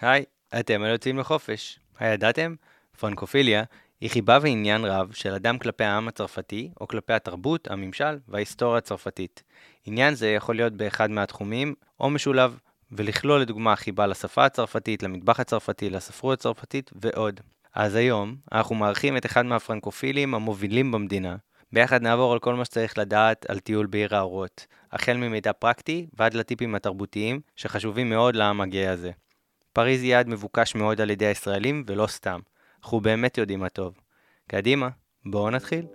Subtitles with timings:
[0.00, 0.24] היי,
[0.60, 1.78] אתם על יוצאים לחופש.
[1.98, 2.54] הידעתם?
[2.98, 3.64] פרנקופיליה
[4.00, 9.42] היא חיבה ועניין רב של אדם כלפי העם הצרפתי, או כלפי התרבות, הממשל וההיסטוריה הצרפתית.
[9.84, 12.58] עניין זה יכול להיות באחד מהתחומים, או משולב,
[12.92, 17.40] ולכלול לדוגמה חיבה לשפה הצרפתית, למטבח הצרפתי, לספרות הצרפתית ועוד.
[17.74, 21.36] אז היום אנחנו מארחים את אחד מהפרנקופילים המובילים במדינה.
[21.72, 26.34] ביחד נעבור על כל מה שצריך לדעת על טיול בעיר האורות, החל ממידע פרקטי ועד
[26.34, 29.10] לטיפים התרבותיים שחשובים מאוד לעם הגאה הזה.
[29.76, 32.40] פריז היא יעד מבוקש מאוד על ידי הישראלים ולא סתם.
[32.82, 33.94] אנחנו באמת יודעים מה טוב.
[34.48, 34.88] קדימה,
[35.24, 35.86] בואו נתחיל.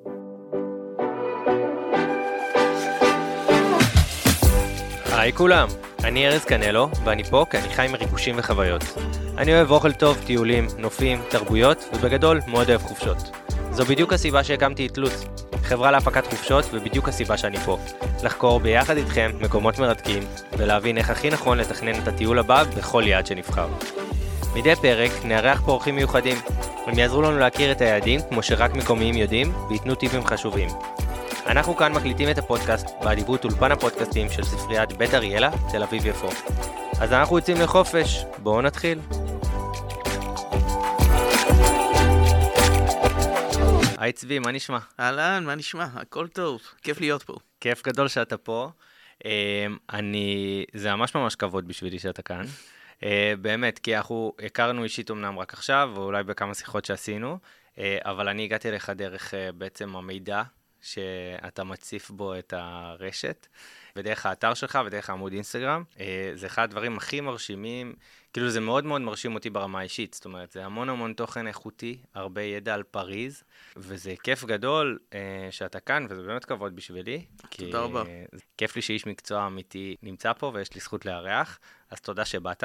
[5.11, 5.67] היי כולם,
[6.03, 8.83] אני ארז קנלו, ואני פה כי אני חי מריגושים וחוויות.
[9.37, 13.17] אני אוהב אוכל טוב, טיולים, נופים, תרבויות, ובגדול מאוד אוהב חופשות.
[13.71, 15.25] זו בדיוק הסיבה שהקמתי את לוץ,
[15.71, 17.77] חברה להפקת חופשות, ובדיוק הסיבה שאני פה.
[18.23, 20.23] לחקור ביחד איתכם מקומות מרתקים,
[20.57, 23.67] ולהבין איך הכי נכון לתכנן את הטיול הבא בכל יעד שנבחר.
[24.55, 26.37] מדי פרק נארח פה אורחים מיוחדים.
[26.87, 30.69] הם יעזרו לנו להכיר את היעדים כמו שרק מקומיים יודעים, וייתנו טיפים חשובים.
[31.47, 36.29] אנחנו כאן מקליטים את הפודקאסט באדיבות אולפן הפודקאסטים של ספריית בית אריאלה, תל אביב יפו.
[37.01, 38.99] אז אנחנו יוצאים לחופש, בואו נתחיל.
[44.01, 44.79] היי צבי, מה נשמע?
[44.99, 45.83] אהלן, מה נשמע?
[45.95, 47.35] הכל טוב, כיף להיות פה.
[47.59, 48.69] כיף גדול שאתה פה.
[49.25, 52.45] אמ, אני, זה ממש ממש כבוד בשבילי שאתה כאן.
[53.03, 57.37] אה, באמת, כי אנחנו הכרנו אישית אמנם רק עכשיו, ואולי בכמה שיחות שעשינו,
[57.77, 60.43] אה, אבל אני הגעתי אליך דרך אה, בעצם המידע
[60.81, 63.47] שאתה מציף בו את הרשת,
[63.95, 65.83] ודרך האתר שלך ודרך העמוד אינסטגרם.
[66.35, 67.93] זה אחד הדברים הכי מרשימים,
[68.33, 71.97] כאילו זה מאוד מאוד מרשים אותי ברמה האישית, זאת אומרת, זה המון המון תוכן איכותי,
[72.13, 73.43] הרבה ידע על פריז,
[73.77, 74.99] וזה כיף גדול
[75.51, 77.25] שאתה כאן, וזה באמת כבוד בשבילי.
[77.71, 78.03] תודה רבה.
[78.57, 82.63] כיף לי שאיש מקצוע אמיתי נמצא פה ויש לי זכות לארח, אז תודה שבאת.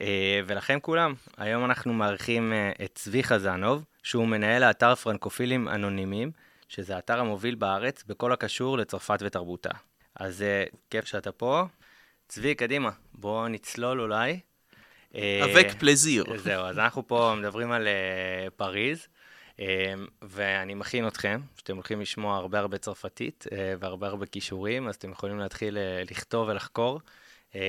[0.00, 6.30] אה, ולכן כולם, היום אנחנו מארחים אה, את צבי חזנוב, שהוא מנהל האתר פרנקופילים אנונימיים,
[6.68, 9.70] שזה האתר המוביל בארץ בכל הקשור לצרפת ותרבותה.
[10.20, 11.64] אז אה, כיף שאתה פה.
[12.28, 14.40] צבי, קדימה, בוא נצלול אולי.
[15.14, 16.24] אבק פלזיר.
[16.36, 17.88] זהו, אז אנחנו פה מדברים על
[18.56, 19.06] פריז,
[20.22, 23.46] ואני מכין אתכם, שאתם הולכים לשמוע הרבה הרבה צרפתית
[23.80, 25.78] והרבה הרבה כישורים, אז אתם יכולים להתחיל
[26.10, 27.00] לכתוב ולחקור,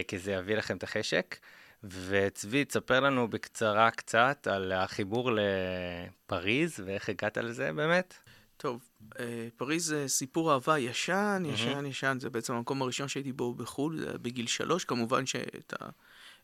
[0.08, 1.36] כי זה יביא לכם את החשק.
[1.84, 8.14] וצבי, תספר לנו בקצרה קצת על החיבור לפריז ואיך הגעת לזה באמת.
[8.62, 8.90] טוב,
[9.20, 11.86] אה, פריז זה סיפור אהבה ישן, ישן.
[11.86, 15.90] ישן, זה בעצם המקום הראשון שהייתי בו בחו"ל, זה בגיל שלוש, כמובן שאת ה...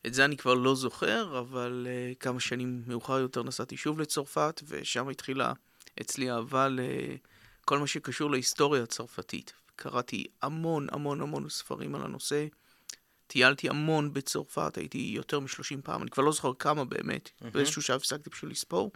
[0.07, 4.61] את זה אני כבר לא זוכר, אבל uh, כמה שנים מאוחר יותר נסעתי שוב לצרפת,
[4.67, 5.53] ושם התחילה
[6.01, 9.53] אצלי אהבה לכל מה שקשור להיסטוריה הצרפתית.
[9.75, 12.45] קראתי המון המון המון ספרים על הנושא.
[13.27, 17.49] טיילתי המון בצרפת, הייתי יותר מ-30 פעם, אני כבר לא זוכר כמה באמת, mm-hmm.
[17.49, 18.91] באיזשהו שעה הפסקתי בשביל לספור.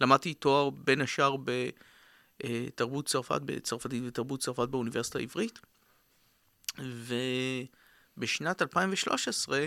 [0.00, 1.36] למדתי תואר בין השאר
[2.44, 5.58] בתרבות צרפת, בצרפתית ותרבות צרפת באוניברסיטה העברית.
[8.16, 9.66] ובשנת 2013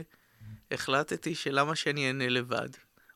[0.72, 2.70] החלטתי שלמה שאני אענה לבד.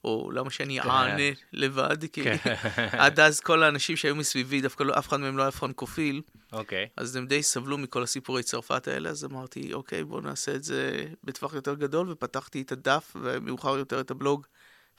[0.04, 0.90] או למה שאני כן.
[0.90, 2.38] אענה לבד, כי כן.
[3.04, 6.22] עד אז כל האנשים שהיו מסביבי, דווקא לא, אף אחד מהם לא היה פרנקופיל.
[6.54, 6.88] אוקיי.
[6.98, 11.06] אז הם די סבלו מכל הסיפורי צרפת האלה, אז אמרתי, אוקיי, בואו נעשה את זה
[11.24, 14.46] בטווח יותר גדול, ופתחתי את הדף, ומאוחר יותר את הבלוג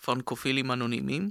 [0.04, 1.30] פרנקופילים אנונימיים.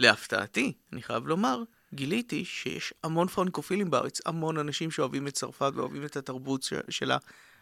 [0.00, 1.62] ולהפתעתי, אני חייב לומר,
[1.94, 7.18] גיליתי שיש המון פרנקופילים בארץ, המון אנשים שאוהבים את צרפת ואוהבים את התרבות שלה.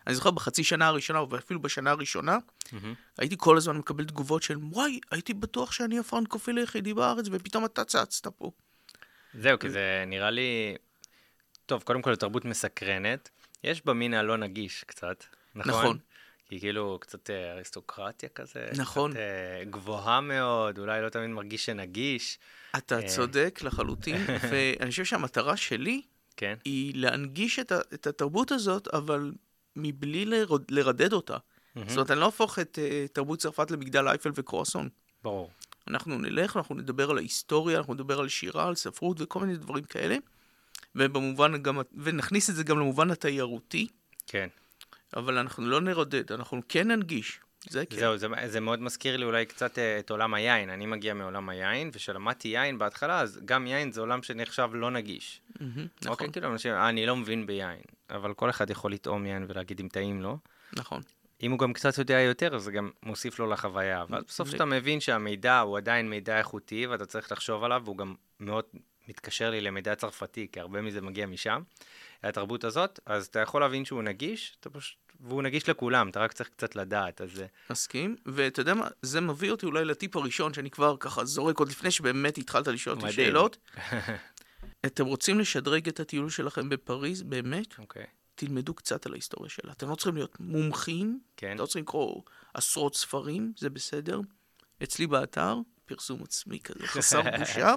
[0.07, 2.75] אני זוכר בחצי שנה הראשונה, ואפילו בשנה הראשונה, mm-hmm.
[3.19, 7.85] הייתי כל הזמן מקבל תגובות של, וואי, הייתי בטוח שאני הפרנקופיל היחידי בארץ, ופתאום אתה
[7.85, 8.51] צצת פה.
[9.35, 10.77] זהו, כי זה נראה לי...
[11.67, 13.31] טוב, קודם כל, תרבות מסקרנת.
[13.65, 15.25] יש בה מין הלא נגיש קצת,
[15.55, 15.73] נכון?
[15.73, 15.99] נכון.
[16.49, 18.67] כי כאילו קצת אה, אריסטוקרטיה כזה.
[18.77, 19.11] נכון.
[19.11, 22.39] קצת אה, גבוהה מאוד, אולי לא תמיד מרגיש שנגיש.
[22.77, 23.09] אתה אה...
[23.09, 24.17] צודק לחלוטין,
[24.51, 26.03] ואני חושב שהמטרה שלי
[26.37, 26.55] כן.
[26.65, 29.33] היא להנגיש את, את התרבות הזאת, אבל
[29.77, 31.37] מבלי לרד, לרדד אותה.
[31.37, 31.81] Mm-hmm.
[31.89, 34.89] זאת אומרת, אני לא אהפוך את uh, תרבות צרפת למגדל אייפל וקרואסון.
[35.23, 35.51] ברור.
[35.89, 39.85] אנחנו נלך, אנחנו נדבר על ההיסטוריה, אנחנו נדבר על שירה, על ספרות וכל מיני דברים
[39.85, 40.17] כאלה,
[40.95, 43.87] ובמובן גם, ונכניס את זה גם למובן התיירותי.
[44.27, 44.49] כן.
[45.17, 47.41] אבל אנחנו לא נרדד, אנחנו כן ננגיש.
[47.69, 47.97] זה כן.
[47.97, 50.71] זהו, זה, זה מאוד מזכיר לי אולי קצת אה, את עולם היין.
[50.71, 55.41] אני מגיע מעולם היין, וכשלמדתי יין בהתחלה, אז גם יין זה עולם שנחשב לא נגיש.
[55.51, 55.61] Mm-hmm,
[56.01, 56.09] נכון.
[56.09, 57.81] אוקיי, כאילו, אנשים, אה, אני לא מבין ביין,
[58.11, 60.39] אבל כל אחד יכול לטעום יין ולהגיד אם טעים לו.
[60.73, 61.03] נכון.
[61.43, 64.03] אם הוא גם קצת יודע יותר, אז זה גם מוסיף לו לחוויה.
[64.03, 68.15] אבל בסוף כשאתה מבין שהמידע הוא עדיין מידע איכותי, ואתה צריך לחשוב עליו, והוא גם
[68.41, 68.65] מאוד
[69.09, 71.63] מתקשר לי למידע צרפתי, כי הרבה מזה מגיע משם,
[72.29, 76.33] התרבות הזאת, אז אתה יכול להבין שהוא נגיש, אתה פשוט והוא נגיש לכולם, אתה רק
[76.33, 77.41] צריך קצת לדעת, אז...
[77.41, 81.59] אה, מסכים, ואתה יודע מה, זה מביא אותי אולי לטיפ הראשון, שאני כבר ככה זורק
[81.59, 83.57] עוד לפני שבאמת התחלת לשאול אותי שאלות.
[84.87, 87.79] אתם רוצים לשדרג את הטיול שלכם בפריז, באמת?
[87.79, 88.03] אוקיי.
[88.03, 88.07] Okay.
[88.35, 89.73] תלמדו קצת על ההיסטוריה שלה.
[89.73, 91.53] אתם לא צריכים להיות מומחים, כן.
[91.53, 92.23] אתם לא צריכים לקרוא
[92.55, 94.21] עשרות ספרים, זה בסדר.
[94.83, 97.75] אצלי באתר, פרסום עצמי כזה, חסר בושה,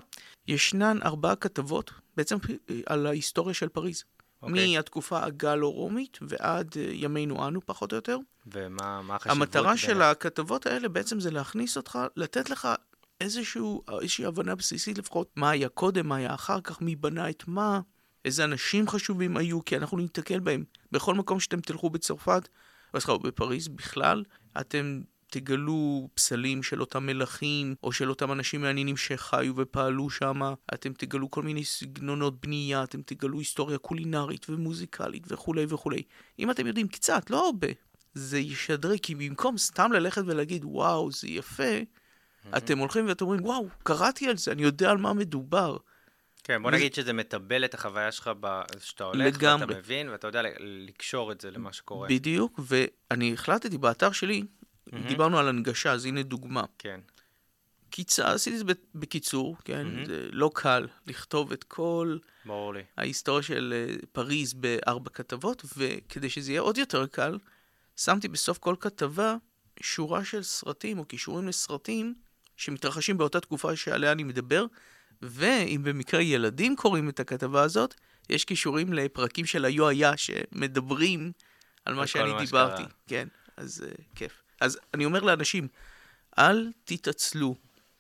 [0.48, 2.38] ישנן ארבעה כתבות בעצם
[2.86, 4.04] על ההיסטוריה של פריז.
[4.44, 4.48] Okay.
[4.48, 4.76] אוקיי.
[4.76, 8.18] מהתקופה הגלו-רומית ועד אה, ימינו אנו, פחות או יותר.
[8.48, 9.38] ומה החשיבות?
[9.38, 9.78] המטרה בין...
[9.78, 12.68] של הכתבות האלה בעצם זה להכניס אותך, לתת לך
[13.22, 17.44] איזשהו, איזושהי הבנה בסיסית לפחות, מה היה קודם, מה היה אחר כך, מי בנה את
[17.48, 17.80] מה,
[18.26, 20.64] איזה אנשים חשובים היו, כי אנחנו ניתקל בהם.
[20.92, 22.48] בכל מקום שאתם תלכו בצרפת,
[22.94, 24.24] או סליחה, בפריז בכלל,
[24.60, 30.42] אתם תגלו פסלים של אותם מלכים, או של אותם אנשים מעניינים שחיו ופעלו שם,
[30.74, 36.04] אתם תגלו כל מיני סגנונות בנייה, אתם תגלו היסטוריה קולינרית ומוזיקלית וכולי וכולי.
[36.40, 37.68] אם אתם יודעים קצת, לא הרבה,
[38.14, 42.58] זה ישדרג, כי במקום סתם ללכת ולהגיד, וואו, זה יפה, mm-hmm.
[42.58, 45.78] אתם הולכים ואתם אומרים, וואו, קראתי על זה, אני יודע על מה מדובר.
[46.44, 48.32] כן, בוא נגיד שזה מטבל את החוויה שלך
[48.80, 49.66] שאתה הולך, לגמרי.
[49.66, 52.08] ואתה מבין, ואתה יודע לקשור את זה למה שקורה.
[52.08, 54.44] בדיוק, ואני החלטתי באתר שלי,
[54.88, 55.08] mm-hmm.
[55.08, 56.64] דיברנו על הנגשה, אז הנה דוגמה.
[56.78, 57.00] כן.
[57.90, 59.88] קיצר, עשיתי את זה בקיצור, כן?
[59.88, 60.08] Mm-hmm.
[60.08, 62.18] זה לא קל לכתוב את כל
[62.98, 67.38] ההיסטוריה של אה, פריז בארבע כתבות, וכדי שזה יהיה עוד יותר קל,
[67.96, 69.36] שמתי בסוף כל כתבה
[69.82, 72.16] שורה של סרטים או קישורים לסרטים
[72.58, 74.66] שמתרחשים באותה תקופה שעליה אני מדבר,
[75.22, 77.94] ואם במקרה ילדים קוראים את הכתבה הזאת,
[78.30, 81.32] יש קישורים לפרקים של היו היה שמדברים
[81.86, 82.84] על מה שאני מה דיברתי.
[82.84, 82.94] שקרה.
[83.08, 84.42] כן, אז uh, כיף.
[84.62, 85.68] אז אני אומר לאנשים,
[86.40, 87.56] אל תתעצלו.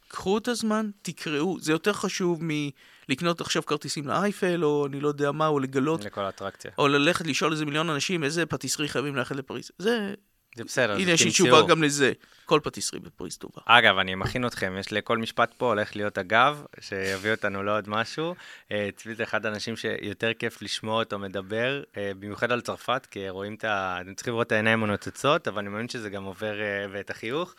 [0.07, 1.59] קחו את הזמן, תקראו.
[1.59, 6.05] זה יותר חשוב מלקנות עכשיו כרטיסים לאייפל, או אני לא יודע מה, או לגלות.
[6.05, 6.71] לכל אטרקציה.
[6.77, 9.71] או ללכת לשאול איזה מיליון אנשים איזה פטיסרי חייבים ללכת לפריז.
[9.77, 10.13] זה
[10.57, 12.11] זה בסדר, הנה, יש לי תשובה גם לזה.
[12.45, 13.61] כל פטיסרי בפריז טובה.
[13.65, 18.35] אגב, אני מכין אתכם, יש לכל משפט פה הולך להיות אגב, שיביא אותנו לעוד משהו.
[18.71, 23.29] אה, צבי זה אחד האנשים שיותר כיף לשמוע אותו מדבר, אה, במיוחד על צרפת, כי
[23.29, 23.97] רואים את ה...
[24.01, 27.55] אתם צריכים לראות את העיניים הנוצצות, אבל אני מאמין שזה גם עובר, אה, ואת החיוך,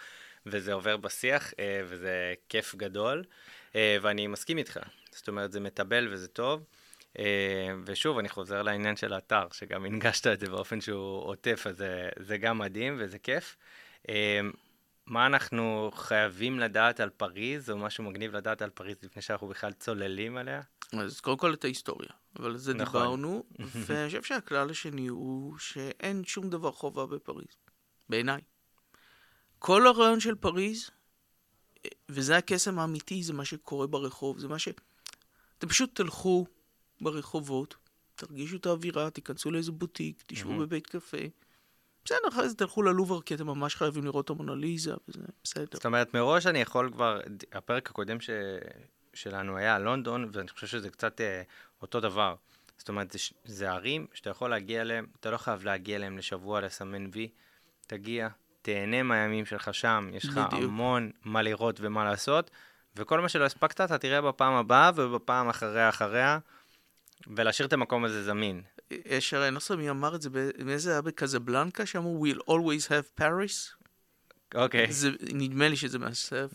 [0.47, 1.53] וזה עובר בשיח,
[1.89, 3.25] וזה כיף גדול,
[3.75, 4.79] ואני מסכים איתך.
[5.11, 6.65] זאת אומרת, זה מטבל וזה טוב.
[7.19, 11.77] אה, ושוב, אני חוזר לעניין של האתר, שגם הנגשת את זה באופן שהוא עוטף, אז
[11.77, 13.57] זה, זה גם מדהים וזה כיף.
[14.09, 14.41] אה,
[15.07, 19.73] מה אנחנו חייבים לדעת על פריז, או משהו מגניב לדעת על פריז לפני שאנחנו בכלל
[19.73, 20.61] צוללים עליה?
[20.93, 23.01] אז קודם כל את ההיסטוריה, אבל על זה נכון.
[23.01, 23.45] דיברנו,
[23.87, 27.57] ואני חושב שהכלל השני הוא שאין שום דבר חובה בפריז,
[28.09, 28.41] בעיניי.
[29.59, 30.91] כל הרעיון של פריז,
[32.09, 34.69] וזה הקסם האמיתי, זה מה שקורה ברחוב, זה מה ש...
[35.59, 36.47] אתם פשוט תלכו
[37.01, 37.77] ברחובות,
[38.17, 40.61] תרגישו את האווירה, תיכנסו לאיזה בוטיק, תשבו mm-hmm.
[40.61, 41.19] בבית קפה.
[42.05, 45.67] בסדר, אחרי זה תלכו ללובר, כי אתם ממש חייבים לראות את המונליזה, וזה בסדר.
[45.73, 47.21] זאת אומרת, מראש אני יכול כבר,
[47.53, 48.31] הפרק הקודם ש...
[49.15, 51.43] שלנו היה על לונדון, ואני חושב שזה קצת אה,
[51.83, 52.35] אותו דבר.
[52.79, 56.61] זאת אומרת, זה, זה ערים שאתה יכול להגיע אליהם, אתה לא חייב להגיע אליהם לשבוע
[56.61, 57.29] לסמן וי,
[57.87, 58.29] תגיע,
[58.63, 60.41] תהנה מהימים שלך שם, יש לך.
[60.53, 62.51] המון מה לראות ומה לעשות,
[62.97, 66.39] וכל מה שלא הספקת, אתה תראה בפעם הבאה ובפעם אחריה אחריה.
[67.27, 68.63] ולהשאיר את המקום הזה זמין.
[68.91, 70.31] יש הרי, אני לא זוכר מי אמר את זה,
[70.65, 73.85] מאיזה היה בקזבלנקה, שאמרו We'll always have Paris.
[74.55, 74.87] אוקיי.
[74.87, 74.91] Okay.
[75.35, 76.53] נדמה לי שזה מהסרט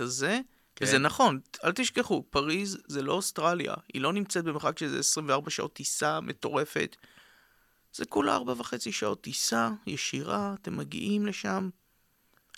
[0.00, 0.04] mm-hmm.
[0.04, 0.40] הזה.
[0.76, 0.84] כן.
[0.84, 5.72] וזה נכון, אל תשכחו, פריז זה לא אוסטרליה, היא לא נמצאת במרחק של 24 שעות
[5.72, 6.96] טיסה מטורפת.
[7.92, 11.70] זה כולה 4 וחצי שעות טיסה ישירה, אתם מגיעים לשם.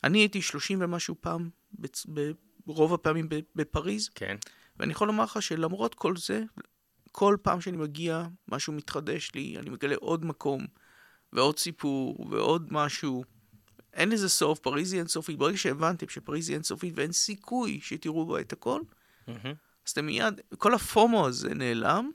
[0.04, 1.50] אני הייתי 30 ומשהו פעם.
[2.66, 4.08] ברוב הפעמים בפריז.
[4.14, 4.36] כן.
[4.76, 6.42] ואני יכול לומר לך שלמרות כל זה,
[7.12, 10.66] כל פעם שאני מגיע, משהו מתחדש לי, אני מגלה עוד מקום,
[11.32, 13.24] ועוד סיפור, ועוד משהו.
[13.94, 15.38] אין לזה סוף, פריז היא אינסופית.
[15.38, 19.30] ברגע שהבנתם שפריז היא אינסופית ואין סיכוי שתראו בה את הכל, mm-hmm.
[19.86, 22.10] אז אתם מיד, כל הפומו הזה נעלם.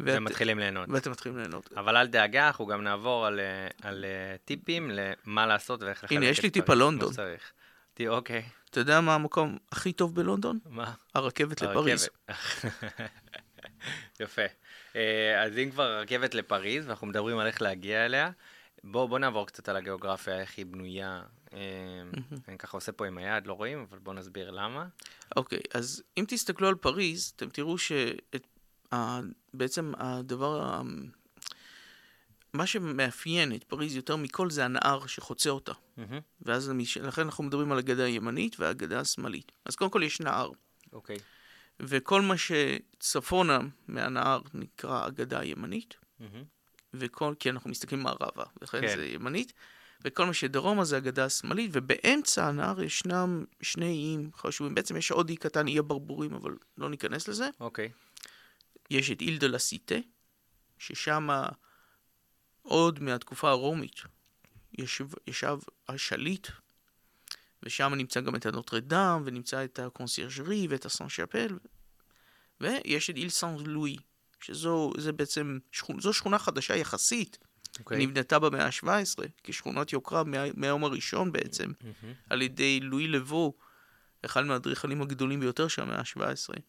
[0.00, 0.88] ואת, מתחילים ליהנות.
[0.90, 1.72] ואתם מתחילים ליהנות.
[1.72, 6.12] אבל אל דאגה, אנחנו גם נעבור על, אה, על uh, טיפים למה לעשות ואיך לחלק
[6.12, 7.12] את הנה, יש לי טיפ על לונדון.
[8.08, 8.42] אוקיי.
[8.70, 10.58] אתה יודע מה המקום הכי טוב בלונדון?
[10.66, 10.92] מה?
[11.14, 12.08] הרכבת לפריז.
[14.20, 14.42] יפה.
[14.96, 18.30] אה, אז אם כבר רכבת לפריז, ואנחנו מדברים על איך להגיע אליה,
[18.84, 21.22] בואו בוא נעבור קצת על הגיאוגרפיה, איך היא בנויה.
[21.52, 21.58] אה,
[22.48, 24.86] אני ככה עושה פה עם היד, לא רואים, אבל בואו נסביר למה.
[25.36, 27.76] אוקיי, okay, אז אם תסתכלו על פריז, אתם תראו
[28.92, 30.82] שבעצם הדבר,
[32.52, 35.72] מה שמאפיין את פריז יותר מכל זה הנהר שחוצה אותה.
[36.42, 36.72] ואז
[37.02, 39.52] לכן אנחנו מדברים על הגדה הימנית והגדה השמאלית.
[39.64, 40.50] אז קודם כל יש נהר.
[40.92, 41.16] אוקיי.
[41.16, 41.33] Okay.
[41.80, 46.24] וכל מה שצפונה מהנהר נקרא הגדה הימנית, mm-hmm.
[46.94, 48.96] וכל, כי אנחנו מסתכלים מערבה, לכן כן.
[48.96, 49.52] זה ימנית,
[50.04, 54.74] וכל מה שדרומה זה הגדה השמאלית, ובאמצע הנהר ישנם שני איים חשובים.
[54.74, 57.48] בעצם יש עוד אי קטן, אי הברבורים, אבל לא ניכנס לזה.
[57.60, 57.90] אוקיי.
[58.90, 59.94] יש את איל דה לה סיטה,
[60.78, 61.28] ששם
[62.62, 64.00] עוד מהתקופה הרומית
[64.78, 66.48] ישב, ישב השליט,
[67.64, 71.58] ושם נמצא גם את הנוטרדם, ונמצא את הקונסיירג'רי ואת הסן שאפל,
[72.60, 73.96] ויש את איל סן לואי,
[74.40, 77.38] שזו בעצם, שכונה, זו שכונה חדשה יחסית,
[77.78, 77.98] אוקיי.
[77.98, 82.14] היא נבנתה במאה ה-17 כשכונת יוקרה מה, מהיום הראשון בעצם, מהמם.
[82.30, 83.54] על ידי לואי לבו,
[84.24, 86.60] אחד מהאדריכלים הגדולים ביותר של המאה ה-17.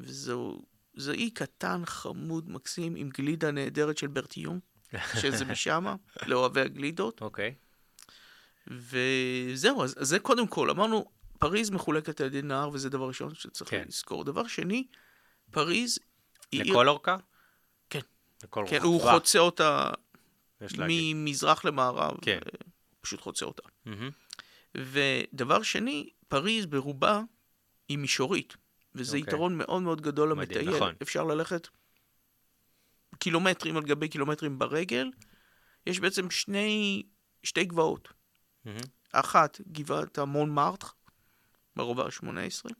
[0.00, 0.62] וזהו,
[0.94, 4.60] זה אי קטן, חמוד, מקסים, עם גלידה נהדרת של ברטיון,
[5.20, 5.96] שזה משמה,
[6.26, 7.20] לאוהבי הגלידות.
[7.20, 7.54] אוקיי.
[8.66, 11.04] וזהו, אז זה קודם כל, אמרנו,
[11.38, 13.84] פריז מחולקת על ידי נהר, וזה דבר ראשון שצריך כן.
[13.88, 14.24] לזכור.
[14.24, 14.86] דבר שני,
[15.50, 15.98] פריז
[16.52, 16.72] היא עיר...
[16.72, 17.16] לכל אורכה?
[17.90, 18.00] כן.
[18.44, 19.10] לכל כן, רוחבה.
[19.10, 19.90] הוא חוצה אותה.
[20.78, 22.38] ממזרח למערב, כן.
[22.46, 22.66] אה,
[23.00, 23.62] פשוט חוצה אותה.
[23.84, 24.10] מהמם.
[24.74, 27.20] ודבר שני, פריז ברובה
[27.88, 28.56] היא מישורית,
[28.94, 29.28] וזה אוקיי.
[29.28, 30.76] יתרון מאוד מאוד גדול למטייל.
[30.76, 30.94] נכון.
[31.02, 31.68] אפשר ללכת
[33.18, 35.10] קילומטרים על גבי קילומטרים ברגל.
[35.86, 37.02] יש בעצם שני,
[37.42, 38.08] שתי גבעות.
[38.64, 38.78] מהמם.
[39.12, 40.84] אחת, גבעת המון מארט,
[41.76, 42.70] ברובע ה-18,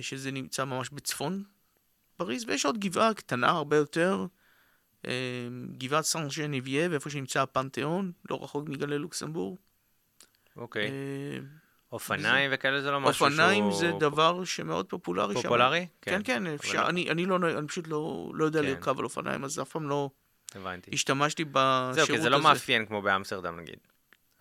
[0.00, 1.44] שזה נמצא ממש בצפון
[2.16, 4.26] פריז, ויש עוד גבעה קטנה הרבה יותר,
[5.06, 9.58] אה, גבעת סן ז'נביה, ואיפה שנמצא הפנתיאון, לא רחוק מגלי לוקסמבורג.
[10.56, 10.90] אוקיי.
[10.90, 11.38] אה,
[11.92, 13.28] אופניים וכאלה זה לא משהו שהוא...
[13.28, 15.42] אופניים זה דבר שמאוד פופולרי שם.
[15.42, 15.86] פופולרי?
[16.02, 18.66] כן, כן, אפשר, אני, אני, לא, אני פשוט לא, לא יודע כן.
[18.66, 20.10] לרכב על אופניים, אז אף פעם לא
[20.54, 20.90] הבנתי.
[20.94, 22.12] השתמשתי בשירות זהו, הזה.
[22.12, 23.78] כי זה לא מאפיין כמו באמסטרדם נגיד.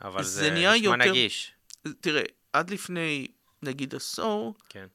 [0.01, 1.53] אבל זה זה נשמע יותר- נגיש.
[2.01, 2.21] תראה,
[2.53, 3.27] עד לפני,
[3.63, 4.87] נגיד, עשור, כן.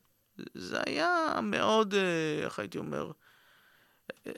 [0.55, 1.09] זה היה
[1.43, 3.11] מאוד, אה, איך הייתי אומר,
[4.27, 4.33] אה,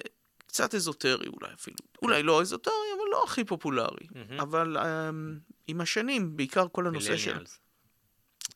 [0.46, 1.76] קצת אזוטרי אולי אפילו.
[2.02, 4.06] אולי לא אזוטרי, אבל לא הכי פופולרי.
[4.14, 4.40] מהמם.
[4.40, 5.11] אבל אה,
[5.66, 7.44] עם השנים, בעיקר כל הנושא של...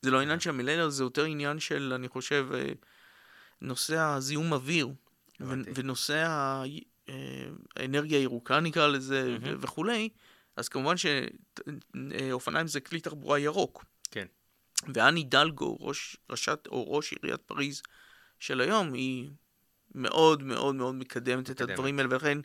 [0.02, 2.48] זה לא עניין של המילניאל, זה יותר עניין של, אני חושב,
[3.60, 4.88] נושא הזיהום אוויר.
[5.74, 6.26] ונושא
[7.76, 9.58] האנרגיה הירוקה נקרא לזה, ו- מהמם.
[9.60, 10.08] וכולי,
[10.60, 13.84] אז כמובן שאופניים זה כלי תחבורה ירוק.
[14.10, 14.26] כן.
[14.94, 17.82] ואני דלגו, ראש, ראשת, או ראש עיריית פריז
[18.38, 19.30] של היום, היא
[19.94, 21.70] מאוד מאוד מאוד מקדמת את מקדמת.
[21.70, 22.38] הדברים האלה, ולכן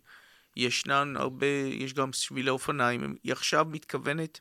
[0.56, 3.16] ישנן הרבה, יש גם שבילי אופניים.
[3.24, 4.40] היא עכשיו מתכוונת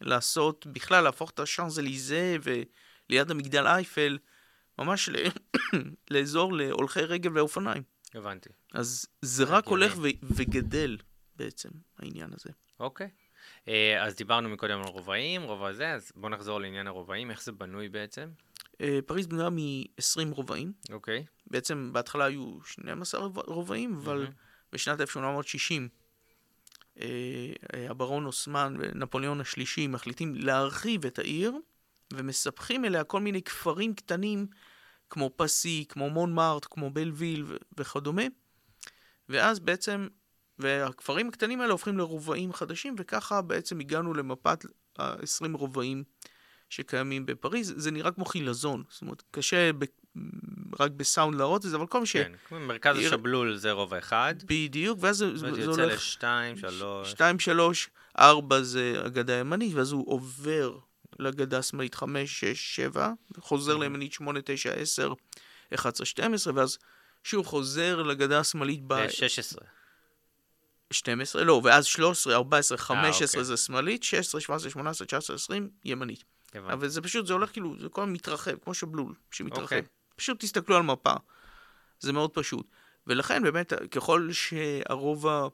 [0.00, 4.18] לעשות, בכלל להפוך את השאנזליזה וליד המגדל אייפל,
[4.78, 5.16] ממש ל...
[6.10, 7.82] לאזור להולכי רגל ואופניים.
[8.14, 8.22] רק
[8.74, 9.66] אז זה רק.
[9.66, 10.08] הולך ו...
[10.22, 10.96] וגדל
[11.36, 12.50] בעצם, העניין הזה.
[12.80, 13.08] אוקיי.
[13.68, 17.52] אה, אז דיברנו מקודם על רובעים, רובע זה, אז בואו נחזור לעניין הרובעים, איך זה
[17.52, 18.28] בנוי בעצם?
[18.80, 20.72] אה, פריז בנויה מ-20 רובעים.
[20.92, 21.24] אוקיי.
[21.46, 24.30] בעצם בהתחלה היו 12 רוב- רובעים, אבל מהמם.
[24.72, 25.88] בשנת 1860
[27.00, 27.06] אה,
[27.74, 31.52] אה, הברון אוסמן ונפוליאון השלישי מחליטים להרחיב את העיר,
[32.12, 34.46] ומספחים אליה כל מיני כפרים קטנים,
[35.10, 37.44] כמו פסי, כמו מונמארט, כמו בלוויל
[37.78, 38.22] וכדומה.
[39.28, 40.08] ואז בעצם,
[40.58, 44.64] והכפרים הקטנים האלה הופכים לרובעים חדשים, וככה בעצם הגענו למפת
[44.98, 45.22] ה-20
[45.56, 46.04] רובעים
[46.70, 47.74] שקיימים בפריז.
[47.76, 49.84] זה נראה כמו חילזון, זאת אומרת, קשה ב-
[50.80, 52.12] רק בסאונד להראות את זה, אבל כל מי ש...
[52.16, 55.94] כן, כמו מרכז עיר- השבלול זה רובע אחד, בדיוק, ואז זה, זה, זה יוצא הולך...
[55.94, 60.78] לשתיים, שלוש, שתיים, שלוש, ארבע זה הגדה הימנית, ואז הוא עובר
[61.18, 63.80] לגדה השמאלית חמש, שש, שבע, חוזר Mhm.
[63.80, 65.12] לימנית שמונה, תשע, עשר,
[65.74, 66.78] אחד עשרה, שתים עשרה, ואז
[67.24, 68.94] שוב חוזר לגדה השמאלית ב...
[68.94, 69.58] ב-16.
[70.90, 73.44] 12, לא, ואז 13, 14, 15 אוקיי.
[73.44, 76.24] זה שמאלית, 16, 17, 18, 19, 20, ימנית.
[76.54, 76.72] הבנתי.
[76.72, 79.62] אבל זה פשוט, זה הולך כאילו, זה כל הזמן מתרחב, כמו שבלול שמתרחב.
[79.62, 79.82] אוקיי.
[80.16, 81.14] פשוט תסתכלו על מפה.
[82.00, 82.66] זה מאוד פשוט.
[83.06, 85.46] ולכן באמת, ככל שהרובע...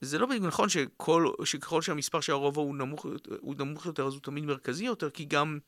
[0.00, 3.06] זה לא בדיוק נכון שכל, שככל שהמספר של הרובע הוא נמוך,
[3.40, 5.58] הוא נמוך יותר, אז הוא תמיד מרכזי יותר, כי גם,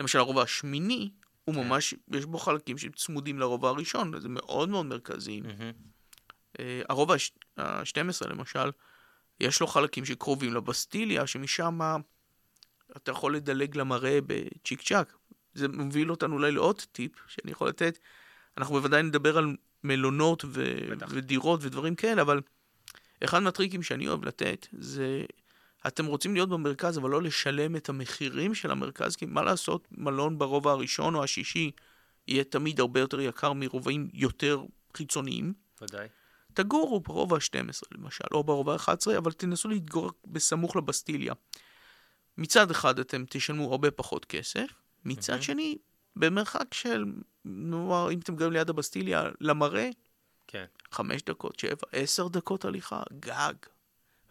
[0.00, 1.10] למשל, הרובע השמיני,
[1.44, 1.68] הוא כן.
[1.68, 5.40] ממש, יש בו חלקים שצמודים לרובע הראשון, זה מאוד מאוד מרכזי.
[5.40, 5.72] מהמם.
[6.58, 7.14] אה, הרובע
[7.56, 8.70] ה-12 למשל,
[9.40, 11.78] יש לו חלקים שקרובים לבסטיליה, שמשם
[12.96, 15.16] אתה יכול לדלג למראה בצ'יק צ'אק.
[15.54, 17.98] זה מוביל אותנו אולי לעוד טיפ שאני יכול לתת.
[18.58, 21.06] אנחנו בוודאי נדבר על מלונות ו- בטח.
[21.10, 22.40] ודירות ודברים כאלה, אבל
[23.24, 25.24] אחד מהטריקים שאני אוהב לתת זה,
[25.86, 30.38] אתם רוצים להיות במרכז, אבל לא לשלם את המחירים של המרכז, כי מה לעשות, מלון
[30.38, 31.70] ברובע הראשון או השישי
[32.28, 34.64] יהיה תמיד הרבה יותר יקר מרובעים יותר
[34.96, 35.52] חיצוניים.
[35.82, 36.08] ודאי.
[36.54, 41.34] תגורו ברובע ה-12 למשל, או ברובע ה-11, אבל תנסו להתגורר בסמוך לבסטיליה.
[42.38, 44.66] מצד אחד אתם תשלמו הרבה פחות כסף,
[45.04, 45.42] מצד מהמם.
[45.42, 45.78] שני,
[46.16, 47.04] במרחק של,
[47.44, 49.88] נאמר, אם אתם גרים ליד הבסטיליה, למראה,
[50.46, 50.64] כן.
[50.92, 53.54] חמש דקות, שבע, עשר דקות הליכה, גג.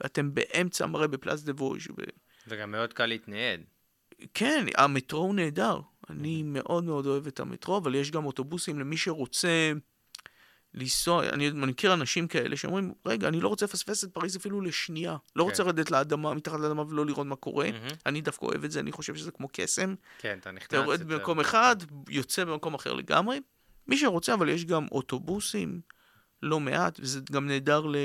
[0.02, 1.88] ואתם באמצע מראה בפלאס דה ווז'.
[1.98, 2.04] ו...
[2.48, 3.62] וגם מאוד קל להתנייד.
[4.34, 5.80] כן, המטרו הוא נהדר.
[6.10, 9.72] אני מאוד מאוד אוהב את המטרו, אבל יש גם אוטובוסים למי שרוצה
[10.74, 11.30] לנסוע.
[11.30, 15.18] אני מכיר אנשים כאלה שאומרים, רגע, אני לא רוצה לפספס את פריז אפילו לשנייה.
[15.36, 15.50] לא כן.
[15.50, 17.72] רוצה לרדת לאדמה, מתחת לאדמה ולא לראות מה קורה.
[17.72, 17.88] מהמם.
[18.06, 19.96] אני דווקא אוהב את זה, אני חושב שזה כמו קסם.
[20.20, 20.68] כן, אתה נכנס...
[20.68, 21.76] אתה יורד במקום אחד,
[22.10, 23.40] יוצא במקום אחר לגמרי.
[23.88, 25.82] מי שרוצה, אבל יש גם אוטובוסים,
[26.44, 27.96] לא מעט, וזה גם נהדר ל...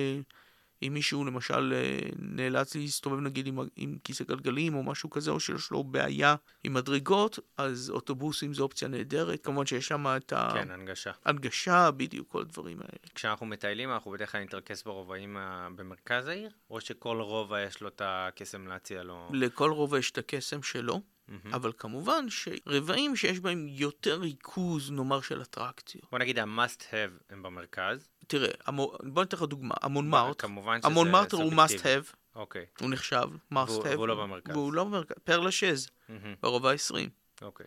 [0.82, 5.30] אם מישהו למשל אה, נאלץ להסתובב נגיד עם, ה- עם כיסא גלגלים או משהו כזה,
[5.30, 9.44] או שיש לו בעיה עם מדרגות, אז אוטובוסים זו אופציה נהדרת.
[9.44, 11.10] כמובן שיש שם את כן, הנגשה.
[11.24, 12.98] ההנגשה, בדיוק, כל הדברים האלה.
[13.14, 17.88] כשאנחנו מטיילים, אנחנו בדרך כלל נתרכז ברובעים ה- במרכז העיר, או שכל רובע יש לו
[17.88, 19.28] את הקסם להציע לו?
[19.32, 21.54] לכל רובע יש את הקסם שלו, מהמם.
[21.54, 26.04] אבל כמובן שרבעים שיש בהם יותר ריכוז, נאמר, של אטרקציות.
[26.10, 28.08] בוא נגיד ה-must have הם במרכז.
[28.26, 32.90] תראה, המו- בוא ניתן לך דוגמה, המונמרט, כמובן שזה המונמרטר הוא must have, אוקיי, הוא
[32.90, 34.56] נחשב must והוא- have, והוא לא במרכז.
[34.56, 36.34] והוא לא במרכז, פר לשז, מהמם.
[36.42, 37.08] ברובע ה-20.
[37.42, 37.66] אוקיי.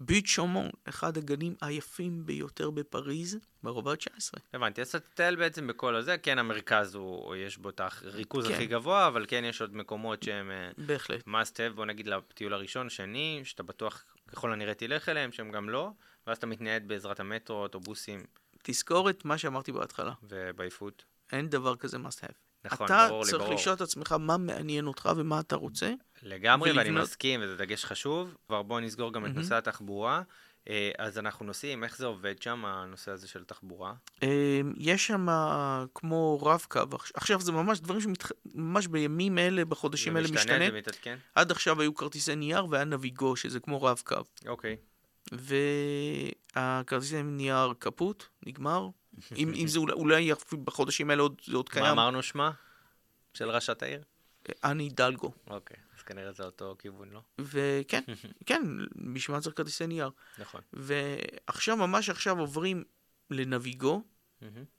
[0.00, 4.38] ביט שומון, אחד הגנים היפים ביותר בפריז, ברובע ה-19.
[4.54, 8.54] הבנתי, אז אתה תטייל בעצם בכל הזה, כן המרכז הוא, יש בו את הריכוז כן.
[8.54, 11.28] הכי גבוה, אבל כן יש עוד מקומות שהם אה, בהחלט.
[11.28, 15.68] must have, בוא נגיד לטיול הראשון, שני, שאתה בטוח ככל הנראה תלך אליהם, שהם גם
[15.70, 15.90] לא,
[16.26, 18.24] ואז אתה מתנייד בעזרת המטרו, אוטובוסים
[18.62, 21.04] תזכור את מה שאמרתי בהתחלה, ובעייפות.
[21.32, 22.32] אין דבר כזה must have.
[22.64, 23.54] נכון, אתה ברור לי, צריך ברור.
[23.54, 25.92] לשאול את עצמך מה מעניין אותך ומה אתה רוצה.
[26.22, 28.36] לגמרי, ואני ולבנות- מסכים, וזה דגש חשוב.
[28.46, 29.40] כבר בואו נסגור גם את מהמם.
[29.42, 30.22] נושא התחבורה.
[30.68, 33.94] אה, אז אנחנו נוסעים, איך זה עובד שם, הנושא הזה של תחבורה?
[34.22, 34.28] אמ,
[34.76, 35.26] יש שם
[35.94, 40.66] כמו רב-קו, עכש- עכשיו זה ממש דברים שממש בימים אלה, בחודשים האלה זה משתנה.
[40.70, 41.18] זה מתעדכן?
[41.34, 44.14] עד עכשיו היו כרטיסי נייר והיה נביגו, שזה כמו רב-קו.
[44.46, 44.76] אוקיי.
[45.32, 48.88] והכרטיסי נייר קפוט, נגמר.
[49.36, 50.30] אם, אם זה אולי, אולי
[50.64, 51.86] בחודשים האלה עוד, זה עוד מה קיים.
[51.86, 52.50] אמרנו שמה?
[53.34, 54.02] של ראשת העיר?
[54.64, 55.32] אני דלגו.
[55.46, 57.20] אוקיי, אז כנראה זה אותו כיוון, לא?
[57.38, 58.02] וכן,
[58.46, 58.62] כן,
[59.14, 60.10] בשביל מה צריך כרטיסי נייר.
[60.38, 60.60] נכון.
[60.72, 62.84] ועכשיו, ממש עכשיו עוברים
[63.30, 64.02] לנביגו.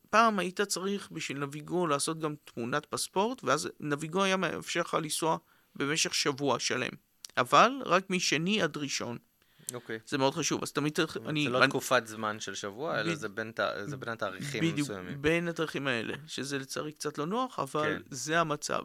[0.09, 5.37] פעם היית צריך בשביל נביגו לעשות גם תמונת פספורט, ואז נביגו היה מאפשר לך לנסוע
[5.75, 6.91] במשך שבוע שלם.
[7.37, 9.17] אבל רק משני עד ראשון.
[9.73, 9.99] אוקיי.
[10.07, 11.17] זה מאוד חשוב, אז תמיד צריך...
[11.25, 14.09] אני, זה לא אני, תקופת זמן של שבוע, אלא בד- זה בין ת- זה בין
[14.09, 15.21] התאריכים בדיוק, מסוימים.
[15.21, 18.01] בין התאריכים האלה, שזה לצערי קצת לא נוח, אבל כן.
[18.09, 18.83] זה המצב.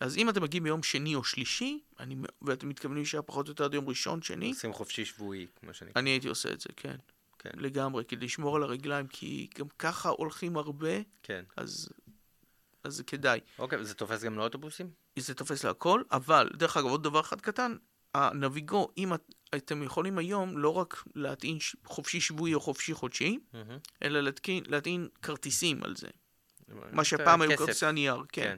[0.00, 3.64] אז אם אתם מגיעים ביום שני או שלישי, אני, ואתם מתכוונים להישאר פחות או יותר
[3.64, 6.00] עד יום ראשון, שני, עושים חופשי שבועי, כמו שנקרא.
[6.00, 6.96] אני הייתי עושה את זה, כן.
[7.38, 7.50] כן.
[7.54, 10.90] לגמרי, כדי לשמור על הרגליים, כי גם ככה הולכים הרבה,
[11.22, 11.44] כן.
[11.56, 11.88] אז,
[12.84, 13.40] אז זה כדאי.
[13.58, 14.90] אוקיי, וזה תופס גם לאוטובוסים?
[15.18, 17.76] זה תופס להכל, אבל, דרך אגב, עוד דבר אחד קטן,
[18.14, 19.12] הנביגו, אם
[19.54, 23.78] אתם יכולים היום לא רק להטעין חופשי שבועי או חופשי חודשי, מהמם.
[24.02, 26.08] אלא להטעין, להטעין כרטיסים על זה.
[26.92, 27.56] מה שפעם היו.
[27.58, 28.42] כרטיסי הנייר, כן.
[28.42, 28.56] כן.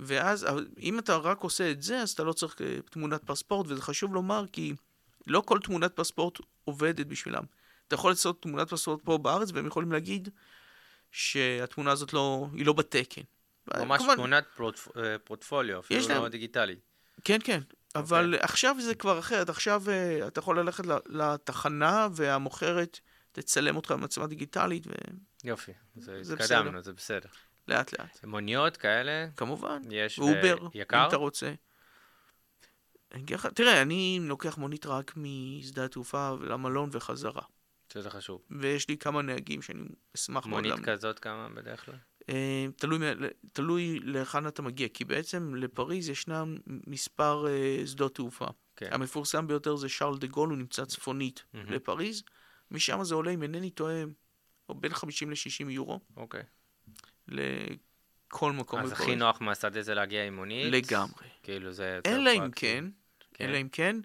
[0.00, 0.46] ואז,
[0.78, 4.14] אם אתה רק עושה את זה, אז אתה לא צריך אה, תמונת פספורט, וזה חשוב
[4.14, 4.74] לומר, כי
[5.26, 7.42] לא כל תמונת פספורט עובדת בשבילם.
[7.88, 10.28] אתה יכול לעשות תמונת פספורט פה בארץ, והם יכולים להגיד
[11.10, 13.22] שהתמונה הזאת לא, היא לא בתקן.
[13.76, 16.76] ממש כמובן, תמונת פרוטפ- אה, פורטפוליו, אפילו להם- לא דיגיטלי.
[17.24, 17.60] כן, כן.
[17.94, 18.18] אוקיי.
[18.18, 19.48] אבל עכשיו זה כבר אחרת.
[19.48, 23.00] עכשיו אה, אתה יכול ללכת לתחנה, והמוכרת
[23.32, 24.86] תצלם אותך במצלמה דיגיטלית,
[25.44, 27.28] יופי, זה זה התקדמנו, זה בסדר.
[27.68, 28.24] ולאט לאט.
[28.24, 29.82] מוניות כאלה, כמובן.
[29.90, 31.08] יש ואובר, אם יקר?
[31.08, 31.52] אתה רוצה.
[33.54, 37.42] תראה, אני לוקח מונית רק משדה התעופה למלון וחזרה.
[37.92, 38.42] שזה חשוב.
[38.50, 39.84] ויש לי כמה נהגים שאני
[40.16, 40.84] אשמח מאוד מונית.
[40.84, 41.94] כזאת כמה בדרך כלל?
[42.28, 42.98] אה, תלוי,
[43.52, 48.46] תלוי להיכן אתה מגיע, כי בעצם לפריז ישנם מספר אה, שדות תעופה.
[48.76, 48.88] כן.
[48.92, 51.72] המפורסם ביותר זה שרל דה גול, הוא נמצא צפונית מהמם.
[51.72, 52.22] לפריז.
[52.70, 54.02] משם זה עולה, אם אינני טועה,
[54.68, 56.42] או בין 50 ל-60 יורו אוקיי.
[57.28, 59.08] לכל מקום אז בפריז.
[59.08, 60.72] הכי נוח מהשדה זה להגיע עם מונית?
[60.72, 61.26] לגמרי.
[61.42, 62.50] כאילו זה אלא אם.
[62.50, 62.84] כן,
[63.34, 63.48] כן.
[63.48, 63.96] אלא אם כן,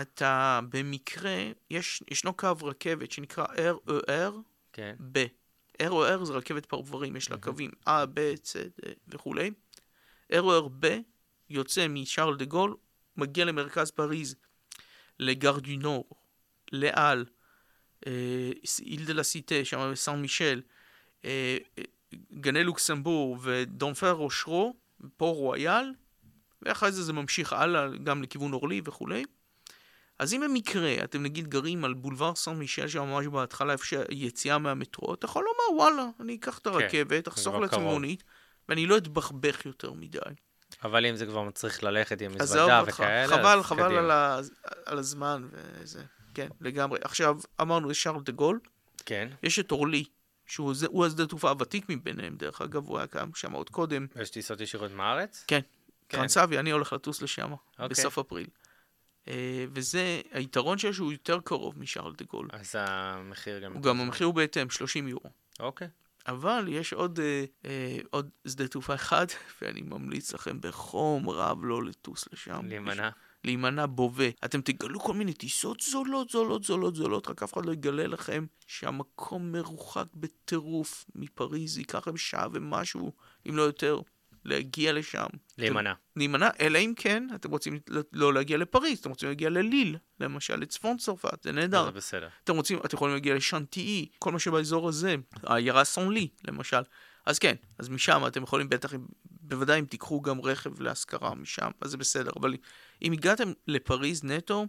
[0.00, 1.36] אתה במקרה,
[1.70, 4.32] יש, ישנו קו רכבת שנקרא RER
[4.72, 4.96] כן.
[5.12, 5.26] ב.
[5.82, 9.50] RER זה רכבת פרברים, יש לה קווים A, B, C D וכולי.
[10.80, 10.86] ב
[11.50, 12.76] יוצא משארל דה גול,
[13.16, 14.36] מגיע למרכז פריז,
[15.18, 16.10] לגר דו נור,
[16.72, 17.24] לאל,
[18.06, 20.62] אה, איל דה לה סיטה, שם בסן מישל,
[21.24, 21.84] אה, אה,
[22.32, 24.76] גני לוקסמבורג ודונפר אושרו,
[25.16, 25.94] פה רויאל,
[26.62, 29.24] ואחרי זה זה ממשיך הלאה גם לכיוון אורלי וכולי.
[30.18, 34.58] אז אם במקרה אתם נגיד גרים על בולבר סן מישל שם ממש בהתחלה איפה שהיציאה
[34.58, 37.82] מהמטרו, אתה יכול לומר וואלה, אני אקח את הרכבת, אחסוך כבר לעצמי.
[37.82, 38.22] מונית,
[38.68, 40.18] ואני לא אתבחבך יותר מדי.
[40.84, 44.00] אבל אם זה כבר מצריך ללכת עם מזוודה וכאלה, חבל, אז חבל קדימה.
[44.00, 44.40] על, ה,
[44.86, 46.02] על הזמן וזה,
[46.34, 46.98] כן, לגמרי.
[47.02, 48.60] עכשיו, אמרנו, יש שרל דה גול,
[49.06, 49.28] כן.
[49.42, 50.04] יש את אורלי,
[50.46, 54.06] שהוא זה- הוא השדה התעופה הוותיק מביניהם, דרך אגב, הוא היה קיים שם עוד קודם.
[54.16, 55.44] ויש טיסות ישירות מהארץ?
[55.46, 55.60] כן,
[56.08, 56.18] כן.
[56.18, 57.88] טרנסאבי, אני הולך לטוס לשם אוקיי.
[57.88, 58.46] בסוף אפריל.
[59.28, 62.48] אה, וזה, היתרון שיש הוא יותר קרוב משארל דה גול.
[62.52, 63.72] אז המחיר גם...
[63.72, 65.30] הוא גם המחיר הוא בהתאם, 30 יורו.
[65.60, 65.88] אוקיי.
[66.26, 69.26] אבל יש עוד, אה, אה, עוד שדה תעופה אחד,
[69.62, 72.66] ואני ממליץ לכם בחום רב לא לטוס לשם.
[72.68, 73.10] להימנע.
[73.44, 74.28] להימנע בובה.
[74.44, 78.46] אתם תגלו כל מיני טיסות זולות, זולות, זולות, זולות, רק אף אחד לא יגלה לכם
[78.66, 83.12] שהמקום מרוחק בטירוף מפריז, ייקח לכם שעה ומשהו,
[83.48, 84.00] אם לא יותר,
[84.46, 85.26] להגיע לשם.
[85.58, 85.92] להימנע.
[86.16, 87.78] להימנע, אלא אם כן, אתם רוצים
[88.12, 91.84] לא להגיע לפריז, אתם רוצים להגיע לליל, למשל לצפון צרפת, זה נהדר.
[91.84, 92.28] זה בסדר.
[92.44, 96.82] אתם רוצים, אתם יכולים להגיע לשנטיי, כל מה שבאזור הזה, העיירה סון-לי, למשל.
[97.26, 98.92] אז כן, אז משם אתם יכולים בטח,
[99.24, 102.30] בוודאי אם תיקחו גם רכב להשכרה משם, אז זה בסדר.
[102.36, 102.54] אבל
[103.02, 104.66] אם הגעתם לפריז נטו.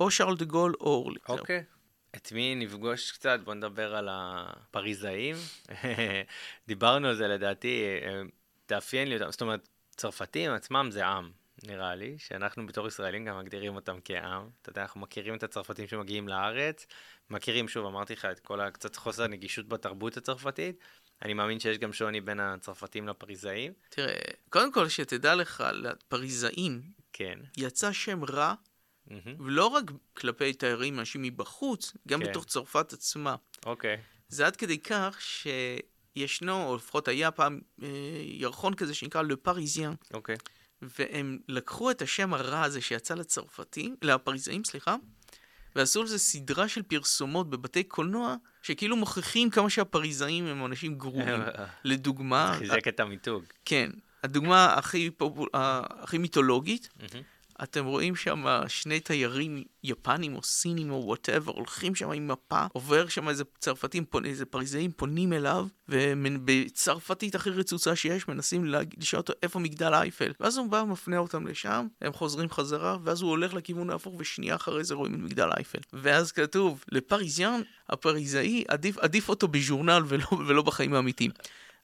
[0.00, 1.18] או שרל דה גול או אורלי.
[1.28, 1.64] אוקיי.
[2.16, 3.40] את מי נפגוש קצת?
[3.44, 5.36] בוא נדבר על הפריזאים.
[6.68, 8.22] דיברנו על זה לדעתי, אה,
[8.66, 9.30] תאפיין לי אותם.
[9.30, 11.30] זאת אומרת, צרפתים עצמם זה עם,
[11.62, 14.48] נראה לי, שאנחנו בתור ישראלים גם מגדירים אותם כעם.
[14.62, 16.86] אתה יודע, אנחנו מכירים את הצרפתים שמגיעים לארץ,
[17.30, 20.78] מכירים, שוב, אמרתי לך, את כל הקצת חוסר נגישות בתרבות הצרפתית.
[21.22, 23.72] אני מאמין שיש גם שוני בין הצרפתים לפריזאים.
[23.88, 24.14] תראה,
[24.50, 27.38] קודם כל שתדע לך, לפריזאים כן.
[27.56, 28.54] יצא שם רע,
[29.06, 29.40] מהמם.
[29.40, 32.30] ולא רק כלפי תיירים, אנשים מבחוץ, גם כן.
[32.30, 33.36] בתוך צרפת עצמה.
[33.66, 33.96] אוקיי.
[34.28, 35.18] זה עד כדי כך
[36.18, 37.88] שישנו, או לפחות היה פעם, אה,
[38.22, 40.36] ירחון כזה שנקרא Le Parisien, אוקיי.
[40.82, 44.96] והם לקחו את השם הרע הזה שיצא לצרפתים, לפריזאים, סליחה,
[45.76, 51.40] ועשו לזה סדרה של פרסומות בבתי קולנוע, שכאילו מוכיחים כמה שהפריזאים הם אנשים גרועים.
[51.84, 53.44] לדוגמה, חיזק את המיתוג.
[53.64, 53.90] כן,
[54.22, 55.48] הדוגמה הכי, פופול...
[55.52, 57.24] הכי מיתולוגית, מהמם.
[57.62, 63.08] אתם רואים שם שני תיירים יפנים או סינים או whatever, הולכים שם עם מפה, עובר
[63.08, 68.64] שם איזה צרפתים, איזה פריזאים פונים אליו, ובצרפתית הכי רצוצה שיש, מנסים
[68.98, 70.32] לשאול אותו איפה מגדל אייפל.
[70.40, 74.54] ואז הוא בא ומפנה אותם לשם, הם חוזרים חזרה, ואז הוא הולך לכיוון ההפוך, ושנייה
[74.54, 75.78] אחרי זה רואים את מגדל אייפל.
[75.92, 81.30] ואז כתוב, לפריזיאן, הפריזאי, עדיף, עדיף אותו בז'ורנל ולא, ולא בחיים האמיתיים.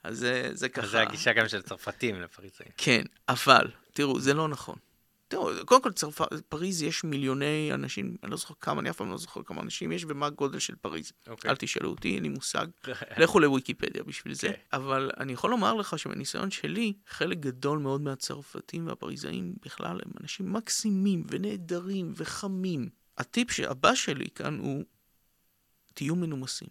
[0.04, 0.86] אז זה, זה ככה...
[0.86, 2.70] אז זה הגישה גם של צרפתים לפריזאים.
[2.76, 4.76] כן, אבל, תראו, זה לא נכון.
[5.28, 6.20] תראו, קודם כל, צרפ...
[6.48, 9.92] פריז יש מיליוני אנשים, אני לא זוכר כמה, אני אף פעם לא זוכר כמה אנשים
[9.92, 11.12] יש ומה הגודל של פריז.
[11.26, 11.50] אוקיי.
[11.50, 12.66] אל תשאלו אותי, אין לי מושג.
[13.20, 14.48] לכו לוויקיפדיה בשביל זה.
[14.48, 14.54] כן.
[14.72, 20.52] אבל אני יכול לומר לך שמניסיון שלי, חלק גדול מאוד מהצרפתים והפריזאים בכלל הם אנשים
[20.52, 22.88] מקסימים ונהדרים וחמים.
[23.18, 24.84] הטיפ הבא שלי כאן הוא,
[25.94, 26.68] תהיו מנומסים.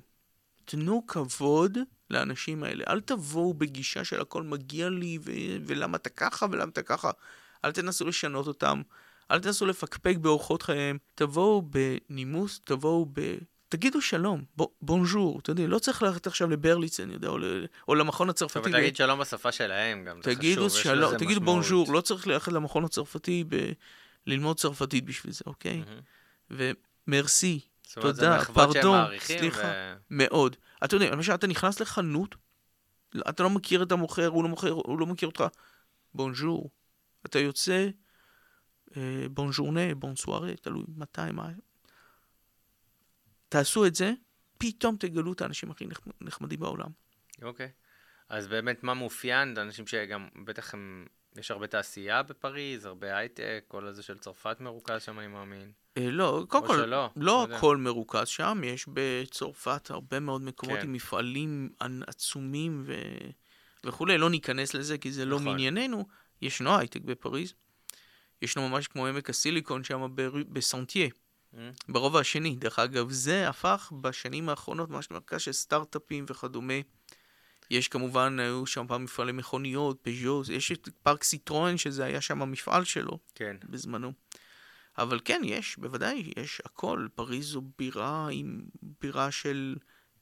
[0.65, 1.77] תנו כבוד
[2.09, 2.83] לאנשים האלה.
[2.87, 7.11] אל תבואו בגישה של הכל מגיע לי, ו- ולמה אתה ככה ולמה אתה ככה.
[7.65, 8.81] אל תנסו לשנות אותם.
[9.31, 10.97] אל תנסו לפקפק באורחות חייהם.
[11.15, 13.37] תבואו בנימוס, תבואו ב...
[13.69, 17.65] תגידו שלום, ב- בונז'ור, אתה יודע, לא צריך ללכת עכשיו לברליץ, אני יודע, או, ל-
[17.87, 18.59] או למכון הצרפתי.
[18.63, 21.55] טוב, להגיד שלום בשפה שלהם גם, זה תגידו חשוב, יש שלום, לזה תגידו משמעות.
[21.55, 23.71] בונז'ור, לא צריך ללכת למכון הצרפתי ב...
[24.27, 25.83] ללמוד צרפתית בשביל זה, אוקיי?
[26.49, 26.67] מהמם.
[27.07, 27.59] ומרסי,
[27.93, 29.61] תודה, פרדון, סליחה.
[29.63, 30.55] ו- מאוד.
[30.83, 32.35] אתה יודע, למשל, אתה נכנס לחנות,
[33.29, 35.43] אתה לא מכיר את המוכר, הוא לא מוכר, הוא לא מכיר אותך.
[36.13, 36.69] בונז'ור.
[37.27, 37.87] אתה יוצא,
[38.97, 41.49] אה, בונז'ורנה, בונסוארה, תלוי מתי, מה.
[43.49, 44.13] תעשו את זה,
[44.57, 46.89] פתאום תגלו את האנשים הכי נחמ- נחמדים בעולם.
[47.41, 47.69] אוקיי.
[48.29, 49.55] אז באמת, מה מאופיין?
[49.55, 54.57] זה אנשים שגם, בטח הם, יש הרבה תעשייה בפריז, הרבה הייטק, כל הזה של צרפת
[54.59, 55.71] מרוכז שם, אני מאמין.
[55.97, 57.55] אה, לא, קודם או כל, שלא, לא לא.
[57.55, 60.83] הכל מרוכז שם, יש בצרפת הרבה מאוד מקומות כן.
[60.87, 61.69] עם מפעלים
[62.07, 62.93] עצומים ו...
[63.83, 65.47] וכולי, לא ניכנס לזה כי זה לא נכון.
[65.47, 66.07] מענייננו.
[66.41, 67.53] ישנו הייטק בפריז,
[68.41, 70.15] ישנו ממש כמו עמק הסיליקון שם.
[70.49, 71.09] בסנטייה,
[71.57, 71.69] אה?
[71.89, 72.55] ברובע השני.
[72.55, 76.73] דרך אגב, זה הפך בשנים האחרונות ממש למרכז של סטארט-אפים וכדומה.
[77.71, 82.41] יש כמובן, היו שם פעם מפעלי מכוניות, פז'ו, יש את פארק סיטרואן, שזה היה שם
[82.41, 83.19] המפעל שלו.
[83.35, 83.55] כן.
[83.69, 84.13] בזמנו.
[84.97, 87.07] אבל כן, יש, בוודאי, יש הכל.
[87.15, 88.61] פריז זו בירה עם
[89.01, 89.75] בירה של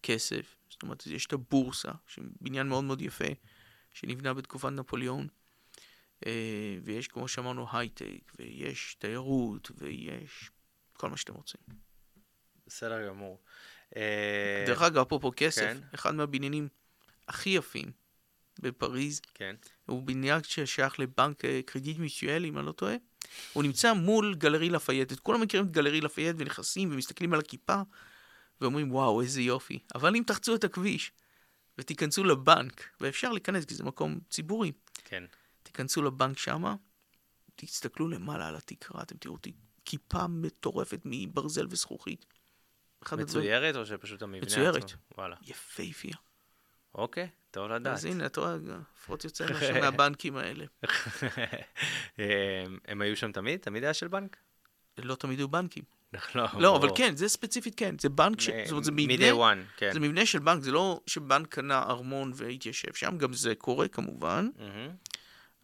[0.04, 0.56] כסף.
[0.70, 3.26] זאת אומרת, יש את הבורסה, שבניין מאוד מאוד יפה,
[3.94, 5.28] שנבנה בתקופת נפוליאון.
[6.26, 10.52] אה, ויש, כמו שאמרנו, הייטק, ויש תיירות, ויש
[10.94, 11.62] כל מה שאתם רוצים.
[12.68, 13.42] בסדר גמור.
[13.96, 15.78] אה, דרך אגב, אפרופו כסף, כן.
[15.96, 16.68] אחד מהבניינים
[17.28, 17.92] הכי יפים
[18.60, 19.56] בפריז, כן.
[19.86, 22.96] הוא בניין ששייך לבנק אה, קרדיט מישואל, אם אני לא טועה.
[23.54, 25.12] הוא נמצא מול גלרי לפייט.
[25.12, 27.82] את כולם מכירים את גלרי לפייט ונכנסים ומסתכלים על הכיפה
[28.62, 29.80] ואומרים, וואו, איזה יופי.
[29.96, 31.12] אבל אם תחצו את הכביש
[31.78, 34.72] ותיכנסו לבנק, ואפשר להיכנס כי זה מקום ציבורי,
[35.04, 35.24] כן.
[35.76, 36.76] תיכנסו לבנק שמה,
[37.56, 39.48] תסתכלו למעלה על התקרה, אתם תראו ת-
[39.86, 42.26] כיפה מטורפת מברזל וזכוכית.
[43.18, 44.84] מצוירת או שפשוט המבנה מצוירת.
[44.84, 45.00] עצמו?
[45.18, 45.36] וואלה.
[45.42, 46.16] יפהפייה.
[46.96, 47.94] אוקיי, טוב לדעת.
[47.94, 48.56] אז הנה, אתה רואה,
[48.96, 50.66] לפחות יוצא משהו מהבנקים האלה.
[52.88, 53.60] הם- היו שם תמיד?
[53.60, 54.38] תמיד היה של בנק?
[54.98, 55.84] לא תמיד היו בנקים.
[56.36, 56.90] לא, לא, אבל.
[56.96, 57.96] כן, זה ספציפית כן.
[58.00, 58.50] זה בנק, ש...
[58.50, 59.94] זאת אומרת, זה מבנה, one, כן.
[59.94, 64.50] זה מבנה של בנק, זה לא שבנק קנה ארמון והתיישב שם, גם זה קורה כמובן.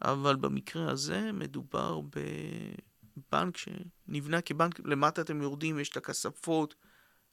[0.04, 2.00] אבל במקרה הזה מדובר
[3.16, 6.74] בבנק שנבנה כבנק, למטה אתם יורדים, יש את הכספות,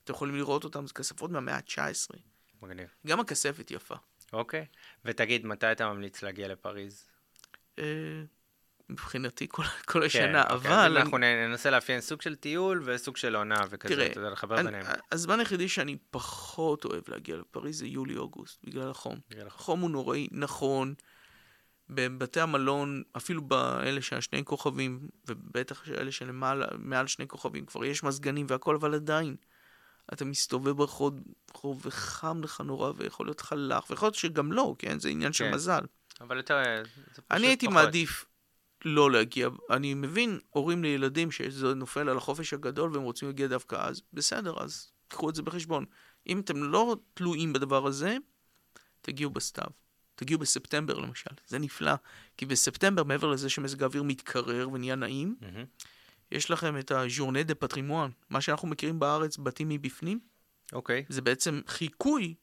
[0.03, 2.15] אתם יכולים לראות אותם, זה כספות מהמאה ה-19.
[2.61, 2.87] מגניב.
[3.07, 3.95] גם הכספת יפה.
[4.33, 4.65] אוקיי.
[5.05, 7.05] ותגיד, מתי אתה ממליץ להגיע לפריז?
[7.79, 7.83] אה,
[8.89, 10.97] מבחינתי כל, כל כן, השנה, אוקיי, אבל...
[10.97, 14.63] אנחנו ננסה לאפיין סוג של טיול וסוג של עונה וכזה, תראה, אתה יודע, לחבר אני-
[14.71, 14.85] ביניהם.
[15.11, 19.19] הזמן היחידי שאני פחות אוהב להגיע לפריז זה יולי-אוגוסט, בגלל החום.
[19.29, 19.59] בגלל החום.
[19.61, 20.93] החום הוא נוראי, נכון.
[21.89, 28.03] בבתי המלון, אפילו באלה של השני כוכבים, ובטח אלה שלמעלה, מעל שני כוכבים, כבר יש
[28.03, 29.35] מזגנים והכל, אבל עדיין,
[30.13, 31.19] אתה מסתובב ברחוב
[31.55, 34.99] רחוב וחם לך נורא, ויכול להיות לך לח, ויכול להיות שגם לא, כן?
[34.99, 35.53] זה עניין של כן.
[35.53, 35.81] מזל.
[36.21, 36.57] אבל יותר,
[37.11, 37.75] פשוט אני הייתי פחות.
[37.75, 38.25] מעדיף
[38.85, 39.49] לא להגיע.
[39.69, 44.63] אני מבין הורים לילדים שזה נופל על החופש הגדול והם רוצים להגיע דווקא אז, בסדר,
[44.63, 45.85] אז קחו את זה בחשבון.
[46.27, 48.17] אם אתם לא תלויים בדבר הזה,
[49.01, 49.69] תגיעו בסתיו.
[50.19, 51.93] תגיעו בספטמבר למשל, זה נפלא.
[52.37, 55.65] כי בספטמבר, מעבר לזה שמזג האוויר מתקרר ונהיה נעים, מהמם.
[56.31, 60.19] יש לכם את ה Journées du Patrimoine, מה שאנחנו מכירים בארץ, בתים מבפנים,
[60.73, 62.35] אוקיי, זה בעצם חיקוי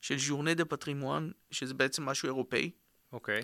[0.00, 2.70] של Journées du Patrimoine, שזה בעצם משהו אירופאי.
[3.12, 3.42] אוקיי.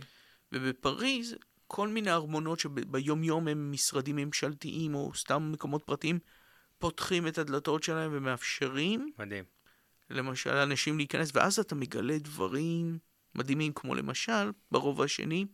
[0.53, 6.18] ובפריז, כל מיני ארמונות שביום יום הם משרדים ממשלתיים או סתם מקומות פרטיים,
[6.79, 9.44] פותחים את הדלתות שלהם ומאפשרים, מדהים.
[10.11, 12.99] למשל, לאנשים להיכנס, ואז אתה מגלה דברים
[13.37, 15.46] מדהימים, כמו למשל, ברובע השני,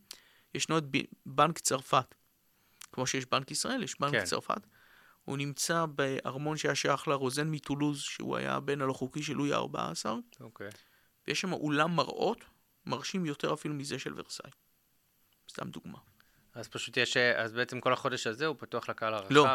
[0.53, 0.83] ישנו את
[1.25, 2.15] בנק צרפת.
[2.91, 4.25] כמו שיש בנק ישראל, יש בנק כן.
[4.25, 4.67] צרפת.
[5.25, 10.09] הוא נמצא בארמון שהיה שייך לרוזן מטולוז, שהוא היה הבן הלא חוקי של לואי ה-14,
[10.39, 10.69] אוקיי.
[11.27, 12.45] ויש שם אולם מראות,
[12.85, 14.51] מרשים יותר אפילו מזה של ורסאי.
[15.51, 15.97] סתם דוגמה.
[16.53, 19.33] אז פשוט יש, אז בעצם כל החודש הזה הוא פתוח לקהל הרחב?
[19.33, 19.47] לא,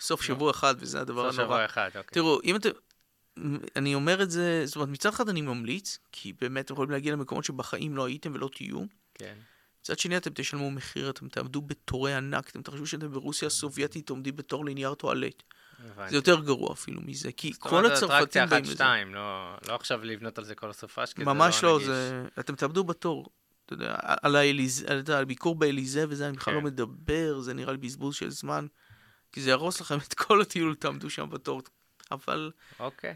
[0.00, 1.56] סוף שבוע אחד, וזה הדבר סוף הנורא.
[1.56, 2.02] שבוע אחד, אוקיי.
[2.12, 2.68] תראו, אם אתם...
[3.76, 7.12] אני אומר את זה, זאת אומרת, מצד אחד אני ממליץ, כי באמת אתם יכולים להגיע
[7.12, 8.82] למקומות שבחיים לא הייתם ולא תהיו.
[9.14, 9.34] כן.
[9.80, 14.36] מצד שני, אתם תשלמו מחיר, אתם תעמדו בתורי ענק, אתם תחשבו שאתם ברוסיה הסובייטית עומדים
[14.36, 15.42] בתור לנייר טואלט.
[15.84, 16.10] הבנתי.
[16.10, 18.72] זה יותר גרוע אפילו מזה, כי זאת כל אומרת, הצרפתים אטרקציה באים לזה.
[18.72, 21.88] שתיים, לא לא עכשיו לבנות על זה כל הסופש, כי זה ממש לא לא, נגיש.
[21.88, 22.24] זה...
[22.40, 23.26] אתם תעמדו בתור.
[23.66, 24.36] אתה יודע, על
[24.90, 26.60] יודע, על ביקור באליזה וזה, אני בכלל כן.
[26.60, 28.66] לא מדבר, זה נראה לי בזבוז של זמן,
[29.32, 31.62] כי זה יהרוס לכם את כל הטיול, תעמדו שם בתור.
[32.10, 33.14] אבל, אוקיי.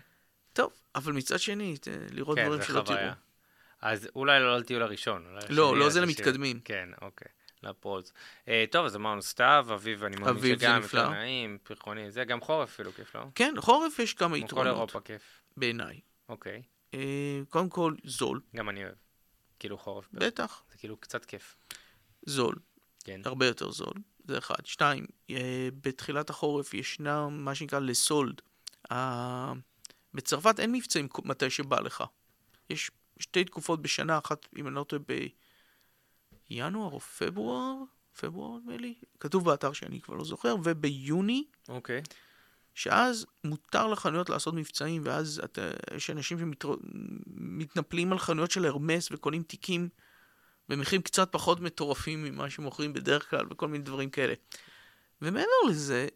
[0.52, 1.74] טוב, אבל מצד שני,
[2.10, 2.96] לראות כן, דברים זה שלא תראו.
[2.96, 3.14] חוויה.
[3.80, 5.36] אז אולי לא לטיול הראשון.
[5.48, 6.00] לא, לא, זה.
[6.00, 6.60] למתקדמים.
[6.64, 7.28] כן, אוקיי.
[7.62, 8.12] לפרוז.
[8.48, 12.68] אה, טוב, אז אמרנו סתיו, אביב, אני מאמין זה שגם נעים, פרחוני, זה גם חורף
[12.68, 13.22] אפילו כיף, לא?
[13.34, 15.22] כן, חורף יש כמה כמו כל יתרונות, אירופה כיף.
[15.56, 16.00] בעיניי.
[16.28, 16.62] אוקיי.
[16.94, 18.94] אה, קודם כל, זול, גם אני אוהב.
[19.58, 20.08] כאילו חורף.
[20.12, 21.56] בטח, זה כאילו קצת כיף.
[22.26, 22.54] זול,
[23.04, 23.20] כן.
[23.24, 24.66] הרבה יותר זול, זה אחד.
[24.66, 28.40] שתיים, אה, בתחילת החורף ישנה מה שנקרא לסולד.
[28.92, 29.52] אה,
[30.14, 32.04] בצרפת אין מבצעים מתי שבא לך.
[32.70, 35.02] יש שתי תקופות בשנה, אחת, אם אני לא טועה,
[36.50, 37.74] בינואר או פברואר,
[38.20, 42.02] פברואר נדמה לי, כתוב באתר שאני כבר לא זוכר, וביוני, אוקיי.
[42.74, 49.42] שאז מותר לחנויות לעשות מבצעים, ואז אתה, יש אנשים שמתנפלים על חנויות של הרמס וקונים
[49.42, 49.88] תיקים
[50.68, 54.34] במחירים קצת פחות מטורפים ממה שמוכרים בדרך כלל, וכל מיני דברים כאלה.
[55.22, 56.08] ומעבר לזה,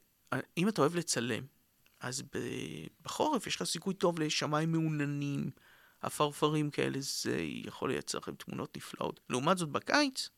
[0.59, 1.45] אם אתה אוהב לצלם,
[2.01, 2.23] אז
[3.03, 5.51] בחורף יש לך סיכוי טוב לשמיים מעוננים,
[6.03, 9.21] עפרפרים כאלה, זה יכול לייצר לכם תמונות נפלאות.
[9.31, 10.29] לעומת זאת, בקיץ,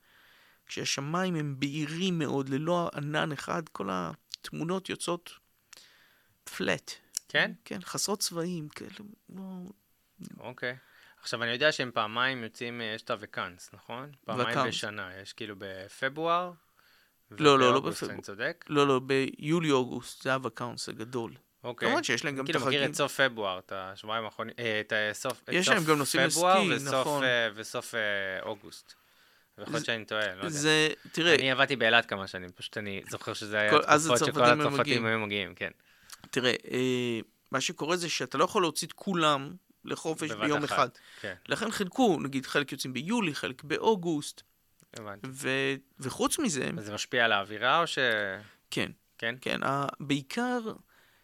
[0.67, 5.31] כשהשמיים הם בהירים מאוד, ללא ענן אחד, כל התמונות יוצאות
[6.57, 6.93] פלט.
[7.29, 7.53] כן?
[7.65, 8.91] כן, חסרות צבעים, כאלה,
[9.29, 9.43] לא...
[10.39, 10.77] אוקיי.
[11.21, 14.13] עכשיו, אני יודע שהם פעמיים יוצאים, אה, יש את הווקאנס, נכון?
[14.25, 14.67] פעמיים וקאנס.
[14.67, 15.17] בשנה.
[15.23, 16.53] יש כאילו בפברואר.
[17.31, 18.15] לא, לא, לא בפברואר.
[18.15, 18.65] אני צודק?
[18.69, 21.33] לא, לא, ביולי-אוגוסט, זה הוואקאונס הגדול.
[21.65, 21.89] אוקיי.
[21.89, 22.91] כמובן שיש להם גם את כאילו מכיר החגים.
[22.91, 26.63] את סוף פברואר, את השבועיים האחרונים, אה, את סוף, את יש להם גם נוסעים פברואר
[26.63, 27.25] לסקי, וסוף, נכון.
[27.25, 28.01] אה, וסוף אה,
[28.43, 28.95] אוגוסט.
[29.63, 30.49] יכול להיות שאני טועה, לא יודע.
[30.49, 35.07] זה, תראה, אני עבדתי באילת כמה שנים, פשוט אני זוכר שזה היה תקופות שכל הצרפתים
[35.07, 35.55] היו מגיעים.
[35.55, 35.71] כן.
[36.31, 37.21] תראה, אה,
[37.51, 40.73] מה שקורה זה שאתה לא יכול להוציא את כולם לחופש ביום אחת.
[40.73, 40.89] אחד.
[41.21, 44.43] כן, לכן חילקו, נגיד חלק יוצאים ביולי, חלק באוגוסט,
[44.95, 45.27] הבנתי.
[45.31, 45.49] ו...
[45.99, 47.99] וחוץ מזה, אז זה משפיע על האווירה או ש...
[48.71, 49.35] כן, כן?
[49.41, 49.87] כן, ה...
[50.01, 50.61] בעיקר,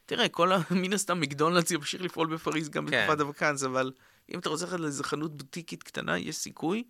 [0.07, 0.59] תראה, כל ה...
[0.83, 3.03] מן הסתם מקדונלדס ימשיך לפעול בפריז גם כן.
[3.03, 3.93] בתקופת הווקאנס, אבל
[4.35, 6.85] אם אתה רוצה ללכת לאיזה חנות בוטיקית קטנה, יש סיכוי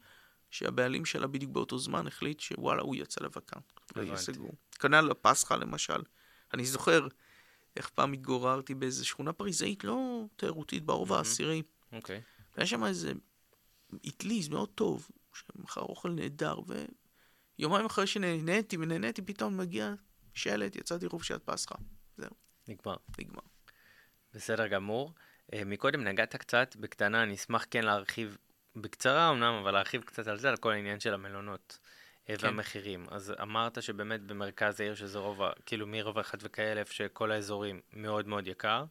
[0.51, 3.63] שהבעלים שלה בדיוק באותו זמן החליט שוואלה, הוא יצא לווקאנס.
[3.97, 4.49] לא.
[4.79, 6.03] כנ"ל הפסחא למשל.
[6.55, 7.09] אני זוכר,
[7.77, 11.63] איך פעם התגוררתי באיזו שכונה פריזאית לא תיירותית, ברובע העשירי.
[11.93, 12.23] אוקיי.
[12.57, 13.13] והיה שם איזה
[14.09, 16.59] אטליז מאוד טוב, שמכר אוכל נהדר,
[17.59, 19.95] ויומיים אחרי שנהניתי ונהניתי, פתאום מגיע
[20.35, 21.75] שלט, יצאתי חופשת פסחא.
[22.69, 22.97] נגמר.
[23.19, 23.43] נגמר.
[24.35, 25.13] בסדר גמור.
[25.53, 28.37] אה, מקודם נגעת קצת, בקטנה, אני אשמח כן להרחיב,
[28.77, 31.79] בקצרה אמנם, אבל להרחיב קצת על זה, על כל העניין של המלונות
[32.31, 32.47] אה, כן.
[32.47, 33.07] והמחירים.
[33.11, 38.47] אז אמרת שבאמת במרכז העיר, שזה רוב, כאילו מרובע אחד וכאלה, שכל האזורים מאוד מאוד
[38.47, 38.85] יקר.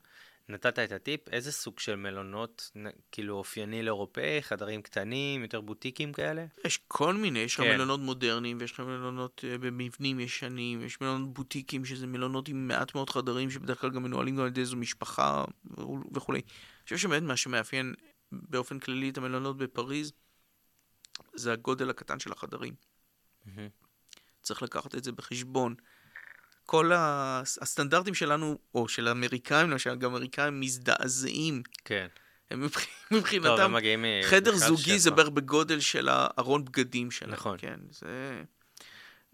[0.49, 2.71] נתת את הטיפ, איזה סוג של מלונות,
[3.12, 6.45] כאילו אופייני לאירופאי, חדרים קטנים, יותר בוטיקים כאלה?
[6.65, 7.75] יש כל מיני, יש לך כן.
[7.75, 12.95] מלונות מודרניים, ויש לך מלונות אה, במבנים ישנים, יש מלונות בוטיקים, שזה מלונות עם מעט
[12.95, 15.45] מאוד חדרים, שבדרך כלל גם מנוהלים גם על ידי איזו משפחה
[16.12, 16.39] וכולי.
[16.39, 17.93] אני חושב שבאמת מה שמאפיין
[18.31, 20.12] באופן כללי את המלונות בפריז,
[21.34, 22.73] זה הגודל הקטן של החדרים.
[23.45, 23.69] מהמם.
[24.41, 25.75] צריך לקחת את זה בחשבון.
[26.65, 31.63] כל הסטנדרטים שלנו, או של האמריקאים, למשל, גם האמריקאים מזדעזעים.
[31.86, 32.08] כן.
[32.49, 34.06] הם מבח- טוב, מבחינתם, הם מגיעים מ...
[34.30, 35.15] חדר זוגי זה שפע.
[35.15, 37.32] בערך בגודל של הארון בגדים שלהם.
[37.32, 37.58] נכון.
[37.60, 38.43] כן, זה...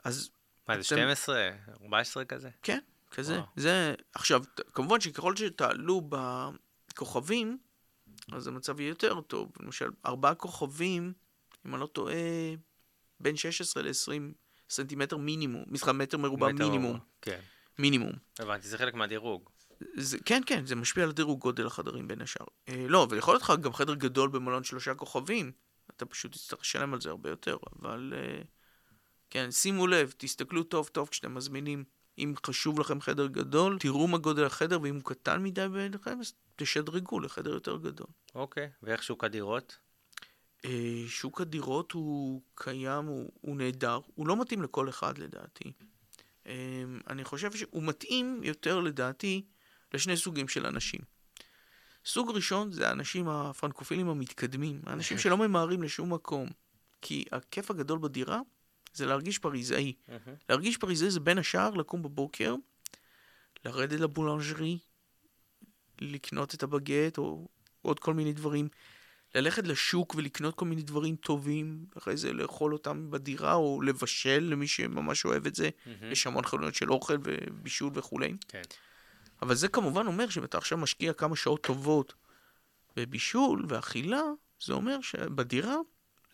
[0.03, 0.29] אז
[0.67, 1.49] מה זה, אתם- 12?
[1.81, 2.49] 14 כזה?
[2.61, 2.79] כן,
[3.11, 3.33] כזה.
[3.33, 3.45] וואו.
[3.55, 3.93] זה...
[4.13, 7.57] עכשיו, כמובן שככל שתעלו בכוכבים,
[8.31, 9.51] אז המצב יהיה יותר טוב.
[9.59, 11.13] למשל, ארבעה כוכבים,
[11.65, 12.15] אם אני לא טועה,
[13.19, 14.33] בין 16 ל-20
[14.71, 16.91] סנטימטר מינימום, סליחה, מטר מרובע מטר מינימום.
[16.91, 17.05] רבוע.
[17.21, 17.39] כן.
[17.79, 18.11] מינימום.
[18.39, 19.49] הבנתי, זה חלק מהדירוג.
[19.95, 22.45] זה, כן, כן, זה משפיע על דירוג גודל החדרים בין השאר.
[22.69, 25.51] אה, לא, ויכול להיות לך גם חדר גדול במלון שלושה כוכבים,
[25.95, 28.41] אתה פשוט תצטרך לשלם על זה הרבה יותר, אבל אה,
[29.29, 31.83] כן, שימו לב, תסתכלו טוב טוב כשאתם מזמינים.
[32.17, 36.33] אם חשוב לכם חדר גדול, תראו מה גודל החדר, ואם הוא קטן מדי בעיניכם, אז
[36.55, 38.07] תשדרגו לחדר יותר גדול.
[38.35, 39.77] אוקיי, ואיך שוק הדירות?
[40.65, 45.71] אה, שוק הדירות הוא קיים, הוא, הוא נהדר, הוא לא מתאים לכל אחד לדעתי.
[46.47, 49.45] אה, אני חושב שהוא מתאים יותר לדעתי
[49.93, 51.01] לשני סוגים של אנשים.
[52.05, 56.49] סוג ראשון זה האנשים הפרנקופילים המתקדמים, האנשים שלא ממהרים לשום מקום.
[57.01, 58.39] כי הכיף הגדול בדירה
[58.93, 59.93] זה להרגיש פריזאי.
[60.49, 62.55] להרגיש פריזאי זה בין השאר לקום בבוקר,
[63.65, 64.77] לרדת ל boulangerie,
[66.01, 67.47] לקנות את הבגט או
[67.81, 68.67] עוד כל מיני דברים,
[69.35, 74.67] ללכת לשוק ולקנות כל מיני דברים טובים, אחרי זה לאכול אותם בדירה או לבשל למי
[74.67, 75.69] שממש אוהב את זה.
[76.11, 78.33] יש המון חנויות של אוכל ובישול וכולי.
[78.47, 78.61] כן.
[79.41, 82.13] אבל זה כמובן אומר שאם אתה עכשיו משקיע כמה שעות טובות
[82.95, 84.21] בבישול ואכילה,
[84.63, 85.75] זה אומר שבדירה,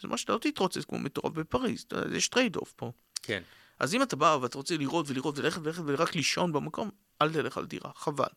[0.01, 2.91] זה מה שאתה לא תתרוצץ כמו מטורף בפריז, יש trade-off פה.
[3.23, 3.41] כן.
[3.79, 6.89] אז אם אתה בא ואתה רוצה לראות ולראות וללכת וללכת ורק לישון במקום,
[7.21, 8.27] אל תלך על דירה, חבל.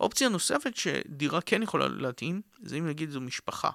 [0.00, 3.70] אופציה נוספת שדירה כן יכולה להתאים, זה אם נגיד זו משפחה,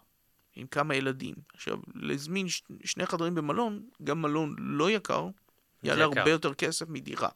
[0.55, 1.35] עם כמה ילדים.
[1.53, 5.29] עכשיו, להזמין ש- שני חדרים במלון, גם מלון לא יקר,
[5.83, 6.19] יעלה יקר.
[6.19, 7.29] הרבה יותר כסף מדירה.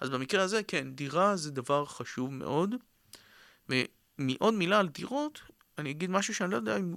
[0.00, 2.74] אז במקרה הזה, כן, דירה זה דבר חשוב מאוד.
[3.68, 5.40] ומעוד מילה על דירות,
[5.78, 6.96] אני אגיד משהו שאני לא יודע אם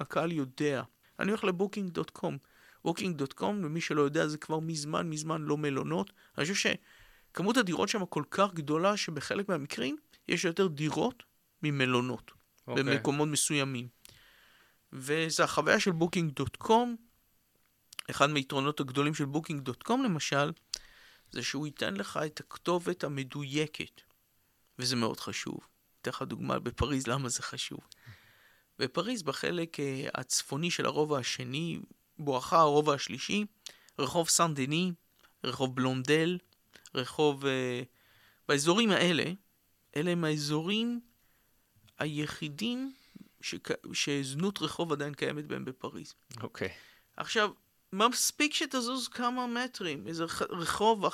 [0.00, 0.82] הקהל יודע.
[1.18, 2.38] אני הולך ל Booking.com.
[2.84, 6.12] Booking.com, למי שלא יודע, זה כבר מזמן מזמן לא מלונות.
[6.38, 6.74] אני חושב
[7.32, 9.96] שכמות הדירות שם כל כך גדולה, שבחלק מהמקרים
[10.28, 11.22] יש יותר דירות
[11.62, 12.30] ממלונות.
[12.66, 12.84] אוקיי.
[12.84, 13.88] במקומות מסוימים.
[14.92, 16.96] וזה החוויה של Booking.com.
[18.10, 20.52] אחד מהיתרונות הגדולים של Booking.com למשל,
[21.30, 24.00] זה שהוא ייתן לך את הכתובת המדויקת.
[24.78, 25.58] וזה מאוד חשוב.
[26.02, 27.80] אתן לך דוגמה בפריז למה זה חשוב.
[28.78, 31.80] בפריז, בחלק אה, הצפוני של הרובע השני,
[32.18, 33.44] בואכה הרובע השלישי,
[33.98, 34.92] רחוב סן דני,
[35.44, 36.38] רחוב בלונדל,
[36.94, 37.46] רחוב...
[37.46, 37.82] אה,
[38.48, 39.24] באזורים האלה,
[39.96, 41.00] אלה הם האזורים
[41.98, 42.92] היחידים
[43.40, 43.68] שק...
[43.92, 46.14] שזנות רחוב עדיין קיימת בהם בפריז.
[46.40, 46.68] אוקיי.
[47.16, 47.50] עכשיו,
[47.92, 51.04] מספיק שתזוז כמה מטרים, איזה רחוב,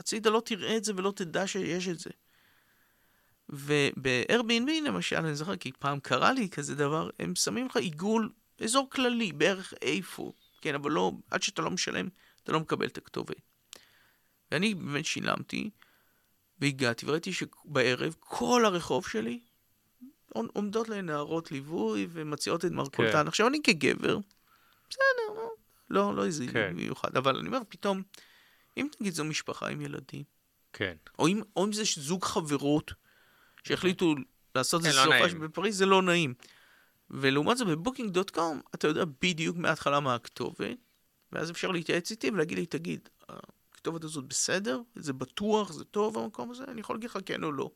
[0.00, 2.10] הצידה לא תראה את זה ולא תדע שיש את זה.
[3.48, 8.32] וב-Airbnb למשל, אני זוכר, כי פעם קרה לי כזה דבר, הם שמים לך עיגול,
[8.64, 12.08] אזור כללי, בערך איפה, כן, אבל לא, עד שאתה לא משלם,
[12.42, 13.36] אתה לא מקבל את הכתובת.
[14.50, 15.70] ואני באמת שילמתי,
[16.60, 19.40] והגעתי, וראיתי שבערב כל הרחוב שלי
[20.34, 23.12] עומ- עומדות להן נערות ליווי ומציעות את מרכולתן.
[23.22, 23.28] כן.
[23.28, 24.18] עכשיו, אני כגבר,
[24.90, 25.50] בסדר, לא,
[25.90, 26.72] לא, לא איזה כן.
[26.74, 28.02] מיוחד, אבל אני אומר, פתאום,
[28.76, 30.24] אם נגיד זו משפחה עם ילדים,
[30.72, 30.96] כן.
[31.18, 32.92] או אם, או אם זה זוג חברות
[33.64, 34.14] שהחליטו
[34.54, 35.34] לעשות איזה לא סופש.
[35.34, 36.34] בפריז, זה לא נעים.
[37.10, 40.76] ולעומת זאת בבוקינג.קום, אתה יודע בדיוק מההתחלה מה הכתובת,
[41.32, 43.08] ואז אפשר להתייעץ איתי ולהגיד לי, תגיד,
[43.86, 44.80] הכתובת הזאת בסדר?
[44.94, 45.72] זה בטוח?
[45.72, 46.64] זה טוב המקום הזה?
[46.68, 47.70] אני יכול להגיד לך כן או לא.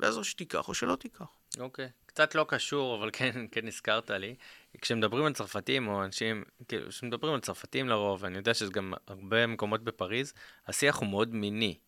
[0.00, 1.26] ואז או שתיקח או שלא תיקח.
[1.58, 1.88] אוקיי.
[2.06, 4.34] קצת לא קשור, אבל כן, כן הזכרת לי.
[4.80, 9.46] כשמדברים על צרפתים, או אנשים, כאילו, כשמדברים על צרפתים לרוב, אני יודע שזה גם הרבה
[9.46, 10.32] מקומות בפריז,
[10.66, 11.78] השיח הוא מאוד מיני.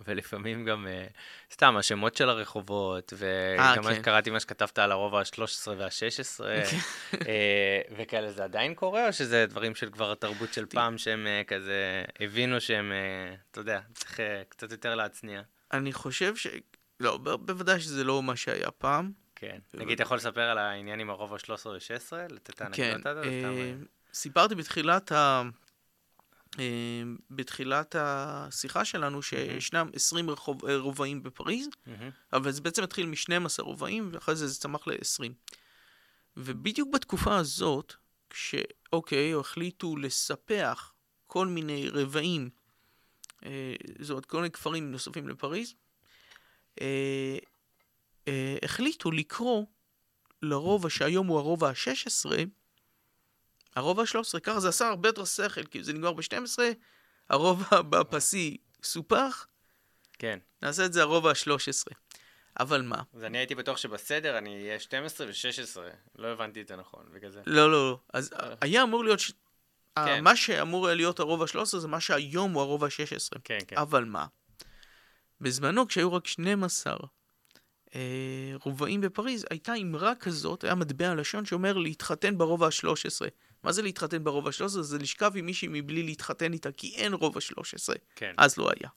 [0.00, 1.06] ולפעמים גם אה,
[1.52, 4.02] סתם השמות של הרחובות, אה, וגם כן.
[4.02, 6.40] קראתי מה שכתבת על הרובע ה-13 וה-16,
[7.98, 12.04] וכאלה, זה עדיין קורה, או שזה דברים של כבר התרבות של פעם, שהם אה, כזה
[12.20, 15.42] הבינו שהם, אה, אתה יודע, צריך אה, קצת יותר להצניע.
[15.72, 16.46] אני חושב ש...
[17.00, 19.12] לא, בוודאי שזה לא מה שהיה פעם.
[19.36, 19.58] כן.
[19.74, 22.16] נגיד, אתה יכול לספר על העניין עם הרובע ה-13 ו-16?
[22.30, 23.24] לתת את כן, האנקדוטה הזאת?
[23.24, 23.74] אה, אה,
[24.12, 25.16] סיפרתי בתחילת ה...
[25.16, 25.42] אה,
[27.30, 31.68] בתחילת השיחה שלנו שישנם 20 רחוב, אה, רובעים בפריז.
[32.32, 35.32] אבל זה בעצם התחיל מ-12 רובעים, ואחרי זה זה צמח ל-20.
[36.36, 37.94] ובדיוק בתקופה הזאת,
[38.30, 40.92] כשאוקיי, החליטו לספח
[41.26, 42.50] כל מיני רבעים,
[43.44, 45.74] אה, זאת אומרת, כל מיני כפרים נוספים לפריז,
[46.80, 47.38] אה,
[48.28, 49.64] אה, החליטו לקרוא
[50.42, 52.30] לרובע שהיום הוא הרובע ה-16,
[53.76, 56.58] הרובע ה-13, ככה זה עשה הרבה יותר שכל, כי זה נגמר ב-12,
[57.30, 59.46] הרובע בפסי סופח,
[60.18, 60.38] כן.
[60.62, 61.94] נעשה את זה הרובע ה-13.
[62.60, 63.02] אבל מה?
[63.14, 65.80] אז אני הייתי בטוח שבסדר אני אהיה 12 ו-16.
[66.18, 67.40] לא הבנתי את זה נכון, בגלל זה.
[67.46, 67.98] לא, לא, לא.
[68.12, 69.20] אז היה אמור להיות...
[69.20, 69.32] ש...
[69.96, 70.24] כן.
[70.24, 73.38] מה שאמור היה להיות הרובע ה-13 זה מה שהיום הוא הרובע ה-16.
[73.44, 73.76] כן, כן.
[73.76, 74.26] אבל מה?
[75.40, 76.96] בזמנו, כשהיו רק 12
[77.94, 78.00] אה,
[78.64, 83.28] רובעים בפריז, הייתה אמרה כזאת, היה מטבע לשון שאומר להתחתן ברובע ה-13.
[83.66, 84.68] מה זה להתחתן ברובע ה-13?
[84.68, 87.96] זה לשכב עם מישהי מבלי להתחתן איתה, כי אין רובע 13.
[88.16, 88.32] כן.
[88.36, 88.88] אז לא היה.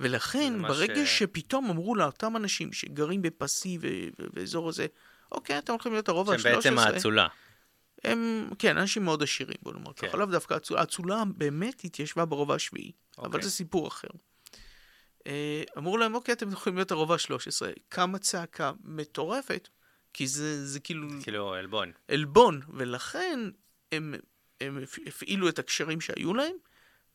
[0.00, 3.86] ולכן, ברגע אה, שפתאום אמרו לאותם אנשים שגרים בפסי ו-
[4.18, 4.86] ו- ואזור הזה,
[5.32, 6.56] אוקיי, אתם הולכים להיות הרובע שהם ה-13.
[6.56, 7.28] בעצם האצולה.
[8.04, 10.08] הם, כן, אנשים מאוד עשירים, בוא נאמר כן.
[10.08, 13.42] ככה, לאו דווקא האצולה, האצולה באמת התיישבה ברובע השביעי, אבל אוקיי.
[13.42, 14.08] זה סיפור אחר.
[15.26, 19.68] אה, אמרו להם, אוקיי, אתם יכולים להיות הרובע ה-13, קמה צעקה מטורפת,
[20.12, 21.92] כי זה, זה כאילו כאילו, עלבון.
[22.08, 23.40] עלבון, ולכן
[23.92, 24.14] הם,
[24.60, 26.56] הם הפ- הפעילו את הקשרים שהיו להם,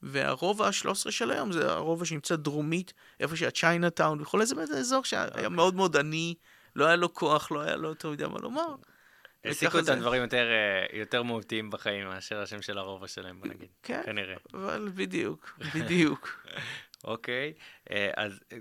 [0.02, 5.04] והרובע ה-13 של היום זה הרובע שנמצא דרומית, איפה שהיה צ'יינאטאון וכולי, זה באמת אזור
[5.04, 5.48] שהיה אוקיי.
[5.48, 6.36] מאוד מאוד עני,
[6.76, 8.76] לא היה לו כוח, לא היה לו יותר מדי מה לומר.
[9.44, 9.92] העסיקו וככה זה.
[9.92, 13.70] אותם דברים יותר, אה, יותר מהותיים בחיים מאשר השם של הרובע שלהם, בוא נגיד.
[13.84, 14.36] כן, כנראה.
[14.54, 16.46] אבל בדיוק, בדיוק.
[17.04, 17.54] אוקיי,
[17.92, 18.58] אה, אז אה,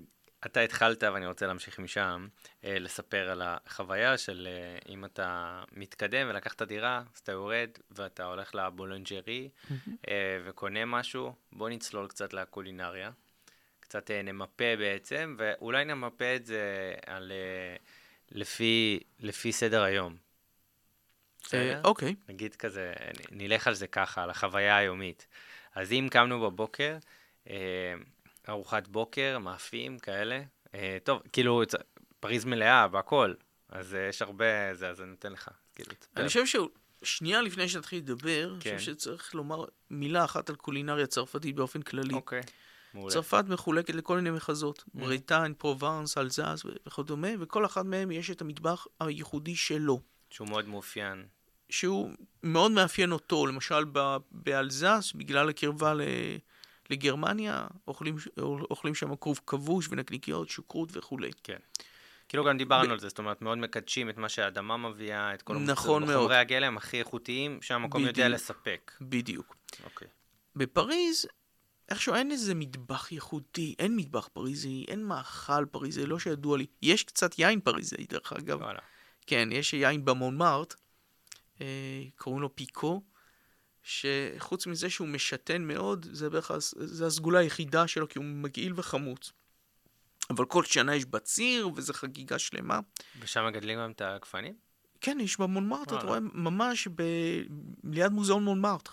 [0.47, 2.29] אתה התחלת, ואני רוצה להמשיך משם,
[2.65, 8.25] אה, לספר על החוויה של אה, אם אתה מתקדם ולקחת דירה, אז אתה יורד ואתה
[8.25, 9.49] הולך לבולנג'רי
[10.09, 13.11] אה, וקונה משהו, בוא נצלול קצת לקולינריה.
[13.81, 17.33] קצת נמפה בעצם, ואולי נמפה את זה על,
[18.31, 20.17] לפי, לפי סדר היום.
[21.43, 21.75] בסדר?
[21.75, 22.93] אה, אוקיי, נגיד כזה,
[23.31, 25.27] נלך על זה ככה, על החוויה היומית.
[25.75, 26.97] אז אם קמנו בבוקר,
[28.49, 30.43] ארוחת בוקר, מאפים, כאלה,
[30.75, 31.63] אה, טוב, כאילו,
[32.21, 33.35] פריז מלאה והכל,
[33.69, 35.93] אז אה, יש הרבה, זה, אז אני נותן לך, כאילו.
[36.17, 36.45] אני חושב
[37.03, 38.77] ששנייה לפני שנתחיל לדבר, אני כן.
[38.79, 42.15] חושב שצריך לומר מילה אחת על קולינריה צרפתית באופן כללי.
[42.15, 42.41] אוקיי,
[42.95, 43.13] מעולה.
[43.13, 48.87] צרפת מחולקת לכל מיני מחוזות, בריטן, פרובנס, אלזז וכדומה, וכל אחד מהם יש את המטבח
[49.01, 50.01] הייחודי שלו.
[50.31, 51.27] שהוא מאוד מאופיין.
[51.69, 52.11] שהוא
[52.43, 53.85] מאוד מאפיין אותו, למשל
[54.31, 56.03] באלזס, בגלל הקרבה ל-
[56.91, 58.17] לגרמניה, אוכלים,
[58.71, 61.31] אוכלים שם כרוב כבוש ונקניקיות, שוקרות וכולי.
[62.29, 65.57] כאילו גם דיברנו על זה, זאת אומרת, מאוד מקדשים את מה שהאדמה מביאה, את כל
[65.57, 66.17] נכון מאוד.
[66.17, 68.35] חומרי הגלם הכי איכותיים שהמקום יודע בדיוק.
[68.35, 68.93] לספק.
[69.01, 69.57] בדיוק.
[69.85, 70.09] אוקיי.
[70.57, 71.27] בפריז,
[71.89, 76.67] איכשהו אין איזה מטבח ייחודי, אין מטבח פריזי, אין מאכל פריזי, לא שידוע לי.
[76.83, 78.61] יש קצת יין פריזי, דרך אגב.
[78.61, 78.79] וואלה.
[79.27, 80.75] כן, יש יין במונמרט,
[81.61, 81.67] אה,
[82.17, 83.03] קוראים לו פיקו,
[83.83, 89.33] שחוץ מזה שהוא משתן מאוד, זה בערך, זה הסגולה היחידה שלו, כי הוא מגעיל וחמוץ.
[90.31, 92.81] אבל כל שנה יש בציר, וזו חגיגה שלמה.
[93.21, 94.55] ושם מגדלים גם את הגפנים?
[95.01, 96.07] כן, יש במונמרט, אתה.
[96.07, 97.03] רואה, ממש ב...
[97.85, 98.89] ליד מוזיאון מונמרט.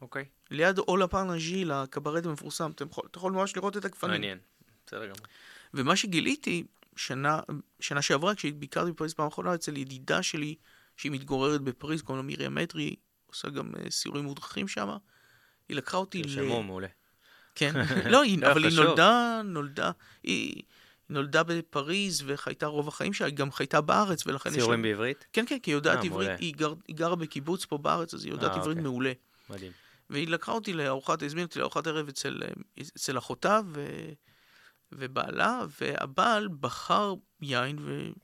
[0.00, 0.24] אוקיי.
[0.50, 4.12] ליד Au Lapin Agile, הקברט המפורסם, אתה יכול, אתה יכול ממש לראות את הגפנים.
[4.12, 4.38] מעניין.
[4.86, 5.26] בסדר גמור.
[5.74, 6.64] ומה שגיליתי,
[6.96, 7.40] שנה,
[7.80, 10.54] שנה שעברה, כשביקרתי בפריז פעם אחרונה אצל ידידה שלי,
[10.96, 12.96] שהיא מתגוררת בפריז, קוראים לה מרים מטרי,
[13.30, 14.88] עושה גם אה, סיורים מודרכים שם,
[15.68, 16.24] היא לקחה אותי ל...
[16.24, 16.88] תרשמו, מעולה.
[17.54, 17.74] כן,
[18.12, 18.76] לא, היא, לא, אבל היא.
[18.76, 19.90] נולדה, נולדה,
[20.22, 20.62] היא, היא
[21.08, 24.62] נולדה בפריז וחייתה רוב החיים שלה, היא גם חייתה בארץ, ולכן יש לה...
[24.62, 25.26] ציורים בעברית?
[25.32, 26.30] כן, כן, כי היא יודעת אה, עברית.
[26.38, 28.82] היא, גר, היא גרה בקיבוץ פה בארץ, אז היא יודעת אה, עברית אוקיי.
[28.82, 29.12] מעולה.
[29.50, 29.72] מדהים.
[30.10, 32.42] והיא לקחה אותי לארוחת, הזמינה אותי לארוחת ערב אצל,
[32.80, 33.86] אצל אחותה ו...
[34.92, 37.78] ובעלה, והבעל בחר יין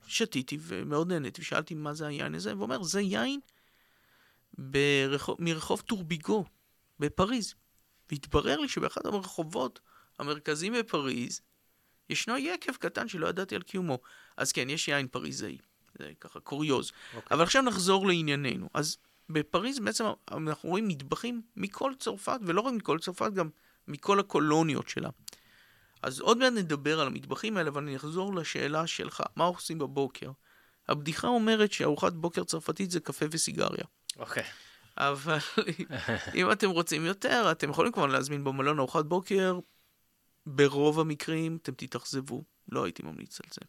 [0.07, 3.41] ושתיתי ומאוד נהניתי, ושאלתי מה זה היין הזה, והוא אומר, זה יין
[4.59, 6.45] ברחוב, מרחוב טורביגו
[6.99, 7.55] בפריז.
[8.11, 9.81] והתברר לי שבאחד הרחובות
[10.19, 11.41] המרכזיים בפריז,
[12.11, 13.99] ישנו יקב קטן שלא ידעתי על קיומו.
[14.37, 15.59] אז כן, יש יין פריזאי.
[15.99, 16.93] זה ככה קוריוז.
[17.15, 17.35] אוקיי.
[17.35, 18.69] אבל עכשיו נחזור לענייננו.
[18.75, 18.97] אז
[19.31, 23.49] בפריז בעצם אנחנו רואים מטבחים מכל צרפת, ולא רק מכל צרפת, גם
[23.89, 25.09] מכל הקולוניות שלה.
[26.03, 30.31] אז עוד מעט נדבר על המטבחים האלה, אבל אני אחזור לשאלה שלך, מה עושים בבוקר?
[30.89, 33.85] הבדיחה אומרת שארוחת בוקר צרפתית זה קפה וסיגריה.
[34.19, 34.45] אוקיי.
[34.97, 35.39] אבל
[36.35, 39.59] אם אתם רוצים יותר, אתם יכולים כבר להזמין במלון ארוחת בוקר.
[40.47, 43.61] ברוב המקרים אתם תתאכזבו, לא הייתי ממליץ על זה.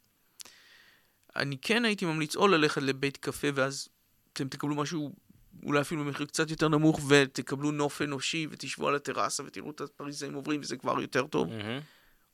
[1.36, 3.89] אני כן הייתי ממליץ או ללכת לבית קפה ואז
[4.34, 5.16] אתם תקבלו משהו
[5.64, 10.34] אולי אפילו במחיר קצת יותר נמוך ותקבלו נוף אנושי ותשבו על הטרסה ותראו את הפריזאים
[10.34, 11.48] עוברים וזה כבר יותר טוב.
[11.48, 11.80] מהמם.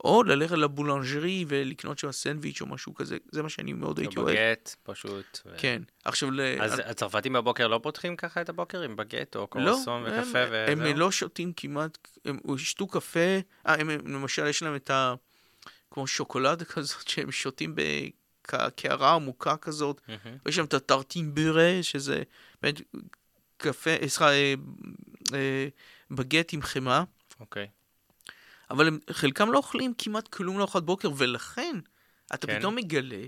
[0.04, 4.30] או ללכת לבולנג'רי ולקנות שם סנדוויץ' או משהו כזה, זה מה שאני מאוד הייתי אוהב.
[4.30, 5.40] בגט, פשוט.
[5.46, 5.82] ו- כן.
[6.06, 6.42] עכשיו, ל...
[6.62, 10.40] אז הצרפתים בבוקר לא פותחים ככה את הבוקר עם בגט או לא, קורסון הם, וקפה
[10.68, 10.94] הם וזהו?
[10.94, 13.20] לא שותים כמעט, הם ישתו קפה,
[13.68, 15.16] אה, הם, הם, למשל יש להם את ה...
[15.92, 20.02] כמו שוקולד כזאת שהם שותים בקערה עמוקה כזאת.
[20.46, 22.24] ויש שם את הטרטין בורה, שזה
[22.62, 22.82] באמת
[23.58, 24.54] קפה, אה, סליחה, אה,
[25.34, 25.68] אה,
[26.12, 27.04] בגט עם חמאה,
[27.40, 27.68] אוקיי.
[28.74, 31.76] אבל הם, חלקם לא אוכלים כמעט כלום לארוחת בוקר, ולכן
[32.34, 32.60] אתה כן.
[32.60, 33.24] פתאום מגלה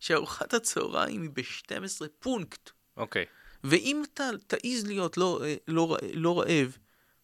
[0.00, 2.70] שארוחת הצהריים היא ב-12 פונקט.
[2.96, 3.24] אוקיי.
[3.64, 6.76] ואם אתה תעז להיות לא, לא, ר- לא רעב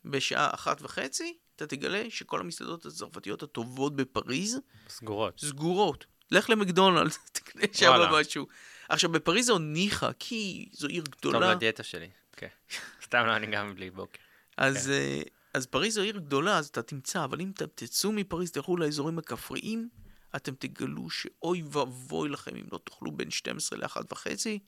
[0.04, 4.58] בשעה אחת וחצי, אתה תגלה שכל המסעדות הצרפתיות הטובות בפריז
[4.88, 5.40] סגורות.
[5.40, 6.06] סגורות.
[6.30, 7.92] לך למקדונלדס, תקנה שם.
[8.12, 8.46] משהו.
[8.88, 11.54] עכשיו, בפריז זה עוד ניחא, כי זו עיר טוב גדולה.
[11.54, 12.10] לדיאטה שלי.
[12.36, 12.46] כן.
[13.04, 14.18] סתם לא, אני גם בלי בוקר.
[14.56, 15.22] אז, אה,
[15.54, 19.18] אז פריז זו עיר גדולה, אז אתה תמצא, אבל אם אתם תצאו מפריז, תלכו לאזורים
[19.18, 19.88] הכפריים,
[20.36, 24.58] אתם תגלו שאוי ואבוי לכם אם לא תאכלו בין 12 ל-1 וחצי,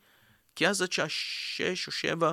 [0.57, 2.33] כי אז עד שעה 6 או 7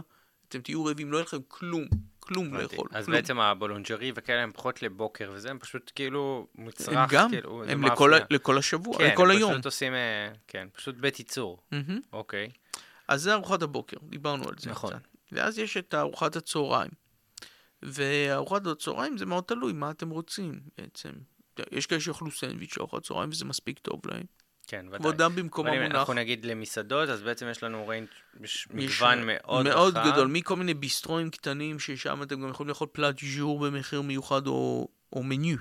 [0.50, 1.86] אתם תהיו רעבים, לא יהיה לכם כלום,
[2.20, 2.76] כלום הבנתי.
[2.76, 2.89] לאכול.
[2.91, 3.18] אז כלום.
[3.18, 7.86] בעצם הבולונג'רי וכאלה הם פחות לבוקר וזה, הם פשוט כאילו הם מצרך, גם, כאילו, הם
[7.86, 9.52] לכל, לכל השבוע, כן, לכל הם היום.
[9.52, 11.62] פשוט עושים, אה, כן, פשוט בית ייצור.
[11.72, 12.00] מהמם.
[12.14, 12.50] אוקיי.
[13.08, 14.89] אז זה ארוחת הבוקר, דיברנו על זה נכון.
[14.93, 15.02] קצת.
[15.32, 16.91] ואז יש את ארוחת הצהריים.
[17.84, 21.11] וארוחת הצהריים זה מאוד תלוי מה אתם רוצים בעצם.
[21.71, 24.23] יש כאלה שיאכלו סנדוויץ' לארוחת צהריים וזה מספיק טוב להם.
[24.67, 24.99] כן, ודאי.
[24.99, 25.95] כבודם במקומם מונח.
[25.95, 28.07] אנחנו נגיד למסעדות, אז בעצם יש לנו range,
[28.43, 30.11] יש מגוון מאוד מאוד רחב.
[30.11, 34.47] גדול, מכל מיני ביסטרואים קטנים ששם אתם גם יכולים לאכול plat du jour במחיר מיוחד
[34.47, 35.57] או, או מניו.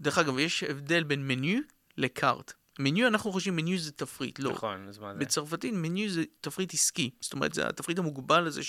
[0.00, 1.60] דרך אגב, יש הבדל בין מניו
[1.96, 2.52] לקארט.
[2.78, 4.50] מניו, אנחנו חושבים מניו זה תפריט, לא.
[4.50, 5.18] נכון, אז מה זה?
[5.18, 7.10] בצרפתית מניו זה תפריט עסקי.
[7.20, 8.62] זאת אומרת, זה התפריט המוגבל הזה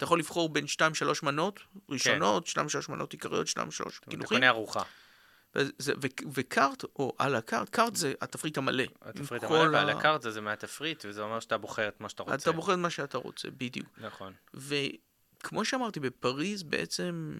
[0.00, 0.78] שאתה יכול לבחור בין 2-3
[1.22, 2.52] מנות ראשונות, 2-3
[2.88, 3.52] מנות עיקריות, 2-3
[3.98, 4.38] אתה קינוחים.
[4.38, 4.82] קונה ארוחה.
[5.54, 8.84] וזה- ו- וקארט, או על הקארט, קארט זה התפריט המלא.
[9.02, 12.34] התפריט המלא ה- ועל הקארט זה מהתפריט, וזה אומר שאתה בוחר את מה שאתה רוצה.
[12.36, 13.86] אתה בוחר את מה שאתה רוצה, בדיוק.
[13.98, 14.32] נכון.
[14.54, 17.34] וכמו שאמרתי, בפריז בעצם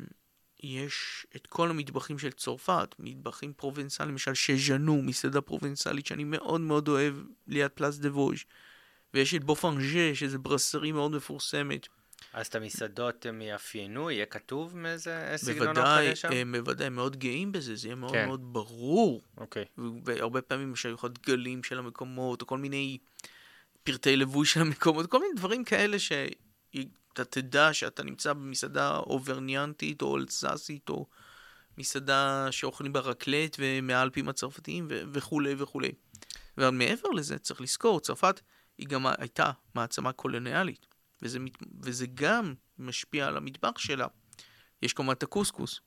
[0.62, 6.60] יש את כל המטבחים של צרפת, מטבחים פרובנסליים, למשל Chez Janou, מסעדה פרובנסלית שאני מאוד
[6.60, 7.14] מאוד אוהב
[7.46, 8.38] ליד Place des Vosges,
[9.14, 11.86] ויש את Bofinger, שזה brasserie מאוד מפורסמת.
[12.32, 16.32] אז את המסעדות הם יאפיינו, יהיה כתוב מאיזה סגנון אוכל בוודאי, יש שם?
[16.32, 18.26] הם בוודאי מאוד גאים בזה, זה יהיה מאוד כן.
[18.26, 19.22] מאוד ברור.
[19.36, 19.64] אוקיי.
[20.04, 22.98] והרבה פעמים יש יכול להיות דגלים של המקומות, או כל מיני
[23.82, 30.16] פרטי לבוש של המקומות, כל מיני דברים כאלה שאתה תדע שאתה נמצא במסעדה אוברניאטית או
[30.16, 31.06] אלססית, או
[31.78, 35.92] מסעדה שאוכלים בה רקלט ומהאלפים הצרפתיים ו- וכולי וכולי.
[36.58, 38.40] אבל מעבר לזה, צריך לזכור, צרפת
[38.78, 40.86] היא גם הייתה מעצמה קולוניאלית,
[41.22, 44.06] וזה, מת- וזה גם משפיע על המטבח שלה.
[44.82, 45.80] יש כמובן את הקוסקוס,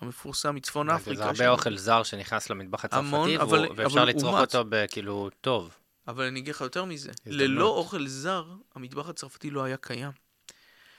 [0.00, 1.18] המפורסם מצפון אפריקה.
[1.20, 4.54] זה הרבה של- אוכל זר שנכנס למטבח המון, הצרפתי, אבל- והוא- ואפשר אבל לצרוך אומץ.
[4.54, 5.76] אותו בכאילו טוב.
[6.08, 7.40] אבל אני אגיד לך יותר מזה, הזדמנות.
[7.40, 10.10] ללא אוכל זר, המטבח הצרפתי לא היה קיים.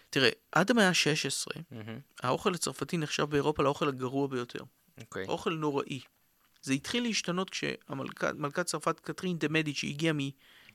[0.09, 1.99] תראה, עד המאה ה-16, מהמם.
[2.21, 4.59] האוכל הצרפתי נחשב באירופה לאוכל הגרוע ביותר.
[5.01, 5.25] אוקיי.
[5.27, 5.99] אוכל נוראי.
[6.61, 10.13] זה התחיל להשתנות כשמלכת צרפת קטרין דה מדיצ'י הגיעה.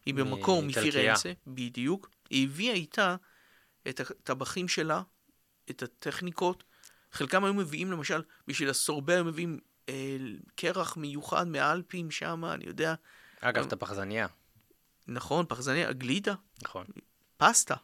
[0.08, 0.62] היא במקור.
[0.62, 2.10] מפירנצה, בדיוק.
[2.30, 3.16] היא הביאה איתה
[3.88, 5.02] את הטבחים שלה,
[5.70, 6.64] את הטכניקות.
[7.12, 10.16] חלקם היו מביאים, למשל, בשביל הסורבה היו מביאים אה,
[10.54, 12.94] קרח מיוחד מהאלפים שם, אני יודע.
[13.40, 14.26] אגב, את הפחזניה.
[15.08, 16.86] נכון, פחזניה, גלידה, נכון.
[17.36, 17.74] פסטה.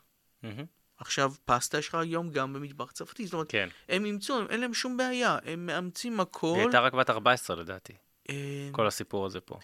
[0.42, 0.64] מהמם.
[0.96, 3.24] עכשיו, פסטה יש לך היום גם במטבח צרפתי.
[3.24, 3.68] זאת אומרת, כן.
[3.88, 6.52] הם אימצו, אין להם שום בעיה, הם מאמצים הכל.
[6.56, 7.92] היא הייתה רק בת 14 לדעתי,
[8.30, 9.58] אה, כל הסיפור הזה פה.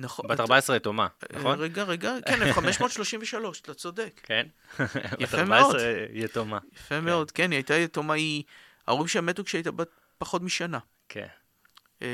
[0.00, 0.26] נכון.
[0.28, 1.60] בת אתה- 14 יתומה, אה, נכון?
[1.60, 4.20] רגע, רגע, כן, 1533, אתה צודק.
[4.22, 4.46] כן.
[4.78, 5.80] בת יפה 14
[6.12, 6.58] יתומה.
[6.72, 8.44] יפה מאוד, כן, היא הייתה יתומה, היא...
[8.86, 9.88] ההורים שלה מתו כשהייתה בת
[10.18, 10.78] פחות משנה.
[11.08, 11.26] כן.
[12.02, 12.08] אה,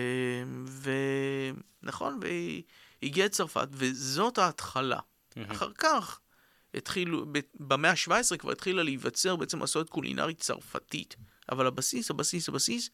[1.83, 2.63] ונכון, והיא
[3.03, 4.99] הגיעה לצרפת, וזאת ההתחלה.
[5.49, 6.21] אחר כך
[6.75, 11.17] התחילו, במאה ה-17 כבר התחילה להיווצר בעצם מסורת קולינרית צרפתית.
[11.53, 12.91] אבל הבסיס, הבסיס, הבסיס,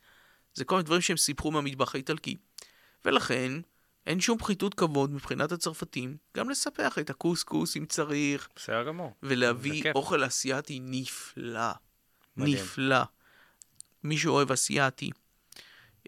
[0.54, 2.36] זה כל מיני דברים שהם סיפרו מהמטבח האיטלקי.
[3.04, 3.52] ולכן,
[4.06, 9.14] אין שום פחיתות כבוד מבחינת הצרפתים, גם לספח את הקוסקוס אם צריך, בסדר גמור.
[9.22, 9.82] ולהביא.
[9.94, 11.70] אוכל אסיאתי נפלא.
[12.36, 12.54] מדהים.
[12.54, 13.02] נפלא.
[14.04, 15.10] מי שאוהב אסיאתי,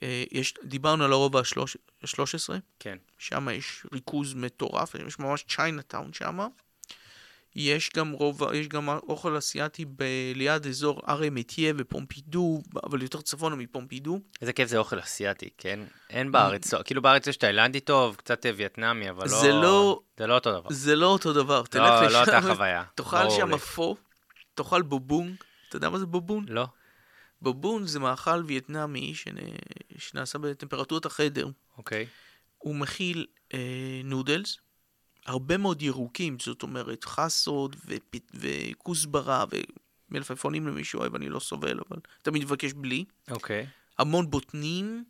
[0.02, 2.98] אה, יש, דיברנו על הרובע ה-13, כן.
[3.18, 6.38] שם יש ריכוז מטורף, יש ממש צ'יינאטאון שם.
[7.56, 10.02] יש גם רובע, יש גם אוכל אסיאתי ב-
[10.34, 14.20] ליד אזור Arts et Métiers ופומפידו, אבל יותר צפונה מפומפידו.
[14.40, 15.80] איזה כיף זה אוכל אסיאתי, כן?
[16.10, 19.40] אין בארץ, לא, כאילו בארץ יש תאילנדי טוב, קצת אה, וייטנאמי, אבל לא...
[19.40, 20.68] זה לא- זה לא אותו דבר.
[20.70, 22.84] זה לא אותו דבר, תלך לא, לשם, לא אותה חוויה.
[22.94, 23.58] תאכל שם לי.
[23.58, 23.96] פו,
[24.54, 25.34] תאכל bo bun.
[25.68, 26.44] אתה יודע מה זה bo bun?
[26.48, 26.66] לא?
[27.42, 31.48] bo bun זה מאכל וייטנאמי שנ- שנעשה בטמפרטורת החדר.
[31.78, 32.06] אוקיי.
[32.58, 33.58] הוא מכיל אה,
[34.04, 34.58] נודלס,
[35.26, 39.44] הרבה מאוד ירוקים, זאת אומרת חסות ופ- וכוסברה
[40.10, 43.04] ומלפפונים למי שאוהב, אני לא סובל, אבל תמיד מבקש בלי.
[43.30, 43.66] אוקיי.
[43.98, 45.04] המון בוטנים,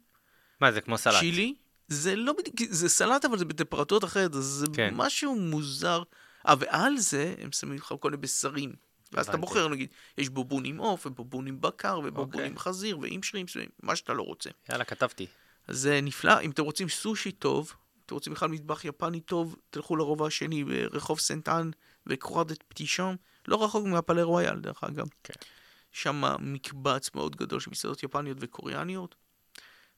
[0.60, 1.20] מה, זה כמו סלט?
[1.20, 1.54] צ'ילי.
[1.88, 4.94] זה לא בדיוק, זה סלט אבל זה בטמפרטורת אחרת, אז זה כן.
[4.96, 6.02] משהו מוזר.
[6.48, 8.72] אה, ועל זה הם שמים לך כל מיני בשרים.
[9.12, 9.36] ואז אתה.
[9.36, 9.88] בוחר, נגיד,
[10.18, 12.46] יש בובון עם עוף, ובובון עם בקר, ובובון אוקיי.
[12.46, 14.50] עם חזיר, ועם שרימפס, ומה שאתה לא רוצה.
[14.70, 15.26] יאללה, כתבתי.
[15.68, 16.40] זה נפלא.
[16.40, 17.74] אם אתם רוצים סושי טוב,
[18.06, 21.70] אתם רוצים בכלל מטבח יפני טוב, תלכו לרובע השני ברחוב סנטן
[22.06, 23.16] וקרואדת פטישון,
[23.48, 25.06] לא רחוק מהפלה רויאל, דרך אגב.
[25.24, 25.34] כן.
[25.92, 29.14] שם מקבץ מאוד גדול של מסעדות יפניות וקוריאניות.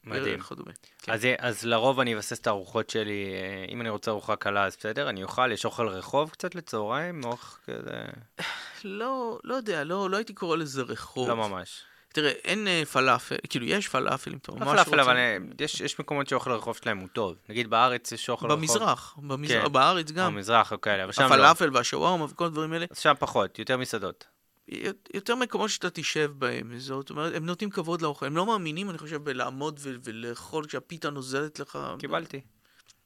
[0.05, 0.41] מדהים.
[0.41, 0.73] וכדומה.
[0.99, 1.13] כן.
[1.13, 4.77] אז, אז לרוב אני אבסס את הארוחות שלי, אה, אם אני רוצה ארוחה קלה אז
[4.77, 8.03] בסדר, אני אוכל, יש אוכל רחוב קצת לצהריים, אוכל כזה,
[8.85, 11.29] לא, לא יודע, לא, לא הייתי קורא לזה רחוב.
[11.29, 11.83] לא ממש.
[12.15, 14.73] תראה, אין אה, פלאפל, כאילו יש פלאפל אם אתה ממש לא.
[14.73, 17.37] פלאפל, אבל אה, יש, יש מקומות שאוכל הרחוב שלהם הוא טוב.
[17.49, 18.59] נגיד בארץ יש אוכל רחוב.
[18.59, 19.73] במזרח, במזרח, כן.
[19.73, 20.35] בארץ גם.
[20.35, 21.27] במזרח או כאלה, אבל שם לא.
[21.27, 22.87] הפלאפל והשווארמה וכל הדברים האלה.
[22.91, 24.27] אז שם פחות, יותר מסעדות.
[25.15, 28.99] יותר מקומות שאתה תשב בהם, זאת אומרת, הם נותנים כבוד לאוכל, הם לא מאמינים, אני
[28.99, 31.79] חושב, בלעמוד ו- ולאכול כשהפיתה נוזלת לך.
[31.99, 32.41] קיבלתי.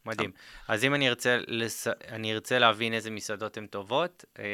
[0.06, 0.30] מדהים.
[0.68, 1.86] אז אם אני ארצה, לס...
[2.08, 4.44] אני ארצה להבין איזה מסעדות הן טובות, אה,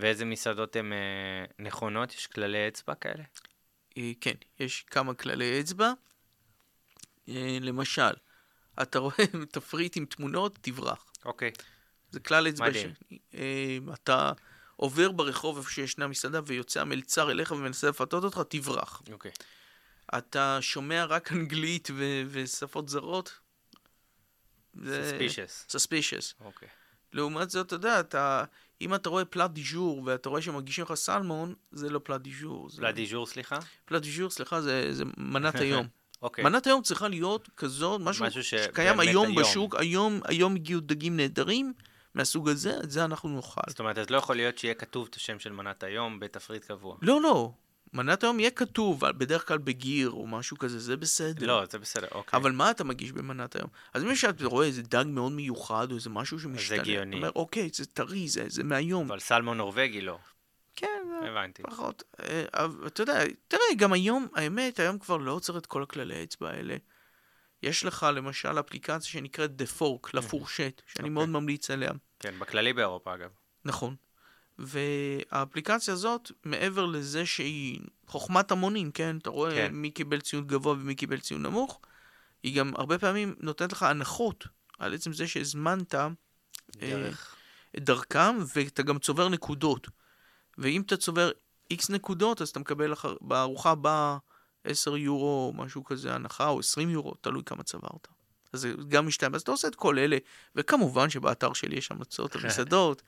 [0.00, 3.24] ואיזה מסעדות הן אה, נכונות, יש כללי אצבע כאלה?
[3.96, 5.92] אה, כן, יש כמה כללי אצבע.
[7.28, 8.12] אה, למשל,
[8.82, 11.12] אתה רואה תפריט עם תמונות, תברח.
[11.24, 11.50] אוקיי.
[12.10, 12.94] זה כלל אצבע מדהים.
[12.94, 13.14] ש...
[13.34, 14.32] אה, אתה
[14.76, 19.02] עובר ברחוב איפה שישנה מסעדה ויוצא המלצר אליך ומנסה לפתות אותך, תברח.
[19.12, 19.30] אוקיי.
[20.18, 23.38] אתה שומע רק אנגלית ו- ושפות זרות?
[24.76, 25.70] suspicious.
[25.70, 26.34] suspicious.
[26.44, 26.68] אוקיי.
[27.12, 28.44] לעומת זאת, אתה יודע, אתה,
[28.80, 32.70] אם אתה רואה פלאט דיז'ור ואתה רואה שמגישים לך סלמון, זה לא פלאט דיז'ור.
[32.70, 32.82] זה...
[32.82, 33.58] לדיז'ור, סליחה?
[33.84, 35.86] פלאט דיז'ור, סליחה, זה, זה מנת היום.
[36.22, 36.44] אוקיי.
[36.44, 39.34] מנת היום צריכה להיות כזאת, משהו, משהו ש- שקיים היום היום.
[39.42, 41.72] בשוק, היום, היום הגיעו דגים נהדרים
[42.14, 43.60] מהסוג הזה, את זה אנחנו נאכל.
[43.68, 46.96] זאת אומרת, אז לא יכול להיות שיהיה כתוב את השם של מנת היום בתפריט קבוע.
[47.02, 47.52] לא, לא,
[47.92, 51.46] מנת היום יהיה כתוב, בדרך כלל בגיר או משהו כזה, זה בסדר.
[51.46, 52.36] לא, זה בסדר, אוקיי.
[52.36, 53.68] אבל מה אתה מגיש במנת היום?
[53.94, 57.10] אז אם אתה רואה איזה דג מאוד מיוחד, או איזה משהו שמשתנה, הגיוני.
[57.10, 59.06] אתה אומר, אוקיי, זה טרי, זה, זה מהיום.
[59.06, 60.18] אבל סלמון נורבגי לא.
[60.76, 61.62] כן, זה הבנתי.
[61.62, 62.02] פחות.
[62.20, 66.16] אה, אבל אתה יודע, תראה, גם היום, האמת, היום כבר לא עוצר את כל הכללי
[66.16, 66.76] האצבע האלה.
[67.62, 71.10] יש לך למשל אפליקציה שנקראת The Fork, לפורשט, שאני אוקיי.
[71.10, 71.90] מאוד ממליץ עליה.
[72.20, 73.30] כן, בכללי באירופה אגב.
[73.64, 73.96] נכון.
[74.58, 79.16] והאפליקציה הזאת, מעבר לזה שהיא חוכמת המונים, כן?
[79.18, 79.74] אתה רואה כן.
[79.74, 81.80] מי קיבל ציון גבוה ומי קיבל ציון נמוך,
[82.42, 84.46] היא גם הרבה פעמים נותנת לך הנחות
[84.78, 86.08] על עצם זה שהזמנת אה,
[86.80, 87.34] דרך.
[87.76, 89.88] את דרכם, ואתה גם צובר נקודות.
[90.58, 91.30] ואם אתה צובר
[91.70, 94.18] איקס נקודות, אז אתה מקבל אחר, בארוחה הבאה
[94.64, 98.08] 10 יורו, משהו כזה, הנחה, או 20 יורו, תלוי כמה צברת.
[98.52, 100.18] אז זה גם משתנה, אז אתה עושה את כל אלה,
[100.56, 103.02] וכמובן שבאתר שלי יש המלצות על מסעדות.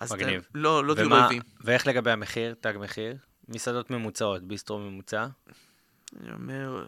[0.00, 0.48] אז אתה מגניב.
[0.54, 1.42] לא, לא תהיו רעבים.
[1.60, 3.16] ואיך לגבי המחיר, תג מחיר?
[3.48, 5.26] מסעדות ממוצעות, ביסטרו ממוצע?
[6.20, 6.86] אני אומר,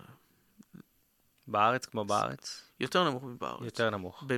[1.49, 2.65] בארץ כמו בארץ?
[2.81, 3.61] יותר נמוך מבארץ.
[3.65, 4.25] יותר נמוך.
[4.27, 4.37] ב...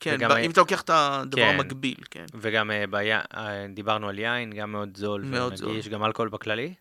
[0.00, 0.22] כן, ב...
[0.32, 1.54] ה- אם אתה לוקח את הדבר כן.
[1.54, 2.26] המקביל, כן.
[2.34, 3.12] וגם אה, בי...
[3.12, 6.74] אה, דיברנו על יין, גם מאוד זול מאוד ונגיש, גם אלכוהול בכללי?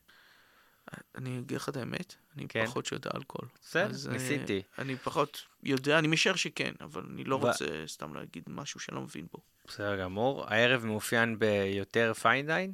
[1.16, 2.66] אני אגיד לך את האמת, אני כן.
[2.66, 3.50] פחות שיודע אלכוהול.
[3.62, 4.62] בסדר, אה, ניסיתי.
[4.80, 8.96] אני פחות יודע, אני משער שכן, אבל אני לא ו- רוצה סתם להגיד משהו שאני
[8.96, 9.40] לא מבין בו.
[9.68, 10.46] בסדר גמור.
[10.48, 12.74] הערב מאופיין ביותר fine dine?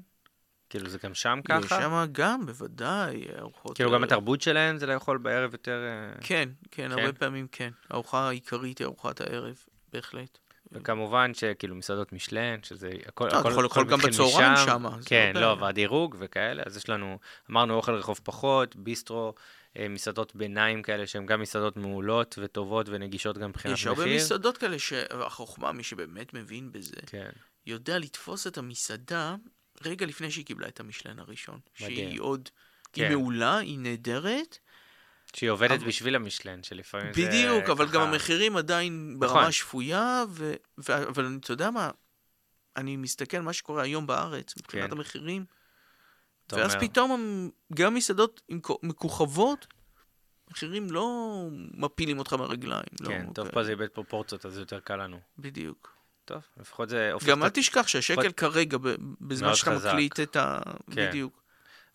[0.69, 1.81] כאילו זה גם שם יש ככה?
[1.81, 3.75] שם גם, בוודאי, ארוחות...
[3.75, 4.03] כאילו גם ערב.
[4.03, 5.83] התרבות שלהם זה לאכול בערב יותר...
[5.83, 6.91] אה, כן, כן, כן?
[6.91, 7.69] הרבה פעמים כן.
[7.89, 9.55] הארוחה העיקרית היא ארוחת הערב,
[9.93, 10.37] בהחלט.
[10.73, 15.41] וכמובן שכאילו מסעדות מישלן, שזה הכל, אתה הכל, יכול לאכול גם בצהריים זה כן, לא
[15.41, 15.57] לא.
[15.61, 17.19] והדירוג וכאלה, אז יש לנו,
[17.51, 19.33] אמרנו אוכל רחוב פחות, ביסטרו,
[19.77, 24.03] אה, מסעדות ביניים כאלה שהן גם מסעדות מעולות וטובות ונגישות גם מבחינת יש מחיר.
[24.03, 27.29] הרבה מסעדות כאלה שהחוכמה, מי שבאמת מבין בזה, כן,
[27.65, 29.35] יודע לתפוס את המסעדה
[29.85, 31.59] רגע לפני שהיא קיבלה את המשלן הראשון.
[31.81, 32.09] מדהים.
[32.09, 32.49] שהיא עוד,
[32.93, 33.03] כן.
[33.03, 34.57] היא מעולה, היא נהדרת,
[35.35, 39.19] שהיא עובדת אבל- בשביל המשלן, שלפעמים זה בדיוק, אבל גם ככה- המחירים עדיין נכון.
[39.19, 40.53] ברמה שפויה, ו...
[40.77, 41.07] ו...
[41.07, 41.89] אבל אתה יודע מה,
[42.77, 44.97] אני מסתכל על מה שקורה היום בארץ, מבחינת כן.
[44.97, 45.45] המחירים,
[46.51, 49.67] ואז אומר, פתאום הם- גם מסעדות עם מכוכבות,
[50.49, 51.33] המחירים לא
[51.73, 52.83] מפילים אותך מהרגליים.
[53.01, 53.53] לא, כן, טוב, אוקיי.
[53.53, 55.19] פה זה איבד פרופורציות, אז זה יותר קל לנו.
[55.39, 55.93] בדיוק.
[56.25, 57.11] טוב, לפחות זה.
[57.27, 58.77] גם אל תשכח שהשקל כרגע,
[59.21, 59.71] בזמן שאתה.
[59.93, 60.59] מקליט את ה...
[60.91, 61.07] כן.
[61.09, 61.42] בדיוק.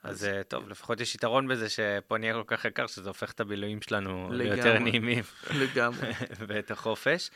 [0.02, 3.40] אז אה, טוב, לפחות יש יתרון בזה שפה נהיה כל כך יקר, שזה הופך את
[3.40, 4.28] הבילויים שלנו.
[4.32, 5.24] ליותר נעימים
[5.54, 6.10] לגמרי.
[6.48, 7.30] ואת החופש.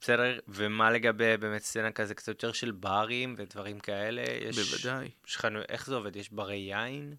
[0.00, 4.22] בסדר, ומה לגבי באמת סצנה כזה קצת יותר של ברים ודברים כאלה?
[4.40, 5.10] יש, בוודאי.
[5.26, 5.58] יש חנו...
[5.68, 6.16] איך זה עובד?
[6.16, 7.14] יש ברי יין?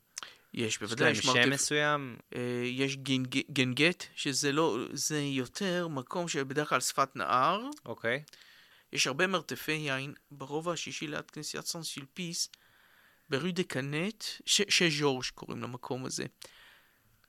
[0.53, 1.03] יש, יש בוודאי.
[1.05, 2.17] להם יש שם מרתף- מסוים?
[2.35, 7.61] אה, יש גנג- גנגט, שזה לא, זה יותר מקום שבדרך כלל שפת נהר.
[7.85, 8.23] אוקיי.
[8.93, 12.49] יש הרבה מרתפי יין ברובע השישי ליד כנסיית סן סילפיס,
[13.30, 16.25] ברו דה קנט, שז'ורג' קוראים למקום הזה.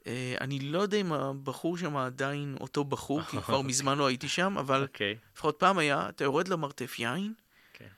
[0.06, 4.28] אה, אני לא יודע אם הבחור שם עדיין אותו בחור, כי כבר מזמן לא הייתי
[4.28, 5.16] שם, אבל אוקיי.
[5.34, 7.34] לפחות פעם היה, אתה יורד למרתף יין,
[7.72, 7.88] כן.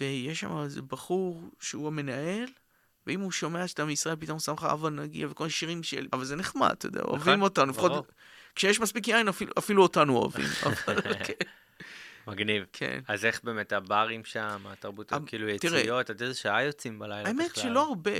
[0.00, 2.48] ויש שם איזה בחור שהוא המנהל,
[3.06, 6.08] ואם הוא שומע שאתה מישראל, פתאום שם לך אבא נגיע וכל מיני שירים של...
[6.12, 8.12] אבל זה נחמד, אתה יודע, אוהבים אותנו, לפחות...
[8.54, 10.46] כשיש מספיק יין, אפילו, אפילו אותנו אוהבים.
[12.26, 12.64] מגניב.
[12.72, 13.00] כן.
[13.08, 17.22] אז איך באמת הברים שם, התרבות, המ- כאילו תראה, יציאות, עד איזה שעה יוצאים בלילה
[17.22, 17.40] בכלל?
[17.40, 18.10] האמת שלא הרבה,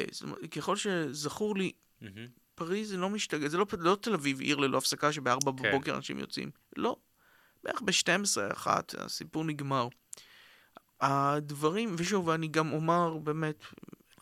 [0.51, 2.27] ככל שזכור לי, מהמם.
[2.55, 5.71] פריז זה לא משתגע, זה לא, לא תל אביב, עיר ללא הפסקה שבארבע כן.
[5.73, 6.51] בבוקר אנשים יוצאים.
[6.77, 6.97] לא.
[7.65, 9.89] בערך ב-12, אחת, הסיפור נגמר.
[11.01, 13.65] הדברים, ושוב, אני גם אומר, באמת,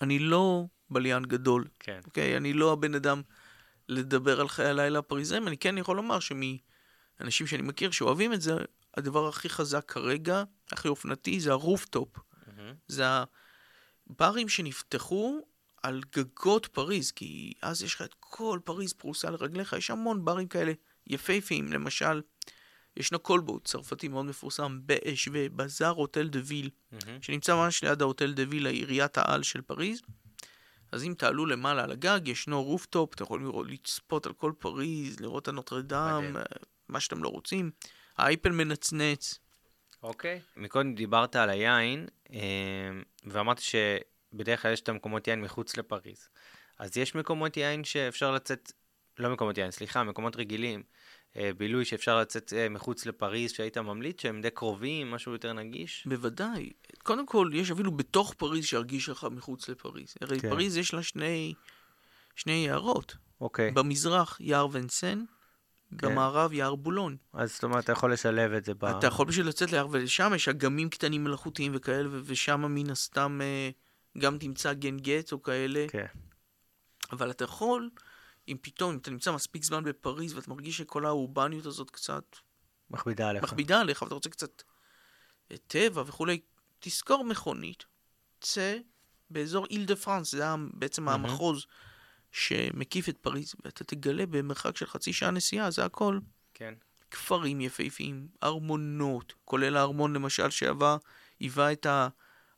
[0.02, 2.00] אני לא בליין גדול, כן.
[2.06, 2.36] אוקיי?
[2.36, 3.22] אני לא הבן אדם
[3.88, 8.52] לדבר על חיי הלילה הפריזאים, אני כן יכול לומר שמאנשים שאני מכיר שאוהבים את זה,
[8.96, 10.42] הדבר הכי חזק כרגע,
[10.72, 12.08] הכי אופנתי, זה הרופטופ.
[12.46, 12.74] מהמם.
[12.88, 13.04] זה
[14.10, 15.40] הברים שנפתחו
[15.82, 20.48] על גגות פריז, כי אז יש לך את כל פריז פרוסה לרגליך, יש המון ברים
[20.48, 20.72] כאלה
[21.06, 22.22] יפהפיים, למשל,
[22.96, 27.22] ישנו כלבו צרפתי מאוד מפורסם, BHV, Bazar Hôtel de Ville, מהמם.
[27.22, 30.02] שנמצא ממש ליד ההוטל דה ויל, עיריית העל של פריז.
[30.92, 35.20] אז אם תעלו למעלה על הגג, ישנו rooftop, אתם יכולים לראות, לצפות על כל פריז,
[35.20, 36.36] לראות את הנוטרדם,
[36.88, 37.70] מה שאתם לא רוצים.
[38.16, 39.38] האייפל מנצנץ.
[40.02, 40.40] אוקיי.
[40.56, 42.38] מקודם דיברת על היין, אה,
[43.24, 46.28] ואמרת שבדרך כלל יש את המקומות יין מחוץ לפריז.
[46.78, 48.72] אז יש מקומות יין שאפשר לצאת,
[49.18, 50.82] לא מקומות יין, סליחה, מקומות רגילים,
[51.36, 56.06] אה, בילוי שאפשר לצאת אה, מחוץ לפריז, שהיית ממליץ, שהם די קרובים, משהו יותר נגיש?
[56.06, 56.72] בוודאי.
[57.02, 60.14] קודם כל, יש אפילו בתוך פריז שירגיש לך מחוץ לפריז.
[60.20, 60.42] הרי כן.
[60.42, 60.50] כן.
[60.50, 61.54] פריז יש לה שני,
[62.34, 63.16] שני יערות.
[63.40, 63.70] אוקיי.
[63.70, 65.24] במזרח יער ונסן,
[65.90, 65.96] כן.
[65.96, 67.16] במערב יער בולון.
[67.32, 68.84] אז זאת אומרת, אתה יכול לשלב את זה ב...
[68.84, 73.70] אתה יכול פשוט לצאת ליער, ושם יש אגמים קטנים מלאכותיים וכאלה, ושם מן הסתם אה,
[74.18, 75.86] גם תמצא גנגט או כאלה.
[75.88, 76.06] כן.
[77.12, 77.90] אבל אתה יכול,
[78.48, 82.36] אם פתאום, אם אתה נמצא מספיק זמן בפריז, ואתה מרגיש שכל האורבניות הזאת קצת
[82.90, 83.42] מכבידה עליך.
[83.42, 84.62] מכבידה עליך, ואתה רוצה קצת
[85.50, 86.40] אה, טבע וכולי,
[86.78, 87.84] תזכור מכונית,
[88.40, 88.78] צא
[89.30, 91.24] באזור איל דה פרנס, זה בעצם מהמם.
[91.24, 91.66] המחוז
[92.34, 96.18] שמקיף את פריז, ואתה תגלה במרחק של חצי שעה נסיעה, זה הכל.
[96.54, 96.74] כן.
[97.10, 100.96] כפרים יפהפיים, ארמונות, כולל הארמון למשל שהיווה,
[101.40, 101.86] היווה את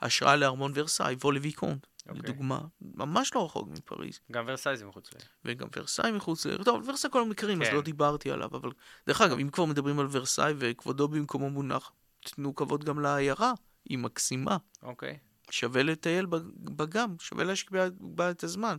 [0.00, 2.22] ההשראה לארמון ורסאי, וולה ויקונט, אוקיי.
[2.22, 4.20] לדוגמה, ממש לא רחוק מפריז.
[4.32, 5.26] גם ורסאי זה מחוץ לעיר.
[5.44, 6.64] וגם ורסאי מחוץ לעיר.
[6.64, 7.74] טוב, ורסאי כל המקרים, אז כן.
[7.74, 8.70] לא דיברתי עליו, אבל...
[9.06, 13.52] דרך אגב, אם כבר מדברים על ורסאי וכבודו במקומו מונח, תנו כבוד גם לעיירה,
[13.88, 14.56] היא מקסימה.
[14.82, 15.18] אוקיי.
[15.50, 18.76] שווה לטייל בג- בגם, שווה להשקיע בה את הזמן.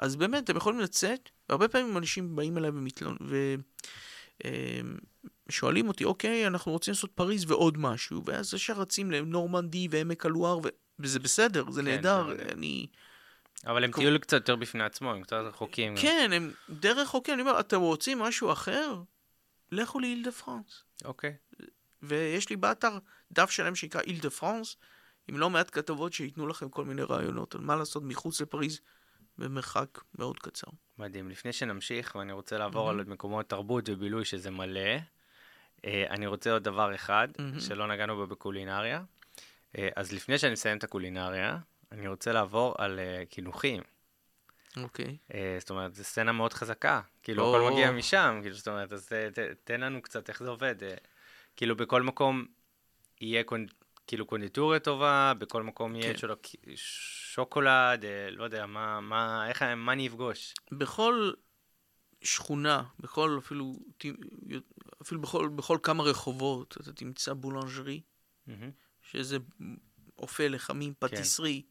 [0.00, 3.16] אז באמת, אתם יכולים לצאת, והרבה פעמים אנשים באים אליי ומתלונ...
[5.48, 10.58] ושואלים אותי, אוקיי, אנחנו רוצים לעשות פריז ועוד משהו, ואז ישר רצים לנורמנדי ועמק הלואר,
[10.58, 10.62] ו...
[10.98, 12.48] וזה בסדר, זה כן, נהדר, מדהים.
[12.48, 12.86] אני...
[13.66, 15.94] אבל הם טיול קצת יותר בפני עצמו, הם קצת רחוקים.
[15.96, 19.02] כן, הם די רחוקים, אני אומר, אתם רוצים משהו אחר?
[19.72, 20.84] לכו לאיל דה פרנס.
[21.04, 21.36] אוקיי.
[22.02, 22.98] ויש לי באתר
[23.32, 24.76] דף שלם שנקרא איל דה פרנס,
[25.28, 28.80] עם לא מעט כתבות שייתנו לכם כל מיני רעיונות על מה לעשות מחוץ לפריז
[29.40, 30.66] במרחק מאוד קצר.
[30.98, 31.28] מדהים.
[31.28, 33.00] לפני שנמשיך, ואני רוצה לעבור מהמם.
[33.00, 34.80] על מקומות תרבות ובילוי שזה מלא,
[35.84, 37.60] אה, אני רוצה עוד דבר אחד, מהמם.
[37.60, 39.02] שלא נגענו בו בקולינריה.
[39.78, 41.58] אה, אז לפני שאני מסיים את הקולינריה,
[41.92, 43.82] אני רוצה לעבור על אה, קינוחים.
[44.76, 45.16] אוקיי.
[45.34, 47.00] אה, זאת אומרת, זו סצנה מאוד חזקה.
[47.22, 47.56] כאילו, או.
[47.56, 50.82] הכל מגיע משם, כאילו, זאת אומרת, אז אה, ת- תן לנו קצת איך זה עובד.
[50.82, 50.94] אה,
[51.56, 52.46] כאילו, בכל מקום
[53.20, 53.66] יהיה קונ...
[54.10, 56.18] כאילו קונדיטוריה טובה, בכל מקום יהיה כן.
[56.18, 56.48] שולק...
[56.74, 60.54] שוקולד, אה, לא יודע, מה, מה, איך, מה אני אפגוש?
[60.72, 61.32] בכל
[62.22, 63.76] שכונה, בכל אפילו,
[65.02, 68.00] אפילו בכל, בכל כמה רחובות, אתה תמצא boulangerie,
[68.46, 68.70] מהמם.
[69.02, 69.36] שזה
[70.18, 71.62] אופה לחמים, פטיסרי,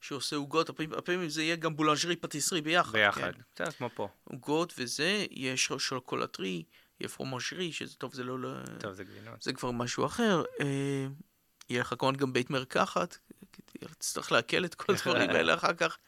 [0.00, 2.92] שעושה עוגות, לפעמים, זה יהיה גם boulangerie pâtisserie ביחד.
[2.92, 3.40] ביחד, כן?
[3.54, 4.08] בסדר, כמו פה.
[4.24, 6.62] עוגות וזה, יש chocolaterie,
[7.00, 8.48] יהיה fromagerie, שזה טוב, זה לא...
[8.80, 9.42] טוב, זה גבינות.
[9.42, 10.42] זה כבר משהו אחר.
[11.70, 13.18] אה, יהיה לך כמובן גם בית מרקחת,
[13.98, 15.98] תצטרך לעכל את כל הדברים האלה אחר כך.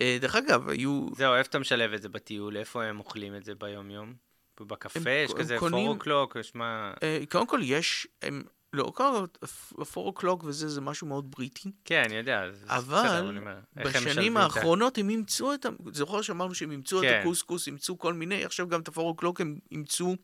[0.00, 1.06] אה, דרך אגב, היו...
[1.16, 2.56] זהו, איפה אתה משלב את זה בטיול?
[2.56, 4.14] איפה הם אוכלים את זה ביום-יום?
[4.60, 5.10] בקפה?
[5.10, 6.36] יש כזה קונים- פורוקלוק?
[6.40, 6.92] יש מה...
[7.02, 9.46] אה, קודם כל יש, הם, לא, קודם כל,
[9.82, 11.70] הפור אוקלוק וזה, זה משהו מאוד בריטי.
[11.84, 12.44] כן, אני יודע.
[12.66, 13.40] אבל בסדר, אני
[13.84, 15.68] בשנים את האחרונות הם אימצו את ה...
[15.92, 17.18] זוכר שאמרנו שהם אימצו את כן.
[17.20, 20.16] הקוסקוס, אימצו כל מיני, עכשיו גם את הפור אוקלוק הם אימצו.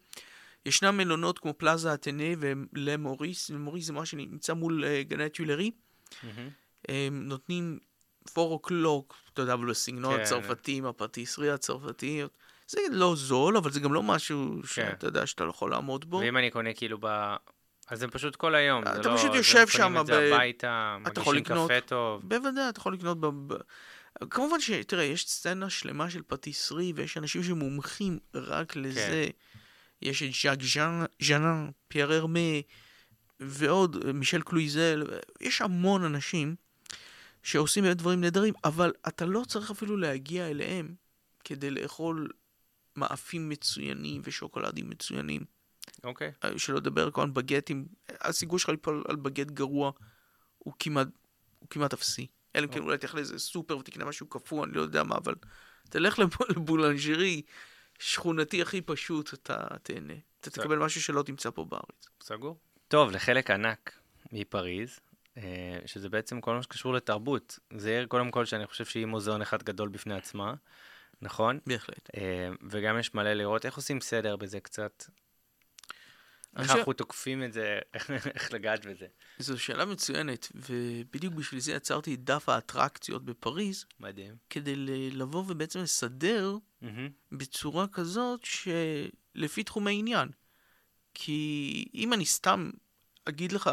[0.66, 5.70] ישנם מלונות כמו פלאזה אתנה ולמוריס, למוריס זה מה שנמצא מול אה, גני.
[6.22, 6.48] מהמם.
[6.88, 7.78] הם נותנים
[8.32, 10.20] פור אוקלוק, אתה יודע, אבל בסגנון כן.
[10.20, 12.22] הצרפתי, הפטיסרי הצרפתי.
[12.68, 14.66] זה לא זול, אבל זה גם לא משהו כן.
[14.66, 16.16] שאתה יודע שאתה לא יכול לעמוד בו.
[16.16, 17.06] ואם אני קונה כאילו ב...
[17.88, 18.82] אז זה פשוט כל היום.
[18.82, 22.22] אתה לא- פשוט יושב זה ב- הביתה, אתה יכול מגישים לקנות- קפה טוב.
[22.28, 23.26] בוודאי, אתה יכול לקנות ב...
[23.26, 23.56] ב...
[24.30, 24.70] כמובן ש...
[24.70, 29.26] תראה, יש סצנה שלמה של פטיסרי, ויש אנשים שמומחים רק לזה.
[30.02, 30.58] יש את ז'אק
[31.22, 32.60] ז'אנן, פייר ארמה,
[33.40, 35.02] ועוד, מישל קלויזל,
[35.40, 36.56] יש המון אנשים
[37.42, 40.94] שעושים באמת דברים נהדרים, אבל אתה לא צריך אפילו להגיע אליהם
[41.44, 42.28] כדי לאכול
[42.96, 45.44] מאפים מצוינים ושוקולדים מצוינים.
[46.04, 46.32] אוקיי.
[46.44, 49.90] אה, שלא לדבר כמובן בגטים, הסיכוי שלך ליפול על בגט גרוע
[50.58, 51.08] הוא כמעט,
[51.58, 52.26] הוא כמעט אפסי.
[52.56, 55.34] אלא אם כן אולי תלך לאיזה סופר ותקנה משהו קפוא, אני לא יודע מה, אבל
[55.90, 57.42] תלך לב- לבולנג'רי
[57.98, 60.14] שכונתי הכי פשוט, אתה תהנה.
[60.40, 60.50] אתה.
[60.50, 62.08] תקבל משהו שלא תמצא פה בארץ.
[62.22, 62.56] סגור.
[62.88, 63.92] טוב, לחלק ענק
[64.32, 65.00] מפריז,
[65.36, 67.58] אה, שזה בעצם כל מה שקשור לתרבות.
[67.76, 70.54] זה עיר קודם כל שאני חושב שהיא מוזיאון אחד גדול בפני עצמה,
[71.22, 71.58] נכון?
[71.66, 72.10] בהחלט.
[72.16, 75.04] אה, וגם יש מלא לראות איך עושים סדר בזה קצת.
[76.58, 77.78] איך אנחנו תוקפים את זה,
[78.34, 79.06] איך לגעת בזה.
[79.38, 84.36] זו שאלה מצוינת, ובדיוק בשביל זה יצרתי את דף האטרקציות בפריז, מדהים.
[84.50, 84.76] כדי
[85.10, 86.56] לבוא ובעצם לסדר.
[87.32, 90.28] בצורה כזאת שלפי תחומי עניין.
[91.14, 92.70] כי אם אני סתם
[93.24, 93.70] אגיד לך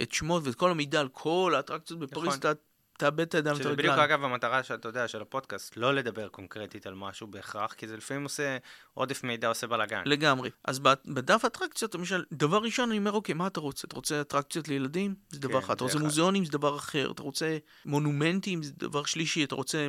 [0.00, 2.38] את שמות ואת כל המידע על כל האטרקציות בפריז, נכון.
[2.38, 2.52] אתה
[2.98, 4.10] תאבד את הידיים ואת שזה בדיוק הרגליים.
[4.10, 8.22] אגב המטרה שאתה יודע, של הפודקאסט, לא לדבר קונקרטית על משהו בהכרח, כי זה לפעמים
[8.22, 8.56] עושה,
[8.94, 10.02] עודף מידע עושה בלאגן.
[10.06, 10.50] לגמרי.
[10.64, 13.86] אז בדף האטרקציות, למשל, דבר ראשון אני אומר, אוקיי, מה אתה רוצה?
[13.86, 15.14] אתה רוצה אטרקציות לילדים?
[15.28, 15.74] זה דבר כן, אחד.
[15.74, 16.04] אתה רוצה אחד.
[16.04, 16.44] מוזיאונים?
[16.44, 17.10] זה דבר אחר.
[17.10, 18.62] אתה רוצה מונומנטים?
[18.62, 19.44] זה דבר שלישי.
[19.44, 19.88] אתה רוצה,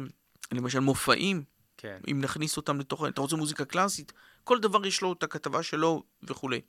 [0.51, 1.43] למשל, מופעים?
[1.85, 1.99] כן.
[2.11, 3.05] אם נכניס אותם לתוך...
[3.07, 4.13] אתה רוצה מוזיקה קלאסית?
[4.43, 6.61] כל דבר יש לו את הכתבה שלו וכולי.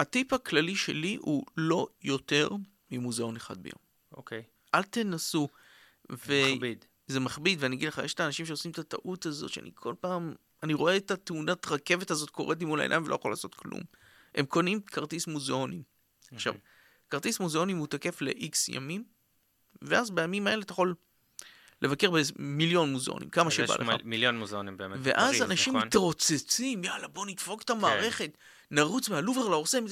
[0.00, 2.48] הטיפ הכללי שלי הוא לא יותר
[2.90, 3.78] ממוזיאון אחד ביום.
[4.12, 4.42] אוקיי.
[4.74, 5.48] אל תנסו.
[6.12, 6.42] ו...
[6.54, 6.84] מכביד.
[7.06, 10.34] זה מכביד, ואני אגיד לך, יש את האנשים שעושים את הטעות הזאת, שאני כל פעם,
[10.62, 13.80] אני רואה את התאונת רכבת הזאת קורית לי מול העיניים ולא יכול לעשות כלום.
[14.34, 15.82] הם קונים כרטיס מוזיאונים.
[16.32, 16.54] עכשיו,
[17.10, 19.04] כרטיס מוזיאונים הוא תקף ל-X ימים,
[19.82, 20.94] ואז בימים האלה אתה יכול
[21.82, 23.80] לבקר במיליון מוזיאונים, כמה יש שבא לך.
[24.04, 24.98] מ- מיליון מוזיאונים באמת.
[25.02, 25.86] ואז בפריז, אנשים נכון?
[25.86, 28.30] מתרוצצים, יאללה, בוא נדפוק את המערכת,
[28.70, 29.84] נרוץ מהלובר לאורסיי,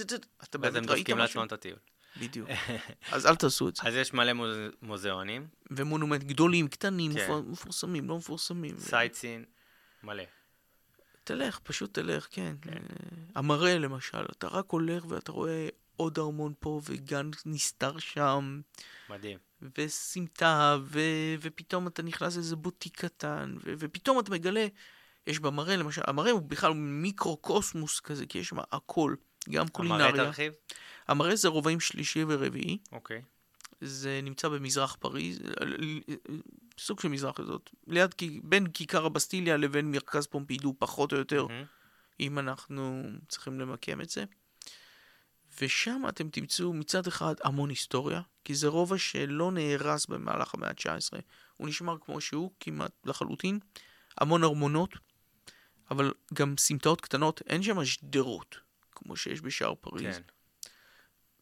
[0.43, 1.41] אתה באמת ראית דופקים משהו?
[1.41, 1.77] לעצמם את הטיול.
[2.17, 2.49] בדיוק.
[3.13, 3.83] אז אל תעשו את זה.
[3.85, 7.25] אז יש מלא מוז- מוזיאונים, ומונומנטים גדולים, קטנים, כן.
[7.25, 8.77] מפור- מפורסמים, לא מפורסמים.
[8.79, 9.45] sightseeing,
[10.03, 10.23] מלא.
[11.25, 12.55] תלך, פשוט תלך, כן.
[12.63, 12.71] כן.
[12.73, 12.77] אה,
[13.35, 18.61] המראה למשל, אתה רק הולך ואתה רואה עוד ארמון פה וגן נסתר שם,
[19.11, 19.39] מדהים.
[19.79, 21.01] וסמטה, ו...
[21.41, 23.73] ופתאום אתה נכנס לאיזה בוטיק קטן, ו...
[23.79, 24.67] ופתאום אתה מגלה,
[25.27, 29.15] יש במראה למשל, המראה הוא בכלל מיקרו-קוסמוס כזה, כי יש שם הכל,
[29.49, 30.25] גם המראה קולינריה.
[30.25, 30.53] תרחיב?
[31.09, 33.23] המראה זה רובעים שלישי ורביעי, אוקיי.
[33.81, 35.41] זה נמצא במזרח פריז,
[36.79, 41.47] סוג של מזרח הזאת, ליד, בין כיכר הבסטיליה לבין מרכז פומפידו, פחות או יותר.
[41.47, 41.65] מהמם.
[42.21, 44.25] אם אנחנו צריכים למקם את זה.
[45.61, 51.21] ושם אתם תמצאו מצד אחד המון היסטוריה, כי זה רובע שלא נהרס במהלך המאה ה-19,
[51.57, 53.59] הוא נשמר כמו שהוא כמעט לחלוטין,
[54.19, 54.91] המון ארמונות,
[55.91, 58.57] אבל גם סמטאות קטנות, אין שם שדרות,
[58.93, 60.23] כמו שיש בשער פריז, כן,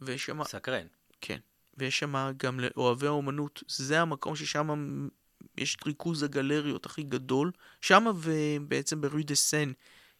[0.00, 0.86] ויש שם, סקרן.
[1.20, 1.38] כן,
[1.76, 5.08] ויש שם גם לאוהבי האומנות, זה המקום ששם
[5.56, 9.72] יש את ריכוז הגלריות הכי גדול, שם ובעצם ברו דה סן,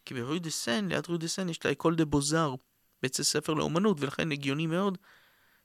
[0.04, 2.54] כי ברו דה סן, ליד רו דה סן יש את ה École des Beaux-Arts,
[3.02, 4.98] בית הספר לאומנות, ולכן הגיוני מאוד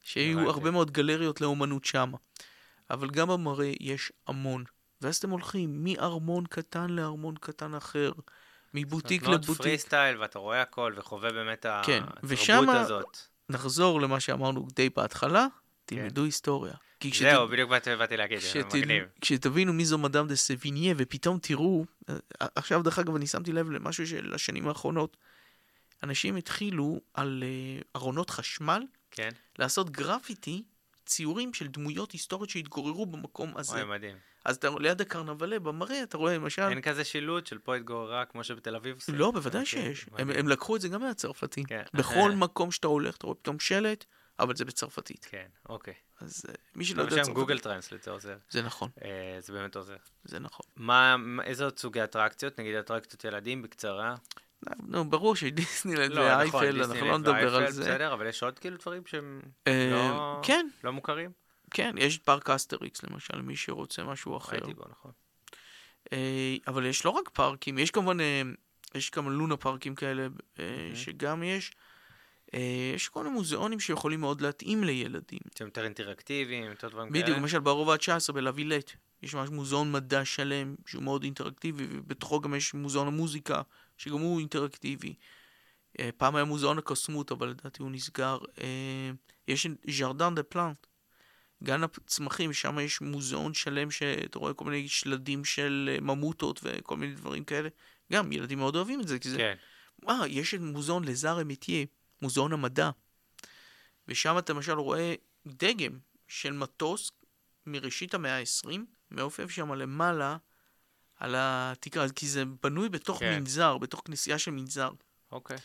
[0.02, 0.52] שיהיו הבנתי.
[0.54, 2.12] הרבה מאוד גלריות לאומנות שם.
[2.90, 4.64] אבל גם במארה יש המון.
[5.02, 8.12] ואז אתם הולכים מארמון קטן לארמון קטן אחר,
[8.74, 9.62] מבוטיק מאוד לבוטיק.
[9.62, 13.18] Free style, ואתה רואה הכל, וחווה באמת כן, התרבות ושמה- הזאת.
[13.50, 15.48] נחזור למה שאמרנו די בהתחלה,
[15.86, 16.74] תלמדו היסטוריה.
[17.00, 19.04] כי כשת- זהו, בדיוק באתי להגיד, זה כשת- מגניב.
[19.22, 22.16] כשתבינו מי זו מדאם דה סביניה, ופתאום תראו, אה,
[22.56, 25.18] עכשיו דרך אגב אני שמתי לב למשהו של השנים האחרונות,
[26.04, 29.30] אנשים התחילו על אה, ארונות חשמל כן?
[29.60, 30.64] לעשות גרפיטי,
[31.06, 33.74] ציורים של דמויות היסטוריות שהתגוררו במקום הזה.
[33.84, 34.18] אוי, מדהים.
[34.46, 36.62] אז אתה ליד הקרנבלה, במראה, אתה רואה למשל...
[36.62, 39.16] אין כזה שילוט של פה התגוררה כמו שבתל אביב עושים.
[39.16, 40.06] לא, בוודאי אוקיי, שיש.
[40.18, 40.30] הם.
[40.30, 41.64] הם לקחו את זה גם מהצרפתים.
[41.64, 41.84] כן.
[41.94, 44.06] בכל מקום שאתה הולך, אתה רואה פתאום שלט,
[44.40, 45.28] אבל זה בצרפתית.
[45.30, 45.94] כן, אוקיי.
[46.22, 48.38] אז אה, מי שלא לא יודע שם Google Translate זה עוזר.
[48.50, 49.96] זה נכון, אה, זה באמת עוזר.
[50.24, 50.66] זה נכון.
[50.76, 52.60] מה, מה- איזה עוד סוגי אטרקציות?
[52.60, 54.16] נגיד אטרקציות ילדים בקצרה?
[54.88, 57.82] נו, ברור שדיסנילנד לא, נכון, ואייפל, אנחנו דיסנילנד לא נדבר על זה.
[57.82, 61.32] בסדר, אבל יש עוד כאילו דברים שהם אה, לא- כן, לא מוכרים?
[61.72, 64.56] כן, יש את פארק אסטריקס למשל, מי שרוצה משהו אחר.
[64.56, 65.12] הייתי בו, נכון.
[66.14, 68.42] אה, אבל יש לא רק פארקים, יש כמובן, אה,
[68.96, 70.28] יש כמה לונה פארקים כאלה.
[70.96, 71.72] שגם יש.
[72.96, 75.40] יש כל מיני מוזיאונים שיכולים מאוד להתאים לילדים.
[75.58, 77.24] שהם יותר אינטראקטיביים, יותר דברים כאלה.
[77.24, 78.92] בדיוק, למשל ברובע ה-19 בלווילט,
[79.24, 83.62] יש ממש מוזיאון מדע שלם שהוא מאוד אינטראקטיבי, ובתוכו גם יש מוזיאון המוזיקה,
[84.04, 85.16] שגם הוא אינטראקטיבי.
[86.00, 88.38] אה, פעם היה מוזיאון הקוסמות, אבל לדעתי הוא נסגר.
[88.62, 89.12] אה,
[89.48, 90.88] יש ז'רדן דה פלנט,
[91.64, 96.98] גן הצמחים, שם יש מוזיאון שלם שאתה רואה כל מיני שלדים של אה, ממוטות וכל
[96.98, 97.70] מיני דברים כאלה.
[98.14, 99.56] גם ילדים מאוד אוהבים את זה, כי זה כן,
[100.10, 101.86] אה, יש מוזיאון לזאר אמתיה,
[102.22, 102.90] מוזיאון המדע.
[104.08, 105.14] ושם אתה למשל רואה
[105.48, 107.12] דגם של מטוס
[107.66, 108.80] מראשית המאה ה-20,
[109.12, 110.38] מעופף שם למעלה
[111.24, 113.36] על התקרה, כי זה בנוי בתוך כן.
[113.40, 114.92] מנזר, בתוך כנסייה של מנזר.
[115.32, 115.58] אוקיי.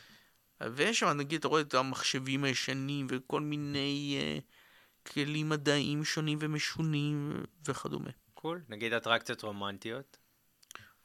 [0.61, 7.43] ויש שם, נגיד, אתה רואה את המחשבים הישנים וכל מיני uh, כלים מדעיים שונים ומשונים
[7.69, 8.11] וכדומה.
[8.35, 8.63] קול.
[8.69, 10.17] נגיד אטרקציות רומנטיות.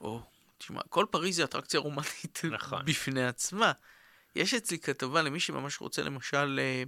[0.00, 0.22] או,
[0.58, 2.84] תשמע, כל פריז זה אטרקציה רומנטית נכון.
[2.84, 3.72] בפני עצמה.
[4.36, 6.82] יש אצלי כתבה למי שממש רוצה למשל אה,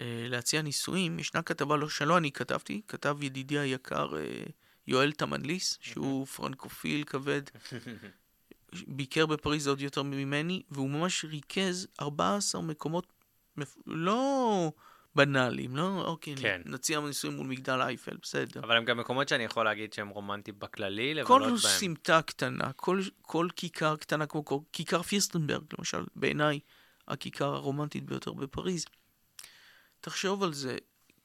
[0.00, 4.44] אה, להציע נישואים, ישנה כתבה לא, שלא אני כתבתי, כתב ידידי היקר אה,
[4.92, 7.42] יואל תמנליס, שהוא פרנקופיל כבד,
[8.86, 13.12] ביקר בפריז עוד יותר ממני, והוא ממש ריכז 14 מקומות
[13.56, 13.76] מפ...
[13.86, 14.72] לא
[15.14, 16.62] בנאליים, לא, אוקיי, כן.
[16.64, 18.60] נציע נישואים מול מגדל אייפל, בסדר.
[18.60, 21.56] אבל הם גם מקומות שאני יכול להגיד שהם רומנטיים בכללי, לבלות כל בהם.
[21.56, 26.60] סמטה קטנה, כל, כל כיכר קטנה, כמו כל, כיכר פירסטנברג, למשל, בעיניי,
[27.08, 28.84] הכיכר הרומנטית ביותר בפריז.
[30.00, 30.76] תחשוב על זה,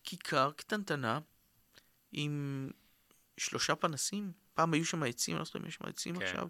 [0.03, 1.19] כיכר קטנטנה
[2.11, 2.69] עם
[3.37, 6.25] שלושה פנסים, פעם היו שם עצים, אני לא זוכר אם יש שם עצים כן.
[6.25, 6.47] עכשיו,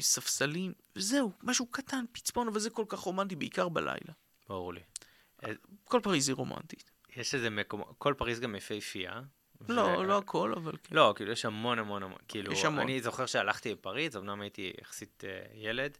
[0.00, 4.12] ספסלים, וזהו, משהו קטן, פצפון, אבל זה כל כך רומנטי, בעיקר בלילה.
[4.48, 4.80] ברור לי.
[5.84, 6.90] כל פריז היא רומנטית.
[7.16, 9.22] יש איזה מקום, כל פריז גם יפהפייה.
[9.68, 10.96] לא, ו- לא הכל, אבל כן.
[10.96, 12.80] לא, כאילו יש המון המון המון, כאילו, יש המון.
[12.80, 15.98] אני זוכר שהלכתי לפריז, אמנם הייתי יחסית אה, ילד,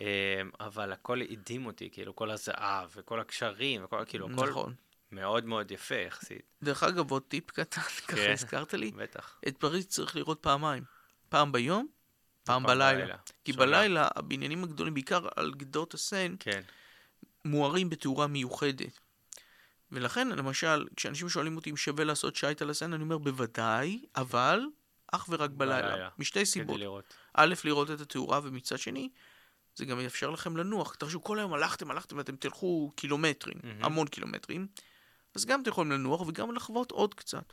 [0.00, 4.74] אה, אבל הכל הדהים אותי, כאילו, כל הזהב וכל הקשרים, וכל, כאילו, נכון.
[5.12, 8.32] מאוד מאוד יפה יחסית, דרך אגב, עוד טיפ קטן, ככה כן.
[8.32, 9.40] הזכרת לי, בטח.
[9.48, 10.84] את פריז צריך לראות פעמיים.
[11.28, 11.86] פעם ביום,
[12.44, 13.16] פעם בלילה.
[13.44, 13.66] כי שונה.
[13.66, 16.60] בלילה הבניינים הגדולים, בעיקר על גדות הסן, כן,
[17.44, 18.98] מוארים בתאורה מיוחדת.
[19.92, 24.60] ולכן, למשל, כשאנשים שואלים אותי אם שווה לעשות שייט על הסן, אני אומר בוודאי, אבל
[25.12, 25.88] אך ורק בלילה.
[25.88, 26.08] בלילה.
[26.18, 26.80] משתי סיבות.
[26.80, 27.14] לראות.
[27.34, 29.08] א', לראות את התאורה, ומצד שני,
[29.74, 30.94] זה גם יאפשר לכם לנוח.
[30.94, 33.84] תחשבו, כל היום הלכתם, הלכתם, ואתם תלכו קילומטרים, מהמם.
[33.84, 34.66] המון קילומטרים,
[35.34, 37.52] אז גם אתם יכולים לנוח וגם לחוות עוד קצת.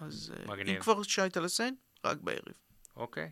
[0.00, 0.76] אז אה, מגניב.
[0.76, 1.74] אם כבר שייט על הסן,
[2.04, 2.54] רק בערב.
[2.96, 3.30] אוקיי.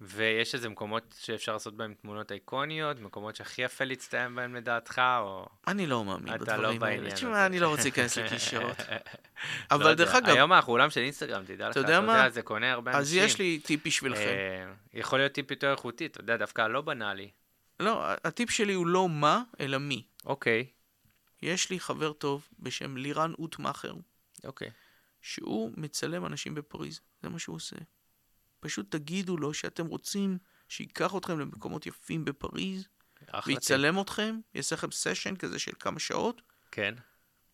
[0.00, 5.46] ויש איזה מקומות שאפשר לעשות בהם תמונות איקוניות, מקומות שהכי יפה להצטיין בהם לדעתך, או...
[5.66, 7.10] אני לא מאמין אתה בדברים לא האלה.
[7.10, 7.46] תשמע.
[7.46, 8.80] אני לא רוצה להיכנס לקלישאות.
[8.90, 8.96] לא
[9.70, 10.04] אבל יודע.
[10.04, 12.30] דרך אגב, היום אנחנו עולם של אינסטגרם, תדע לך, אתה יודע מה?
[12.30, 13.00] זה קונה הרבה אנשים.
[13.00, 14.20] אז יש לי טיפ בשבילכם.
[14.20, 17.30] אה, יכול להיות טיפ יותר איכותי, אתה יודע, דווקא לא בנאלי.
[17.80, 20.02] לא, הטיפ שלי הוא לא מה, אלא מי.
[20.26, 20.66] אוקיי,
[21.42, 23.94] יש לי חבר טוב בשם לירן אוטמאכר,
[24.44, 24.70] אוקיי.
[25.20, 27.00] שהוא מצלם אנשים בפריז.
[27.22, 27.76] זה מה שהוא עושה.
[28.60, 32.88] פשוט תגידו לו שאתם רוצים שייקח אתכם למקומות יפים בפריז.
[33.46, 36.94] ויצלם אתכם, יעשה לכם סשן כזה של כמה שעות, כן,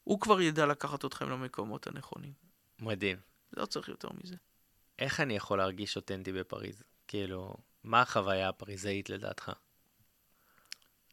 [0.05, 2.33] הוא כבר ידע לקחת אתכם למקומות הנכונים.
[2.79, 3.17] מדהים.
[3.53, 4.37] לא צריך יותר מזה.
[4.99, 6.83] איך אני יכול להרגיש אותנטי בפריז?
[7.09, 9.53] כאילו, מה החוויה הפריזאית לדעתך?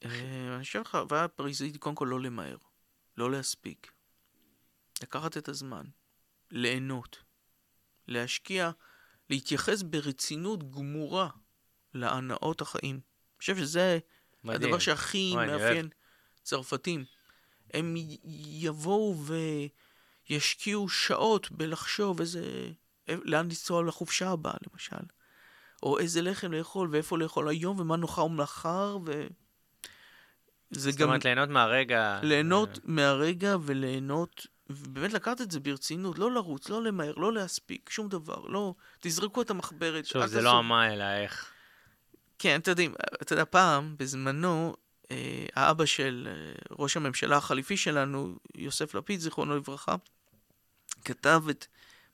[0.05, 2.57] אה, אני חושב לך, חוויה פריזאית היא קודם כל לא למהר,
[3.17, 3.91] לא להספיק.
[5.01, 5.85] לקחת את הזמן,
[6.51, 7.23] ליהנות,
[8.07, 8.71] להשקיע,
[9.29, 11.29] להתייחס ברצינות גמורה
[11.93, 12.95] להנאות החיים.
[12.95, 13.99] אני חושב שזה
[14.43, 14.61] מדהים.
[14.63, 15.47] הדבר שהכי וואי.
[15.47, 15.89] מאפיין
[16.43, 17.05] צרפתים.
[17.73, 17.95] הם
[18.47, 19.15] יבואו
[20.29, 22.71] וישקיעו שעות בלחשוב איזה...
[23.07, 25.05] לאן לנסוע לחופשה הבאה, למשל.
[25.83, 29.27] או איזה לחם לאכול, ואיפה לאכול היום, ומה נאכל מחר, ו...
[30.71, 32.19] זה זאת גם אומרת, ליהנות מהרגע.
[32.23, 37.89] ליהנות אה, מהרגע וליהנות, ובאמת לקחת את זה ברצינות, לא לרוץ, לא למהר, לא להספיק,
[37.89, 38.73] שום דבר, לא...
[38.99, 40.05] תזרקו את המחברת.
[40.05, 41.51] שוב, זה לא המה, אלא איך.
[42.39, 42.83] כן, אתה יודע,
[43.21, 44.75] אתה יודע, פעם, בזמנו,
[45.11, 49.95] אה, האבא של אה, ראש הממשלה החליפי שלנו, יוסף לפיד, זיכרונו לברכה,
[51.05, 51.65] כתב את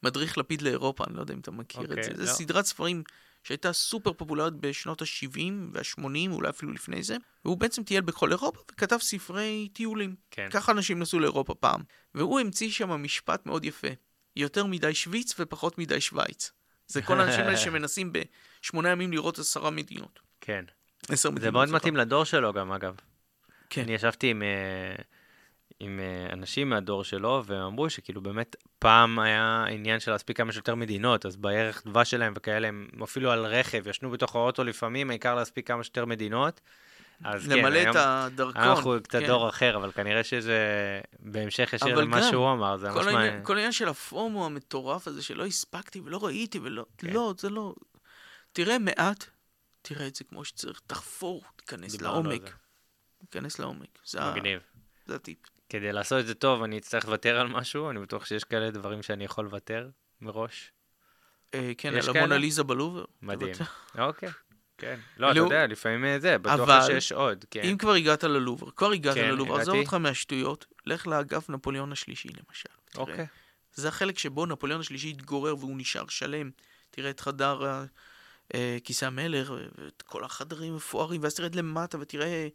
[0.03, 2.10] מדריך לפיד לאירופה, אני לא יודע אם אתה מכיר את אוקיי, זה.
[2.10, 2.26] לא.
[2.26, 3.03] זו סדרת ספרים
[3.46, 5.39] שהייתה סופר פופולרית בשנות ה-70
[5.74, 10.16] וה-80, אולי אפילו לפני זה, והוא בעצם טייל בכל אירופה וכתב ספרי טיולים.
[10.32, 10.48] כן.
[10.52, 11.82] ככה אנשים נסעו לאירופה פעם.
[12.16, 13.88] והוא המציא שם משפט מאוד יפה,
[14.36, 16.52] יותר מדי שוויץ ופחות מדי שווייץ.
[16.88, 18.14] זה כל האנשים האלה שמנסים
[18.62, 20.20] בשמונה ימים לראות עשרה מדינות.
[20.41, 20.66] כן.
[21.10, 21.54] עשר זה מדינות.
[21.54, 21.78] מאוד סליחה.
[21.78, 22.96] מתאים לדור שלו גם, אגב.
[23.70, 23.82] כן.
[23.82, 24.96] אני ישבתי עם, אה,
[25.80, 30.51] עם אה, אנשים מהדור שלו, והם אמרו שכאילו באמת פעם היה עניין של להספיק כמה
[30.51, 35.09] שיותר מדינות, אז בערך דבש שלהם וכאלה, הם אפילו על רכב, ישנו בתוך האוטו לפעמים,
[35.09, 36.61] העיקר להספיק כמה שיותר מדינות.
[37.23, 38.61] אז כן, למלא היום, את הדרכון.
[38.61, 39.28] היום אנחנו קצת כן.
[39.28, 40.59] דור אחר, אבל כנראה שזה
[41.19, 43.45] בהמשך ישיר למה גם, שהוא אמר, זה ממש כל העניין, מעניין.
[43.45, 46.86] כל העניין של הפומו המטורף הזה, שלא הספקתי ולא ראיתי ולא...
[46.97, 47.07] כן.
[47.13, 47.76] לא, זה לא...
[48.51, 49.26] תראה מעט,
[49.82, 52.57] תראה את זה כמו שצריך, תחפור, תיכנס לעומק.
[53.19, 53.99] תיכנס לעומק.
[54.05, 54.32] זה.
[54.32, 54.59] מגניב.
[55.05, 55.38] זה הטיפ.
[55.70, 59.03] כדי לעשות את זה טוב, אני אצטרך לוותר על משהו, אני בטוח שיש כאלה דברים
[59.03, 59.89] שאני יכול לוותר
[60.22, 60.72] מראש.
[61.53, 62.18] אה, כן, על?
[62.18, 63.05] המונליזה בלובר.
[63.22, 63.55] מדהים.
[63.97, 64.30] אוקיי,
[64.78, 64.99] כן.
[65.18, 67.61] לא, אתה לא- יודע, לפעמים אה, זה, בטוח שיש עוד, כן.
[67.63, 69.76] אם כבר הגעת ללובר, כבר הגעת כן, ללובר, עזוב.
[69.76, 72.70] אותך מהשטויות, לך לאגף נפוליאון השלישי למשל.
[72.97, 73.26] אוקיי.
[73.74, 76.51] זה החלק שבו נפוליאון השלישי התגורר והוא נשאר שלם.
[76.91, 77.86] תראה את חדר
[78.53, 82.47] אה, כיסא המלך ואת כל החדרים המפוארים, ואז תרד למטה ותראה אה,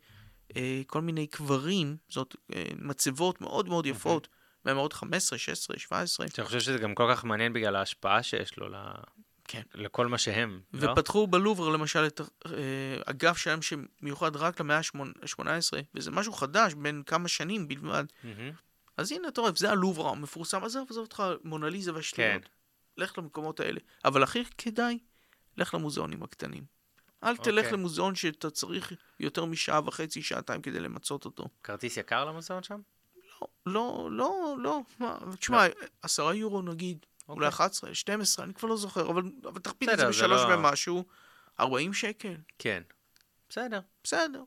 [0.87, 4.29] כל מיני קברים, זאת אה, מצבות מאוד מאוד יפות,
[4.65, 6.27] מהמאות 15, 16, 17.
[6.39, 8.95] אני חושב שזה גם כל כך מעניין בגלל ההשפעה שיש לו ל-
[9.45, 9.63] כן.
[9.75, 10.91] לכל מה שהם, לא?
[10.91, 12.53] ופתחו בלובר למשל את אה,
[13.07, 15.43] אגף שלם שמיוחד רק למאה ה-18,
[15.95, 18.05] וזה משהו חדש בין כמה שנים בלבד.
[18.25, 18.53] מהמם.
[18.97, 22.43] אז הנה, אתה רואה, זה הלובר המפורסם, עזוב, עזוב אותך מונליזה והשטויות.
[22.45, 22.49] כן.
[23.03, 23.81] לך למקומות האלה.
[24.05, 24.99] אבל הכי כדאי,
[25.57, 26.65] לך למוזיאונים הקטנים.
[27.25, 27.73] אל תלך אוקיי.
[27.73, 31.45] למוזיאון שאתה צריך יותר משעה וחצי, שעתיים כדי למצות אותו.
[31.65, 32.81] כרטיס יקר למוזיאון שם?
[33.41, 34.81] לא, לא, לא, לא.
[34.99, 35.67] מה, תשמע,
[36.03, 37.49] עשרה יורו נגיד, אולי אוקיי.
[37.49, 41.05] 11, 12, אני כבר לא זוכר, אבל, אבל תכפיל את זה בשלוש לא- ומשהו,
[41.61, 42.83] 40 שקל, כן.
[43.49, 43.81] בסדר.
[44.05, 44.43] בסדר.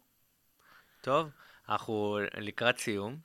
[1.02, 1.30] טוב,
[1.70, 3.18] אנחנו לקראת סיום.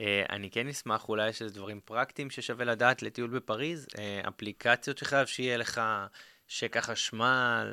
[0.00, 4.98] אה, אני כן אשמח, אולי יש איזה דברים פרקטיים ששווה לדעת לטיול בפריז, אה, אפליקציות
[4.98, 5.80] שחייב שיהיה לך,
[6.48, 7.72] שקע חשמל,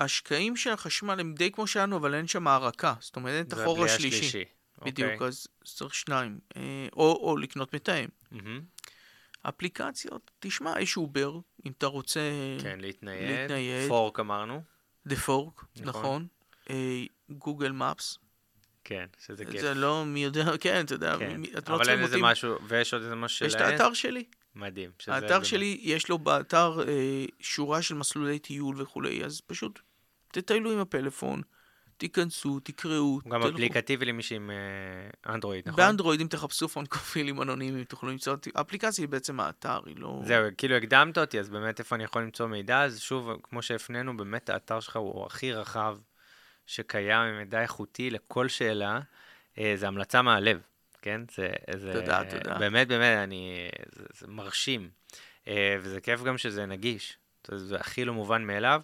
[0.00, 2.94] השקעים של החשמל הם די כמו שלנו, אבל אין שם הערקה.
[3.00, 4.44] זאת אומרת, אין את החור השלישי.
[4.84, 5.26] בדיוק, אוקיי.
[5.26, 6.38] אז צריך שניים.
[6.56, 6.62] אה,
[6.92, 8.08] או, לקנות מתאם.
[9.42, 12.20] אפליקציות, תשמע, יש אובר, אם אתה רוצה...
[12.62, 13.30] כן, להתנייד.
[13.40, 13.88] להתנייד.
[13.88, 14.62] Fork אמרנו.
[15.06, 15.86] The Fork, נכון.
[15.86, 16.26] נכון.
[16.70, 18.18] אה, Google Maps.
[18.84, 19.60] כן, שזה כיף.
[19.60, 21.36] זה לא מי יודע, כן, אתה יודע, כן.
[21.36, 22.18] מי- אתם לא אבל צריכים אין איזה.
[22.22, 23.72] משהו, ויש עוד איזה משהו יש את שלהם.
[23.72, 24.24] האתר שלי.
[24.56, 24.90] מדהים.
[25.06, 29.80] האתר באמת- שלי, יש לו באתר אה, שורה של מסלולי טיול וכולי, אז פשוט
[30.32, 31.42] תטיילו עם הפלאפון,
[31.96, 32.94] תיכנסו, תקראו.
[32.94, 33.54] הוא גם תלכו.
[33.54, 35.76] אפליקטיבי למישהי עם אה, אנדרואיד, נכון?
[35.84, 38.50] באנדרואיד, אם תחפשו פרנקופילים אנונימיים, תוכלו למצוא אותי.
[38.54, 40.20] האפליקציה היא בעצם האתר, היא לא...
[40.24, 44.16] זהו, כאילו הקדמת אותי, אז באמת איפה אני יכול למצוא מידע, אז שוב, כמו שהפנינו,
[44.16, 45.98] באמת האתר שלך הוא הכי רחב
[46.66, 49.00] שקיים, עם מידע איכותי לכל שאלה.
[49.58, 50.60] אה, זה המלצה מהלב,
[51.06, 51.20] כן?
[51.30, 52.58] זה, זה תודה, תודה.
[52.58, 54.90] באמת, באמת, אני, זה, זה מרשים.
[55.48, 57.18] אה, וזה כיף גם שזה נגיש.
[57.54, 58.80] זה, הכי לא מובן מאליו.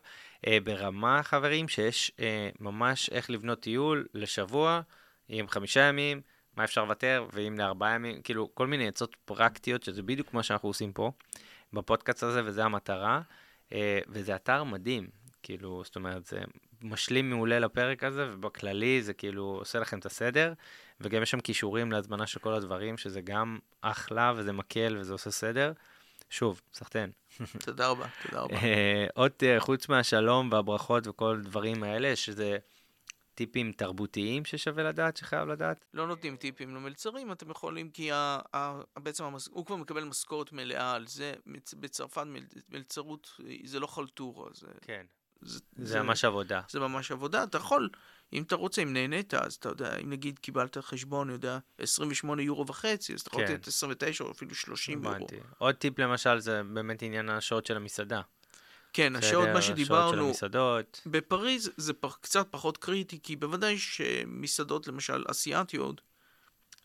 [0.47, 4.81] אה, ברמה, חברים, שיש אה, ממש איך לבנות טיול לשבוע,
[5.29, 6.21] עם חמישה ימים,
[6.57, 10.69] מה אפשר לוותר, ואם לארבעה ימים, כאילו, כל מיני עצות פרקטיות, שזה בדיוק מה שאנחנו
[10.69, 11.13] עושים פה,
[11.73, 13.21] בפודקאסט הזה, וזה המטרה.
[14.09, 15.07] וזה אתר מדהים,
[15.43, 16.41] כאילו, זאת אומרת, זה
[16.83, 20.53] משלים מעולה לפרק הזה, ובכללי זה כאילו עושה לכם את הסדר,
[21.01, 25.31] וגם יש שם כישורים להזמנה של כל הדברים, שזה גם אחלה, וזה מקל, וזה עושה
[25.31, 25.73] סדר.
[26.31, 27.11] שוב, סחטיין.
[27.67, 28.57] תודה רבה, תודה רבה.
[28.57, 32.59] אה, עוד אה, חוץ מהשלום והברכות וכל הדברים האלה, יש איזה
[33.35, 35.85] טיפים תרבותיים ששווה לדעת, שחייב לדעת?
[35.95, 40.53] לא נותנים טיפים למלצרים, אתם יכולים, כי ה, ה, בעצם המס, הוא כבר מקבל משכורת
[40.53, 41.35] מלאה על זה.
[41.81, 45.07] בצרפת מל, מלצרות אה, זה לא חלטורה, זה, כן.
[45.43, 46.61] זה, זה ממש עבודה.
[46.69, 47.43] זה ממש עבודה.
[47.43, 47.89] אתה יכול,
[48.33, 52.43] אם אתה רוצה, אם נהנית, אז אתה יודע, אם נגיד קיבלת חשבון, אני יודע, 28
[52.43, 53.53] יורו וחצי, אז אתה יכול כן.
[53.53, 55.17] לתת 29 או אפילו 30 יורו.
[55.17, 55.37] הבנתי.
[55.59, 58.21] עוד טיפ למשל, זה באמת עניין השעות של המסעדה.
[58.93, 61.01] כן, השעות, מה השעות שדיברנו, המסעדות.
[61.07, 66.01] בפריז זה פח, קצת פחות קריטי, כי בוודאי שמסעדות, למשל, אסיאתיות,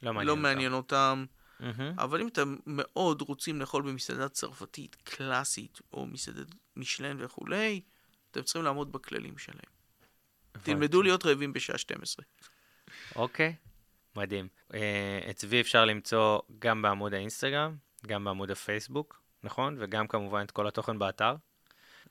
[0.04, 0.42] לא מעניין לא אותם.
[0.42, 1.26] מעניין אותם.
[1.60, 1.94] מהמם.
[1.98, 7.82] אבל אם אתם מאוד רוצים לאכול במסעדה צרפתית קלאסית, או מסעדת משלן וכולי,
[8.32, 9.78] אתם צריכים לעמוד בכללים שלהם.
[10.64, 12.26] תלמדו להיות רעבים בשעה 12.
[13.16, 13.56] אוקיי,
[14.16, 14.48] מדהים.
[14.74, 17.76] אה, את צבי אפשר למצוא גם בעמוד האינסטגרם,
[18.08, 19.76] גם בעמוד הפייסבוק, נכון?
[19.80, 21.36] וגם כמובן את כל התוכן באתר.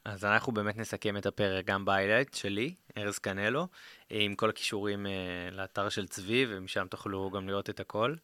[0.05, 3.68] אז אנחנו באמת נסכם את הפרק גם בהיילייט שלי, ארז קנלו,
[4.12, 5.12] אה, עם כל הכישורים אה,
[5.52, 8.14] לאתר של צבי, ומשם תוכלו גם לראות את הכל.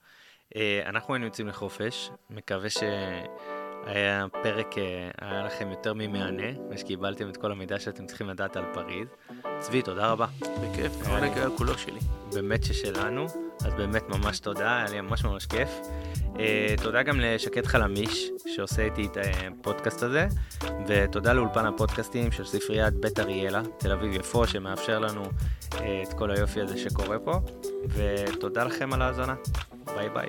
[0.87, 2.83] אנחנו היינו יוצאים לחופש, מקווה הפרק
[3.87, 4.27] היה
[5.47, 9.09] לכם יותר ממהנה, ושקיבלתם את כל המידע שאתם צריכים לדעת על פריז.
[9.59, 10.27] צבי, תודה רבה.
[10.41, 12.01] בכיף, העונג היה כולו שלי.
[12.35, 13.27] באמת ששלנו,
[13.65, 15.69] אז באמת ממש תודה, היה לי ממש ממש כיף.
[16.35, 16.39] Uh,
[16.83, 20.27] תודה גם לשקד חלמיש, שעושה איתי את הפודקאסט הזה,
[20.87, 25.23] ותודה לאולפן הפודקאסטים של ספריית בית אריאלה, תל אביב יפו, שמאפשר לנו
[26.03, 27.41] את כל היופי הזה שקורה פה,
[27.89, 29.35] ותודה לכם על ההאזנה.
[29.95, 30.29] ביי ביי.